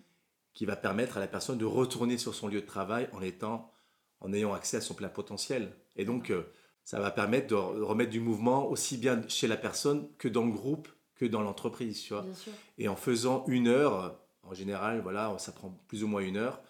qui 0.53 0.65
va 0.65 0.75
permettre 0.75 1.17
à 1.17 1.19
la 1.19 1.27
personne 1.27 1.57
de 1.57 1.65
retourner 1.65 2.19
sur 2.19 2.35
son 2.35 2.47
lieu 2.47 2.61
de 2.61 2.65
travail 2.67 3.09
en 3.13 3.21
étant 3.21 3.71
en 4.19 4.31
ayant 4.31 4.53
accès 4.53 4.77
à 4.77 4.81
son 4.81 4.93
plein 4.93 5.09
potentiel. 5.09 5.73
Et 5.95 6.05
donc 6.05 6.29
euh, 6.29 6.43
ça 6.83 6.99
va 6.99 7.09
permettre 7.09 7.47
de 7.47 7.55
re- 7.55 7.81
remettre 7.81 8.11
du 8.11 8.19
mouvement 8.19 8.67
aussi 8.69 8.97
bien 8.97 9.27
chez 9.27 9.47
la 9.47 9.57
personne 9.57 10.07
que 10.17 10.27
dans 10.27 10.45
le 10.45 10.51
groupe 10.51 10.87
que 11.21 11.25
dans 11.31 11.41
l'entreprise, 11.41 12.01
tu 12.01 12.13
vois. 12.13 12.23
Bien 12.23 12.33
sûr. 12.33 12.51
Et 12.79 12.87
en 12.87 12.95
faisant 12.95 13.45
une 13.47 13.67
heure, 13.67 14.19
en 14.43 14.53
général, 14.55 15.01
voilà, 15.01 15.35
ça 15.37 15.51
prend 15.51 15.69
plus 15.87 16.03
ou 16.03 16.07
moins 16.07 16.21
une 16.21 16.37
heure, 16.37 16.61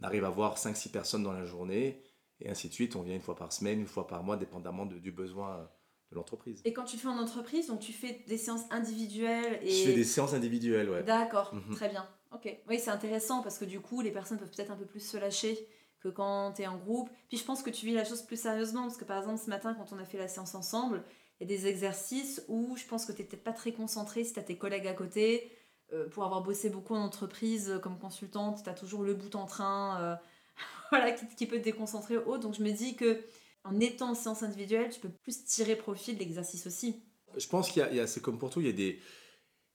on 0.00 0.04
arrive 0.04 0.24
à 0.24 0.30
voir 0.30 0.58
5-6 0.58 0.90
personnes 0.92 1.24
dans 1.24 1.32
la 1.32 1.44
journée. 1.44 2.02
Et 2.40 2.48
ainsi 2.50 2.68
de 2.68 2.72
suite, 2.74 2.94
on 2.96 3.02
vient 3.02 3.14
une 3.14 3.20
fois 3.22 3.34
par 3.34 3.52
semaine, 3.52 3.80
une 3.80 3.86
fois 3.86 4.06
par 4.06 4.22
mois, 4.22 4.36
dépendamment 4.36 4.86
de- 4.86 4.98
du 4.98 5.10
besoin 5.10 5.68
de 6.12 6.16
l'entreprise. 6.16 6.60
Et 6.64 6.72
quand 6.72 6.84
tu 6.84 6.96
le 6.96 7.02
fais 7.02 7.08
en 7.08 7.18
entreprise, 7.18 7.66
donc 7.66 7.80
tu 7.80 7.92
fais 7.92 8.22
des 8.28 8.36
séances 8.38 8.64
individuelles 8.70 9.58
et... 9.62 9.70
Je 9.70 9.88
fais 9.88 9.94
des 9.94 10.04
séances 10.04 10.34
individuelles, 10.34 10.88
ouais. 10.88 11.02
D'accord, 11.02 11.52
Mhm. 11.54 11.74
très 11.74 11.88
bien. 11.88 12.06
Ok. 12.32 12.48
Oui, 12.68 12.78
c'est 12.78 12.90
intéressant 12.90 13.42
parce 13.42 13.58
que 13.58 13.64
du 13.64 13.80
coup, 13.80 14.02
les 14.02 14.12
personnes 14.12 14.38
peuvent 14.38 14.50
peut-être 14.50 14.70
un 14.70 14.76
peu 14.76 14.84
plus 14.86 15.00
se 15.00 15.16
lâcher 15.16 15.66
que 16.00 16.08
quand 16.08 16.52
tu 16.52 16.62
es 16.62 16.66
en 16.68 16.76
groupe. 16.76 17.08
Puis 17.28 17.38
je 17.38 17.44
pense 17.44 17.62
que 17.62 17.70
tu 17.70 17.86
vis 17.86 17.94
la 17.94 18.04
chose 18.04 18.22
plus 18.22 18.38
sérieusement 18.40 18.82
parce 18.82 18.96
que 18.98 19.04
par 19.04 19.18
exemple, 19.18 19.38
ce 19.42 19.48
matin, 19.50 19.74
quand 19.74 19.92
on 19.92 19.98
a 19.98 20.04
fait 20.04 20.18
la 20.18 20.28
séance 20.28 20.54
ensemble, 20.54 21.02
y 21.40 21.44
a 21.44 21.56
des 21.56 21.66
exercices 21.66 22.42
où 22.48 22.76
je 22.76 22.84
pense 22.86 23.04
que 23.04 23.12
tu 23.12 23.24
peut-être 23.24 23.44
pas 23.44 23.52
très 23.52 23.72
concentré 23.72 24.24
si 24.24 24.32
tu 24.32 24.38
as 24.38 24.42
tes 24.42 24.56
collègues 24.56 24.86
à 24.86 24.94
côté. 24.94 25.50
Euh, 25.92 26.08
pour 26.08 26.24
avoir 26.24 26.42
bossé 26.42 26.68
beaucoup 26.68 26.94
en 26.94 27.04
entreprise 27.04 27.70
euh, 27.70 27.78
comme 27.78 27.96
consultante, 27.96 28.64
tu 28.64 28.68
as 28.68 28.74
toujours 28.74 29.04
le 29.04 29.14
bout 29.14 29.36
en 29.36 29.46
train 29.46 30.00
euh, 30.00 30.16
voilà, 30.90 31.12
qui, 31.12 31.46
peut 31.46 31.58
te 31.58 31.64
déconcentrer. 31.64 32.16
Donc 32.40 32.54
je 32.54 32.62
me 32.62 32.72
dis 32.72 32.96
que 32.96 33.20
en 33.62 33.78
étant 33.78 34.10
en 34.10 34.14
séance 34.14 34.42
individuelle, 34.42 34.90
tu 34.90 34.98
peux 34.98 35.08
plus 35.08 35.44
tirer 35.44 35.76
profit 35.76 36.14
de 36.14 36.18
l'exercice 36.18 36.66
aussi. 36.66 37.04
Je 37.36 37.46
pense 37.46 37.70
qu'il 37.70 37.86
y 37.92 38.08
c'est 38.08 38.20
comme 38.20 38.38
pour 38.38 38.50
tout, 38.50 38.60
il 38.60 38.66
y 38.66 38.70
a 38.70 38.72
des, 38.72 39.00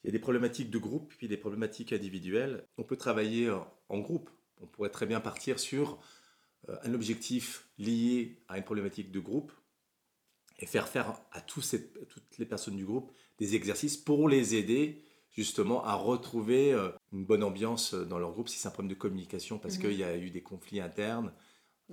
il 0.03 0.07
y 0.07 0.09
a 0.09 0.11
des 0.11 0.19
problématiques 0.19 0.69
de 0.69 0.77
groupe, 0.79 1.13
puis 1.17 1.27
des 1.29 1.37
problématiques 1.37 1.93
individuelles. 1.93 2.67
On 2.77 2.83
peut 2.83 2.97
travailler 2.97 3.49
en, 3.89 3.99
groupe. 3.99 4.29
On 4.59 4.67
pourrait 4.67 4.89
très 4.89 5.05
bien 5.05 5.19
partir 5.19 5.59
sur 5.59 5.99
un 6.67 6.93
objectif 6.93 7.69
lié 7.77 8.43
à 8.47 8.57
une 8.57 8.63
problématique 8.63 9.11
de 9.11 9.19
groupe 9.19 9.51
et 10.61 10.65
faire 10.65 10.87
faire 10.87 11.19
à, 11.31 11.41
tous 11.41 11.61
ces- 11.61 11.91
à 12.01 12.05
toutes 12.05 12.37
les 12.37 12.45
personnes 12.45 12.75
du 12.77 12.85
groupe 12.85 13.11
des 13.39 13.55
exercices 13.55 13.97
pour 13.97 14.29
les 14.29 14.55
aider 14.55 15.03
justement 15.31 15.83
à 15.83 15.95
retrouver 15.95 16.73
euh, 16.73 16.89
une 17.13 17.25
bonne 17.25 17.43
ambiance 17.43 17.93
dans 17.93 18.19
leur 18.19 18.31
groupe 18.31 18.49
si 18.49 18.57
c'est 18.59 18.67
un 18.67 18.71
problème 18.71 18.89
de 18.89 18.95
communication 18.99 19.57
parce 19.59 19.75
Mhm. 19.75 19.81
qu'il 19.81 19.93
y 19.93 20.03
a 20.03 20.17
eu 20.17 20.29
des 20.29 20.43
conflits 20.43 20.79
internes 20.81 21.33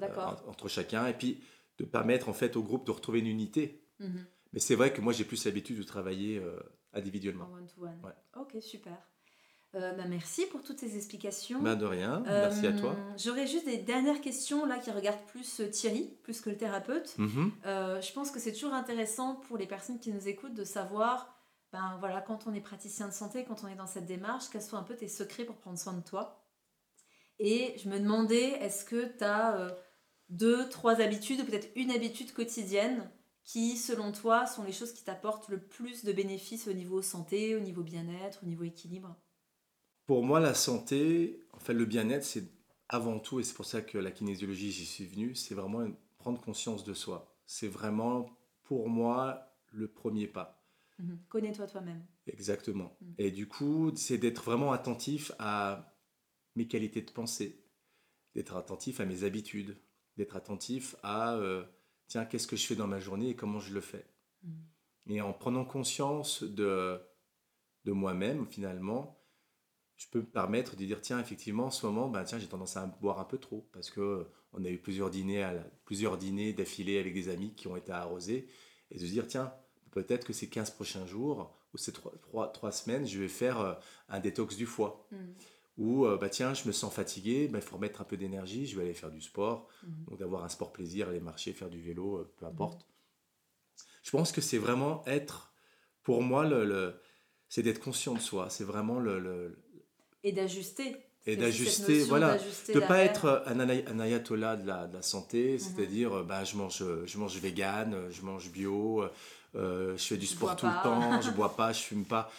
euh, 0.03 0.27
entre 0.47 0.69
chacun 0.69 1.07
et 1.07 1.15
puis 1.15 1.41
de 1.79 1.85
permettre 1.85 2.29
en 2.29 2.33
fait 2.33 2.57
au 2.57 2.63
groupe 2.63 2.87
de 2.87 2.91
retrouver 2.93 3.21
une 3.21 3.27
unité. 3.27 3.83
Mhm. 4.01 4.27
Mais 4.53 4.61
c'est 4.61 4.75
vrai 4.75 4.93
que 4.93 5.01
moi 5.01 5.13
j'ai 5.13 5.25
plus 5.25 5.45
l'habitude 5.45 5.79
de 5.79 5.83
travailler 5.83 6.39
euh, 6.39 6.59
individuellement. 6.93 7.47
En 7.47 7.55
one-to-one. 7.55 8.01
Ouais. 8.05 8.13
Ok, 8.41 8.57
super. 8.61 8.99
Euh, 9.75 9.93
bah, 9.93 10.05
merci 10.09 10.47
pour 10.47 10.63
toutes 10.63 10.79
ces 10.79 10.97
explications. 10.97 11.61
Ben 11.61 11.77
de 11.77 11.85
rien, 11.85 12.23
merci 12.25 12.67
à 12.67 12.73
toi. 12.73 12.93
Euh, 12.93 13.13
J'aurais 13.19 13.47
juste 13.47 13.67
des 13.67 13.77
dernières 13.77 14.23
questions 14.23 14.65
là 14.65 14.79
qui 14.79 14.91
regardent 14.91 15.27
plus 15.27 15.61
euh, 15.61 15.69
Thierry, 15.69 16.17
plus 16.23 16.41
que 16.41 16.49
le 16.49 16.57
thérapeute. 16.57 17.17
Mhm. 17.19 17.53
Euh, 17.67 18.01
je 18.01 18.13
pense 18.13 18.31
que 18.31 18.41
c'est 18.41 18.53
toujours 18.53 18.73
intéressant 18.73 19.35
pour 19.35 19.59
les 19.59 19.67
personnes 19.67 19.99
qui 19.99 20.11
nous 20.11 20.27
écoutent 20.27 20.55
de 20.55 20.65
savoir, 20.65 21.37
ben 21.71 21.99
voilà, 22.01 22.23
quand 22.23 22.47
on 22.47 22.55
est 22.55 22.63
praticien 22.63 23.09
de 23.09 23.13
santé, 23.13 23.45
quand 23.45 23.63
on 23.63 23.69
est 23.69 23.75
dans 23.75 23.87
cette 23.87 24.07
démarche, 24.07 24.49
quels 24.51 24.63
sont 24.63 24.79
un 24.79 24.83
peu 24.83 24.97
tes 24.97 25.09
secrets 25.09 25.45
pour 25.45 25.57
prendre 25.57 25.79
soin 25.79 25.93
de 25.93 26.03
toi. 26.03 26.43
Et 27.39 27.75
je 27.77 27.91
me 27.91 27.99
demandais, 27.99 28.53
est-ce 28.63 28.87
que 28.87 29.17
tu 29.19 29.23
as 29.23 29.77
deux, 30.31 30.69
trois 30.71 31.01
habitudes, 31.01 31.41
ou 31.41 31.45
peut-être 31.45 31.69
une 31.77 31.91
habitude 31.91 32.33
quotidienne 32.33 33.09
qui, 33.45 33.77
selon 33.77 34.13
toi, 34.13 34.47
sont 34.47 34.65
les 34.65 34.73
choses 34.73 34.93
qui 34.93 35.05
t'apportent 35.05 35.49
le 35.49 35.61
plus 35.61 36.05
de 36.05 36.13
bénéfices 36.13 36.69
au 36.69 36.73
niveau 36.73 37.01
santé, 37.01 37.55
au 37.55 37.61
niveau 37.61 37.83
bien-être, 37.83 38.41
au 38.43 38.47
niveau 38.47 38.65
équilibre? 38.65 39.15
Pour 40.09 40.25
moi, 40.25 40.41
la 40.41 40.55
santé, 40.55 41.39
en 41.53 41.59
fait, 41.59 41.75
le 41.75 41.85
bien-être, 41.85 42.25
c'est 42.25 42.49
avant 42.89 43.19
tout, 43.19 43.41
et 43.41 43.43
c'est 43.43 43.53
pour 43.53 43.67
ça 43.67 43.83
que 43.83 43.99
la 43.99 44.11
kinésiologie, 44.11 44.73
j'y 44.73 44.87
suis 44.87 45.05
venu, 45.05 45.35
c'est 45.35 45.55
vraiment 45.55 45.87
prendre 46.17 46.41
conscience 46.41 46.83
de 46.83 46.95
soi. 46.95 47.37
C'est 47.45 47.69
vraiment, 47.69 48.31
pour 48.63 48.89
moi, 48.89 49.53
le 49.71 49.87
premier 49.87 50.27
pas. 50.27 50.65
Mhm. 50.99 51.19
Connais-toi 51.29 51.67
toi-même. 51.67 52.07
Exactement. 52.27 52.97
Mm. 53.03 53.13
Et 53.19 53.31
du 53.31 53.49
coup, 53.49 53.93
c'est 53.97 54.17
d'être 54.17 54.43
vraiment 54.43 54.73
attentif 54.73 55.31
à 55.39 55.95
mes 56.57 56.67
qualités 56.67 57.03
de 57.03 57.11
pensée, 57.11 57.63
d'être 58.35 58.57
attentif 58.57 59.01
à 59.01 59.05
mes 59.05 59.25
habitudes, 59.25 59.77
d'être 60.17 60.37
attentif 60.37 60.97
à, 61.03 61.35
euh, 61.35 61.67
tiens, 62.07 62.25
qu'est-ce 62.25 62.47
que 62.47 62.57
je 62.57 62.67
fais 62.67 62.77
dans 62.77 62.87
ma 62.87 62.99
journée 62.99 63.29
et 63.29 63.37
comment 63.37 63.61
je 63.61 63.75
le 63.75 63.83
fais. 63.83 64.07
Mm. 64.43 64.53
Et 65.09 65.21
en 65.21 65.35
prenant 65.35 65.67
conscience 65.67 66.43
de, 66.43 66.99
de 67.85 67.93
moi-même, 67.93 68.47
finalement, 68.47 69.18
je 69.99 70.07
peux 70.11 70.21
me 70.21 70.25
permettre 70.27 70.77
de 70.77 70.85
dire, 70.87 71.01
tiens, 71.03 71.19
effectivement, 71.21 71.67
en 71.67 71.71
ce 71.71 71.85
moment, 71.85 72.09
ben, 72.09 72.25
tiens, 72.25 72.39
j'ai 72.39 72.47
tendance 72.47 72.77
à 72.79 72.87
boire 72.87 73.19
un 73.21 73.25
peu 73.25 73.37
trop, 73.39 73.69
parce 73.73 73.91
que 73.91 74.01
euh, 74.01 74.25
on 74.55 74.65
a 74.65 74.69
eu 74.71 74.79
plusieurs 74.79 75.11
dîners, 75.11 75.43
à 75.43 75.53
la- 75.53 75.65
plusieurs 75.85 76.17
dîners 76.17 76.53
d'affilée 76.55 76.99
avec 76.99 77.13
des 77.13 77.29
amis 77.29 77.53
qui 77.55 77.67
ont 77.69 77.77
été 77.77 77.93
arrosés, 77.93 78.49
et 78.91 78.95
de 78.95 79.01
se 79.01 79.11
dire, 79.11 79.27
tiens, 79.27 79.53
peut-être 79.91 80.25
que 80.25 80.33
ces 80.33 80.49
15 80.49 80.71
prochains 80.71 81.05
jours, 81.05 81.53
ou 81.75 81.79
ces 81.79 81.93
3, 81.93 82.73
semaines, 82.73 83.07
je 83.07 83.19
vais 83.19 83.29
faire 83.29 83.61
euh, 83.61 83.75
un 84.09 84.21
détox 84.21 84.57
du 84.57 84.65
foie. 84.67 85.07
Mhm. 85.11 85.35
Ou, 85.79 86.07
euh, 86.07 86.17
bah, 86.17 86.29
tiens, 86.29 86.55
je 86.55 86.67
me 86.67 86.73
sens 86.73 86.93
fatigué, 86.95 87.49
ben, 87.49 87.59
il 87.59 87.63
faut 87.63 87.77
remettre 87.77 88.01
un 88.01 88.05
peu 88.05 88.17
d'énergie, 88.17 88.67
je 88.67 88.77
vais 88.77 88.85
aller 88.85 88.95
faire 88.95 89.11
du 89.11 89.21
sport, 89.21 89.69
Mhm. 89.83 90.05
donc 90.09 90.19
d'avoir 90.21 90.45
un 90.45 90.49
sport 90.49 90.73
plaisir, 90.73 91.09
aller 91.09 91.21
marcher, 91.21 91.53
faire 91.53 91.71
du 91.71 91.81
vélo, 91.83 92.25
peu 92.37 92.47
importe. 92.47 92.87
Je 94.03 94.11
pense 94.11 94.33
que 94.33 94.41
c'est 94.41 94.59
vraiment 94.59 95.05
être, 95.07 95.53
pour 96.03 96.23
moi, 96.23 96.45
le, 96.47 96.65
le- 96.65 97.01
c'est 97.49 97.63
d'être 97.63 97.81
conscient 97.81 98.15
de 98.15 98.21
soi, 98.21 98.51
c'est 98.51 98.65
vraiment 98.65 98.99
le, 99.01 99.19
le- 99.19 99.59
Et 100.25 100.33
d'ajuster. 100.33 100.97
Et 101.27 101.37
d'ajuster, 101.37 102.05
voilà, 102.05 102.37
de 102.39 102.81
pas 102.81 102.87
derrière. 102.89 103.11
être 103.11 103.45
un, 103.47 104.01
ayatollah 104.01 104.57
de 104.57 104.67
la, 104.67 104.87
de 104.87 104.95
la 104.95 105.03
santé, 105.03 105.59
c'est-à-dire 105.59 106.19
euh, 106.19 106.23
bah, 106.23 106.45
je 106.45 106.57
mange 106.57 106.83
je 107.05 107.19
mange 107.19 107.37
vegan, 107.39 107.93
euh, 107.93 108.11
je 108.11 108.23
mange 108.23 108.51
bio, 108.51 109.05
euh, 109.55 109.97
je 109.97 110.03
fais 110.03 110.17
du 110.17 110.27
sport 110.27 110.57
tout 110.57 110.67
pas. 110.67 110.77
le 110.77 110.83
temps, 110.83 111.21
je 111.21 111.31
bois 111.31 111.55
pas, 111.57 111.73
je 111.73 111.81
fume 111.81 112.05
pas. 112.05 112.31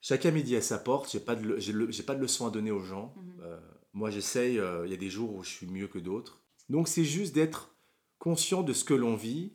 Chacun 0.00 0.30
midi 0.30 0.56
à 0.56 0.62
sa 0.62 0.78
porte, 0.78 1.10
j'ai 1.12 1.20
pas 1.20 1.36
de 1.36 1.58
j'ai 1.58 2.02
pas 2.02 2.14
de 2.14 2.20
leçon 2.20 2.46
à 2.46 2.50
donner 2.50 2.70
aux 2.70 2.82
gens. 2.82 3.14
Mhm. 3.16 3.40
Euh, 3.42 3.58
moi 3.92 4.10
j'essaye, 4.10 4.58
euh, 4.58 4.86
il 4.86 4.90
y 4.90 4.94
a 4.94 4.98
des 4.98 5.10
jours 5.10 5.34
où 5.34 5.42
je 5.42 5.50
suis 5.50 5.66
mieux 5.66 5.86
que 5.86 5.98
d'autres. 5.98 6.42
Donc 6.68 6.88
c'est 6.88 7.04
juste 7.04 7.34
d'être 7.34 7.74
conscient 8.18 8.62
de 8.62 8.72
ce 8.72 8.84
que 8.84 8.94
l'on 8.94 9.16
vit 9.16 9.52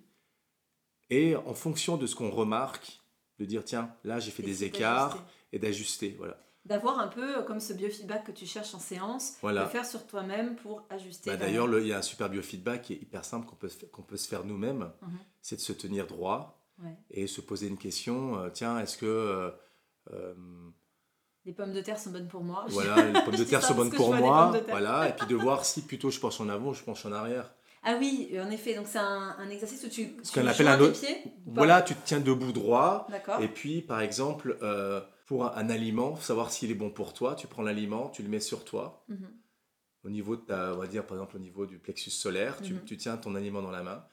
et 1.09 1.35
en 1.35 1.53
fonction 1.53 1.97
de 1.97 2.05
ce 2.05 2.15
qu'on 2.15 2.29
remarque, 2.29 3.01
de 3.39 3.45
dire 3.45 3.63
tiens, 3.63 3.93
là 4.03 4.19
j'ai 4.19 4.31
fait 4.31 4.43
Et 4.43 4.45
des 4.45 4.63
écarts 4.63 5.25
et 5.51 5.59
d'ajuster, 5.59 6.15
voilà. 6.17 6.39
D'avoir 6.67 6.99
un 6.99 7.07
peu 7.07 7.37
euh, 7.37 7.41
comme 7.43 7.59
ce 7.59 7.73
biofeedback 7.73 8.25
que 8.25 8.31
tu 8.31 8.45
cherches 8.45 8.75
en 8.75 8.79
séance, 8.79 9.35
Voilà. 9.41 9.63
le 9.63 9.69
faire 9.69 9.85
sur 9.85 10.05
toi-même 10.05 10.55
pour 10.57 10.83
ajuster. 10.89 11.29
Bah. 11.31 11.37
D'ailleurs, 11.37 11.65
le- 11.67 11.81
il 11.81 11.87
y 11.87 11.93
a 11.93 11.97
un 11.99 12.01
super 12.01 12.29
biofeedback 12.29 12.81
qui 12.81 12.93
est 12.93 12.97
hyper 13.01 13.23
simple 13.23 13.45
qu'on 13.47 13.55
peut, 13.55 13.69
qu'on 13.91 14.01
peut 14.01 14.17
se 14.17 14.27
faire 14.27 14.43
nous-mêmes. 14.43 14.91
Mhm. 15.01 15.17
C'est 15.41 15.55
de 15.55 15.61
se 15.61 15.73
tenir 15.73 16.07
droit 16.07 16.61
Ouais. 16.83 16.95
et 17.09 17.25
se 17.27 17.41
poser 17.41 17.67
une 17.67 17.77
question. 17.77 18.37
euh, 18.39 18.49
tiens, 18.53 18.79
est-ce 18.79 18.97
que 18.97 19.05
euh, 19.05 19.49
euh, 20.13 20.33
Les 21.45 21.53
pommes 21.53 21.71
de 21.73 21.81
terre 21.81 21.97
sont 21.99 22.11
bonnes 22.11 22.27
pour 22.27 22.43
moi. 22.43 22.65
voilà, 22.69 23.01
les 23.11 23.21
pommes 23.23 23.35
de 23.35 23.43
terre 23.45 23.63
sont 23.63 23.73
bonnes 23.73 23.89
pour 23.91 24.13
moi. 24.13 24.51
Voilà, 24.67 25.07
et 25.09 25.13
puis 25.17 25.27
de 25.27 25.35
voir 25.35 25.63
si 25.65 25.81
plutôt 25.83 26.09
je 26.11 26.19
penche 26.19 26.39
en 26.41 26.49
avant 26.49 26.69
ou 26.69 26.73
je 26.73 26.83
penche 26.83 27.05
en 27.05 27.11
arrière. 27.13 27.53
Ah 27.83 27.95
oui, 27.97 28.35
en 28.43 28.49
effet, 28.51 28.73
donc 28.75 28.87
c'est 28.87 28.97
un, 28.97 29.35
un 29.39 29.49
exercice 29.49 29.81
où 29.85 29.87
tu, 29.89 30.17
Ce 30.21 30.33
tu 30.33 30.39
qu'on 30.41 30.47
appelle 30.47 30.67
un 30.67 30.79
autre- 30.81 30.99
pieds. 30.99 31.23
Voilà, 31.45 31.81
tu 31.81 31.95
te 31.95 32.05
tiens 32.05 32.19
debout 32.19 32.51
droit. 32.51 33.07
D'accord. 33.09 33.41
Et 33.41 33.47
puis, 33.47 33.81
par 33.81 34.01
exemple, 34.01 34.57
pour 35.27 35.45
un, 35.45 35.53
un 35.55 35.69
aliment, 35.69 36.15
savoir 36.15 36.49
s'il 36.49 36.71
est 36.71 36.75
bon 36.75 36.89
pour 36.89 37.13
toi, 37.13 37.35
tu 37.35 37.45
prends 37.45 37.61
l'aliment, 37.61 38.09
tu 38.09 38.23
le 38.23 38.29
mets 38.29 38.39
sur 38.39 38.65
toi. 38.65 39.03
Mhm. 39.09 39.29
Au 40.03 40.09
niveau 40.09 40.35
de 40.37 40.41
ta, 40.41 40.73
on 40.73 40.77
va 40.77 40.87
dire 40.87 41.05
par 41.05 41.17
exemple 41.17 41.35
au 41.35 41.39
niveau 41.39 41.65
du 41.67 41.77
plexus 41.79 42.09
solaire, 42.11 42.59
tu, 42.63 42.73
Mhm. 42.73 42.85
tu 42.85 42.97
tiens 42.97 43.17
ton 43.17 43.35
aliment 43.35 43.61
dans 43.61 43.71
la 43.71 43.83
main. 43.83 44.03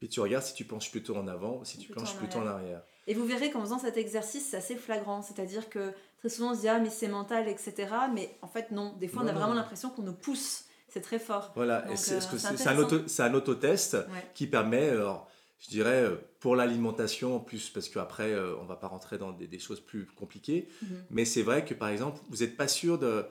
Puis 0.00 0.08
tu 0.08 0.20
regardes 0.20 0.44
si 0.44 0.52
tu 0.54 0.64
penches 0.64 0.90
plutôt 0.90 1.16
en 1.16 1.28
avant 1.28 1.58
ou 1.60 1.64
si 1.64 1.78
tu 1.78 1.90
penches 1.92 2.14
en 2.14 2.18
plutôt 2.18 2.38
en 2.40 2.46
arrière. 2.46 2.82
Et 3.06 3.14
vous 3.14 3.24
verrez 3.24 3.50
qu'en 3.50 3.60
faisant 3.60 3.78
cet 3.78 3.96
exercice, 3.96 4.48
c'est 4.50 4.56
assez 4.56 4.76
flagrant. 4.76 5.22
C'est-à-dire 5.22 5.70
que 5.70 5.92
très 6.18 6.28
souvent, 6.28 6.50
on 6.50 6.54
se 6.54 6.60
dit, 6.62 6.68
ah, 6.68 6.80
mais 6.80 6.90
c'est 6.90 7.08
mental, 7.08 7.48
etc. 7.48 7.72
Mais 8.12 8.36
en 8.42 8.48
fait, 8.48 8.70
non. 8.72 8.94
Des 8.98 9.06
fois, 9.08 9.22
on 9.22 9.28
a 9.28 9.32
non. 9.32 9.38
vraiment 9.38 9.54
l'impression 9.54 9.90
qu'on 9.90 10.02
nous 10.02 10.12
pousse. 10.12 10.64
C'est 10.88 11.00
très 11.00 11.18
fort. 11.20 11.52
Voilà, 11.54 11.82
Donc, 11.82 11.92
et 11.92 11.96
c'est 11.96 12.16
euh, 12.16 12.38
c'est 12.56 13.20
un, 13.22 13.34
autotest 13.34 13.94
Ouais. 13.94 14.30
qui 14.34 14.46
permet, 14.46 14.90
alors, 14.90 15.28
je 15.58 15.68
dirais, 15.70 16.02
euh, 16.04 16.16
pour 16.40 16.56
l'alimentation 16.56 17.36
en 17.36 17.40
plus, 17.40 17.70
parce 17.70 17.88
qu'après, 17.88 18.32
euh, 18.32 18.56
on 18.60 18.64
va 18.66 18.76
pas 18.76 18.88
rentrer 18.88 19.18
dans 19.18 19.32
des, 19.32 19.46
des 19.48 19.58
choses 19.58 19.80
plus 19.80 20.06
compliquées, 20.06 20.68
Mhm. 20.82 20.88
mais 21.10 21.24
c'est 21.24 21.42
vrai 21.42 21.64
que 21.64 21.74
par 21.74 21.88
exemple, 21.88 22.20
vous 22.30 22.38
n'êtes 22.38 22.56
pas 22.56 22.68
sûr 22.68 22.98
de. 22.98 23.24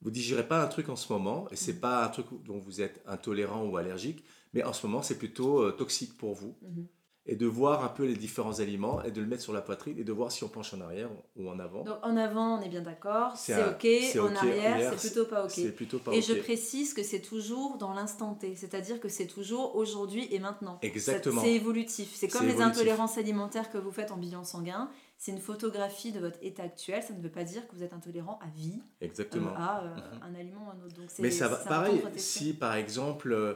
Vous 0.00 0.10
digérez 0.12 0.46
pas 0.46 0.62
un 0.62 0.68
truc 0.68 0.88
en 0.90 0.96
ce 0.96 1.12
moment, 1.12 1.48
et 1.50 1.56
c'est 1.56 1.74
Mhm. 1.74 1.80
pas 1.80 2.04
un 2.04 2.08
truc 2.08 2.26
dont 2.44 2.58
vous 2.58 2.80
êtes 2.80 3.02
intolérant 3.06 3.64
ou 3.66 3.76
allergique, 3.76 4.24
mais 4.52 4.62
en 4.64 4.72
ce 4.72 4.86
moment, 4.86 5.02
c'est 5.02 5.18
plutôt 5.18 5.60
euh, 5.62 5.72
toxique 5.72 6.16
pour 6.16 6.34
vous. 6.34 6.56
Mhm. 6.62 6.86
Et 7.30 7.36
de 7.36 7.46
voir 7.46 7.84
un 7.84 7.88
peu 7.88 8.06
les 8.06 8.16
différents 8.16 8.58
aliments 8.58 9.02
et 9.02 9.10
de 9.10 9.20
le 9.20 9.26
mettre 9.26 9.42
sur 9.42 9.52
la 9.52 9.60
poitrine 9.60 9.98
et 9.98 10.02
de 10.02 10.12
voir 10.12 10.32
si 10.32 10.44
on 10.44 10.48
penche 10.48 10.72
en 10.72 10.80
arrière 10.80 11.10
ou 11.36 11.50
en 11.50 11.58
avant. 11.58 11.84
Donc 11.84 11.98
en 12.02 12.16
avant, 12.16 12.58
on 12.58 12.62
est 12.62 12.70
bien 12.70 12.80
d'accord. 12.80 13.36
C'est 13.36 13.54
ok. 13.62 13.86
En 14.18 14.34
arrière, 14.34 14.94
c'est 14.96 15.08
plutôt 15.10 15.26
pas 15.26 15.44
ok. 15.44 15.50
C'est 15.50 15.72
plutôt 15.72 15.98
pas 15.98 16.12
Et 16.14 16.22
je 16.22 16.32
précise 16.32 16.94
que 16.94 17.02
c'est 17.02 17.20
toujours 17.20 17.76
dans 17.76 17.92
l'instant 17.92 18.34
T, 18.34 18.54
c'est-à-dire 18.56 18.98
que 18.98 19.10
c'est 19.10 19.26
toujours 19.26 19.76
aujourd'hui 19.76 20.26
et 20.30 20.38
maintenant. 20.38 20.78
Exactement. 20.80 21.42
C'est 21.42 21.52
évolutif. 21.52 22.10
C'est 22.14 22.28
comme 22.28 22.46
les 22.46 22.54
évolutif. 22.54 22.78
intolérances 22.78 23.18
alimentaires 23.18 23.70
que 23.70 23.76
vous 23.78 23.92
faites 23.92 24.10
en 24.10 24.16
bilan 24.16 24.42
sanguin. 24.44 24.88
C'est 25.18 25.32
une 25.32 25.40
photographie 25.40 26.12
de 26.12 26.20
votre 26.20 26.38
état 26.42 26.62
actuel. 26.62 27.02
Ça 27.02 27.12
ne 27.12 27.20
veut 27.20 27.28
pas 27.30 27.44
dire 27.44 27.68
que 27.68 27.76
vous 27.76 27.82
êtes 27.82 27.92
intolérant 27.92 28.38
à 28.42 28.48
vie, 28.56 28.80
euh, 29.02 29.04
Exactement. 29.04 29.50
à 29.54 29.82
euh, 29.84 29.94
Mhm. 29.96 30.22
un 30.22 30.34
aliment 30.40 30.66
ou 30.66 30.70
à 30.70 30.72
un 30.72 30.86
autre. 30.86 30.94
Donc 30.96 31.10
Mais 31.18 31.30
ça 31.30 31.48
va, 31.48 31.56
pareil, 31.56 32.02
si 32.16 32.54
par 32.54 32.74
exemple, 32.74 33.32
euh, 33.32 33.54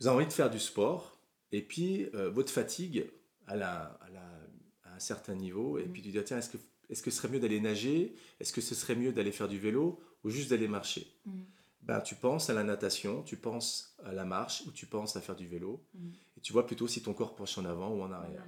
vous 0.00 0.08
avez 0.08 0.16
envie 0.16 0.26
de 0.26 0.32
faire 0.32 0.50
du 0.50 0.58
sport, 0.58 1.17
et 1.52 1.62
puis 1.62 2.08
euh, 2.14 2.30
votre 2.30 2.50
fatigue 2.52 3.10
à, 3.46 3.98
un 4.94 4.98
certain 4.98 5.34
niveau, 5.34 5.78
et 5.78 5.84
Mhm. 5.84 5.92
puis 5.92 6.02
tu 6.02 6.10
dis, 6.10 6.18
ah, 6.18 6.22
tiens, 6.22 6.38
est-ce 6.38 6.50
que, 6.50 6.58
est-ce 6.90 7.02
que 7.02 7.10
ce 7.10 7.18
serait 7.18 7.28
mieux 7.28 7.38
d'aller 7.40 7.60
nager? 7.60 8.14
Est-ce 8.40 8.52
que 8.52 8.60
ce 8.60 8.74
serait 8.74 8.96
mieux 8.96 9.12
d'aller 9.12 9.32
faire 9.32 9.48
du 9.48 9.58
vélo 9.58 10.00
Ou 10.24 10.30
juste 10.30 10.50
d'aller 10.50 10.68
marcher? 10.68 11.06
Mhm. 11.26 11.44
ben, 11.82 12.00
tu 12.00 12.16
penses 12.16 12.50
à 12.50 12.54
la 12.54 12.64
natation, 12.64 13.22
tu 13.22 13.36
penses 13.36 13.96
à 14.04 14.12
la 14.12 14.24
marche 14.26 14.62
ou 14.66 14.72
tu 14.72 14.84
penses 14.86 15.14
à 15.16 15.20
faire 15.22 15.36
du 15.36 15.46
vélo. 15.46 15.84
Mhm. 15.94 16.12
Et 16.36 16.40
tu 16.40 16.52
vois 16.52 16.66
plutôt 16.66 16.86
si 16.88 17.00
ton 17.02 17.14
corps 17.14 17.34
penche 17.36 17.56
en 17.58 17.64
avant 17.64 17.90
ou 17.94 18.02
en 18.02 18.10
arrière. 18.12 18.44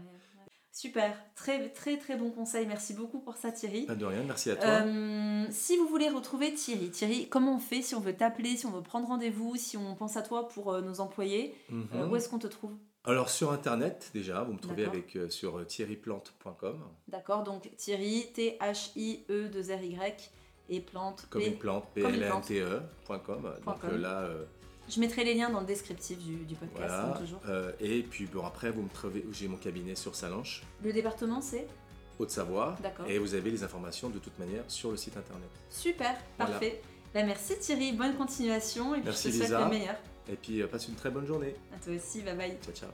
Super, 0.72 1.16
très 1.34 1.68
très 1.72 1.96
très 1.98 2.16
bon 2.16 2.30
conseil. 2.30 2.66
Merci 2.66 2.92
beaucoup 2.94 3.20
pour 3.20 3.36
ça 3.36 3.50
Thierry. 3.50 3.86
Pas 3.86 3.94
de 3.96 4.04
rien, 4.04 4.22
merci 4.24 4.50
à 4.50 4.56
toi. 4.56 4.68
Euh, 4.68 5.46
si 5.50 5.76
vous 5.76 5.86
voulez 5.88 6.08
retrouver 6.08 6.52
Thierry, 6.54 6.90
Thierry, 6.90 7.28
comment 7.28 7.56
on 7.56 7.58
fait 7.58 7.82
si 7.82 7.94
on 7.94 8.00
veut 8.00 8.16
t'appeler, 8.16 8.56
si 8.56 8.66
on 8.66 8.70
veut 8.72 8.82
prendre 8.82 9.08
rendez-vous, 9.08 9.56
si 9.56 9.76
on 9.76 9.94
pense 9.96 10.16
à 10.16 10.22
toi 10.22 10.48
pour 10.48 10.72
euh, 10.72 10.80
nos 10.80 11.00
employés? 11.00 11.54
Mhm. 11.70 11.88
euh, 11.94 12.08
Où 12.08 12.16
est-ce 12.16 12.28
qu'on 12.28 12.38
te 12.38 12.46
trouve? 12.46 12.74
Alors 13.04 13.30
sur 13.30 13.50
internet 13.50 14.10
déjà, 14.12 14.42
vous 14.42 14.52
me 14.52 14.58
trouvez 14.58 14.84
avec 14.84 15.16
euh, 15.16 15.30
sur 15.30 15.58
euh, 15.58 15.64
thierryplante.com 15.64 16.78
D'accord, 17.08 17.42
donc 17.44 17.74
Thierry, 17.76 18.26
T-H-I-E-2-R-Y 18.34 20.30
et 20.68 20.80
plante. 20.80 21.26
comme 21.30 21.40
P. 21.42 21.48
une 21.48 21.56
plante, 21.58 21.84
p 21.94 22.02
l 22.02 22.22
n 22.22 22.40
t 22.42 22.60
e.com. 22.60 23.18
Donc 23.64 23.80
com. 23.80 23.90
euh, 23.90 23.98
là 23.98 24.20
euh, 24.20 24.44
Je 24.88 25.00
mettrai 25.00 25.24
les 25.24 25.34
liens 25.34 25.50
dans 25.50 25.60
le 25.60 25.66
descriptif 25.66 26.18
du, 26.18 26.36
du 26.44 26.54
podcast, 26.54 26.78
voilà. 26.86 27.12
comme 27.14 27.22
toujours. 27.22 27.40
Euh, 27.48 27.72
et 27.80 28.02
puis 28.02 28.26
bon 28.26 28.44
après 28.44 28.70
vous 28.70 28.82
me 28.82 28.88
trouvez 28.90 29.24
j'ai 29.32 29.48
mon 29.48 29.56
cabinet 29.56 29.94
sur 29.94 30.14
Salanches, 30.14 30.62
Le 30.84 30.92
département, 30.92 31.40
c'est 31.40 31.66
Haute-Savoie 32.18 32.76
D'accord. 32.82 33.06
et 33.08 33.18
vous 33.18 33.34
avez 33.34 33.50
les 33.50 33.64
informations 33.64 34.10
de 34.10 34.18
toute 34.18 34.38
manière 34.38 34.62
sur 34.68 34.90
le 34.90 34.98
site 34.98 35.16
internet. 35.16 35.48
Super, 35.70 36.16
Voilà. 36.36 36.52
parfait. 36.52 36.82
Ben, 37.14 37.26
merci 37.26 37.58
Thierry, 37.58 37.92
bonne 37.92 38.14
continuation 38.14 38.94
et 38.94 38.98
puis 38.98 39.06
Merci, 39.06 39.32
je 39.32 39.38
te 39.40 39.46
souhaite 39.46 39.58
le 39.60 39.68
meilleur. 39.70 39.96
Et 40.30 40.36
puis 40.36 40.62
euh, 40.62 40.66
passe 40.66 40.88
une 40.88 40.94
très 40.94 41.10
bonne 41.10 41.26
journée. 41.26 41.54
À 41.74 41.82
toi 41.82 41.94
aussi, 41.94 42.22
bye 42.22 42.36
bye. 42.36 42.56
Ciao 42.62 42.74
ciao. 42.74 42.90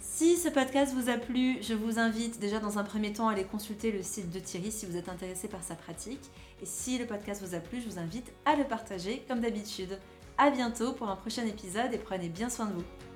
Si 0.00 0.36
ce 0.36 0.48
podcast 0.48 0.94
vous 0.94 1.08
a 1.08 1.16
plu, 1.16 1.58
je 1.62 1.74
vous 1.74 1.98
invite 1.98 2.38
déjà 2.38 2.58
dans 2.58 2.78
un 2.78 2.84
premier 2.84 3.12
temps 3.12 3.28
à 3.28 3.32
aller 3.32 3.44
consulter 3.44 3.90
le 3.90 4.02
site 4.02 4.30
de 4.30 4.38
Thierry 4.38 4.70
si 4.70 4.86
vous 4.86 4.96
êtes 4.96 5.08
intéressé 5.08 5.48
par 5.48 5.62
sa 5.62 5.74
pratique. 5.74 6.30
Et 6.62 6.66
si 6.66 6.98
le 6.98 7.06
podcast 7.06 7.42
vous 7.42 7.54
a 7.54 7.58
plu, 7.58 7.80
je 7.80 7.88
vous 7.88 7.98
invite 7.98 8.30
à 8.44 8.56
le 8.56 8.64
partager 8.64 9.22
comme 9.28 9.40
d'habitude. 9.40 9.98
À 10.38 10.50
bientôt 10.50 10.92
pour 10.92 11.08
un 11.08 11.16
prochain 11.16 11.46
épisode 11.46 11.92
et 11.92 11.98
prenez 11.98 12.28
bien 12.28 12.50
soin 12.50 12.66
de 12.66 12.74
vous. 12.74 13.09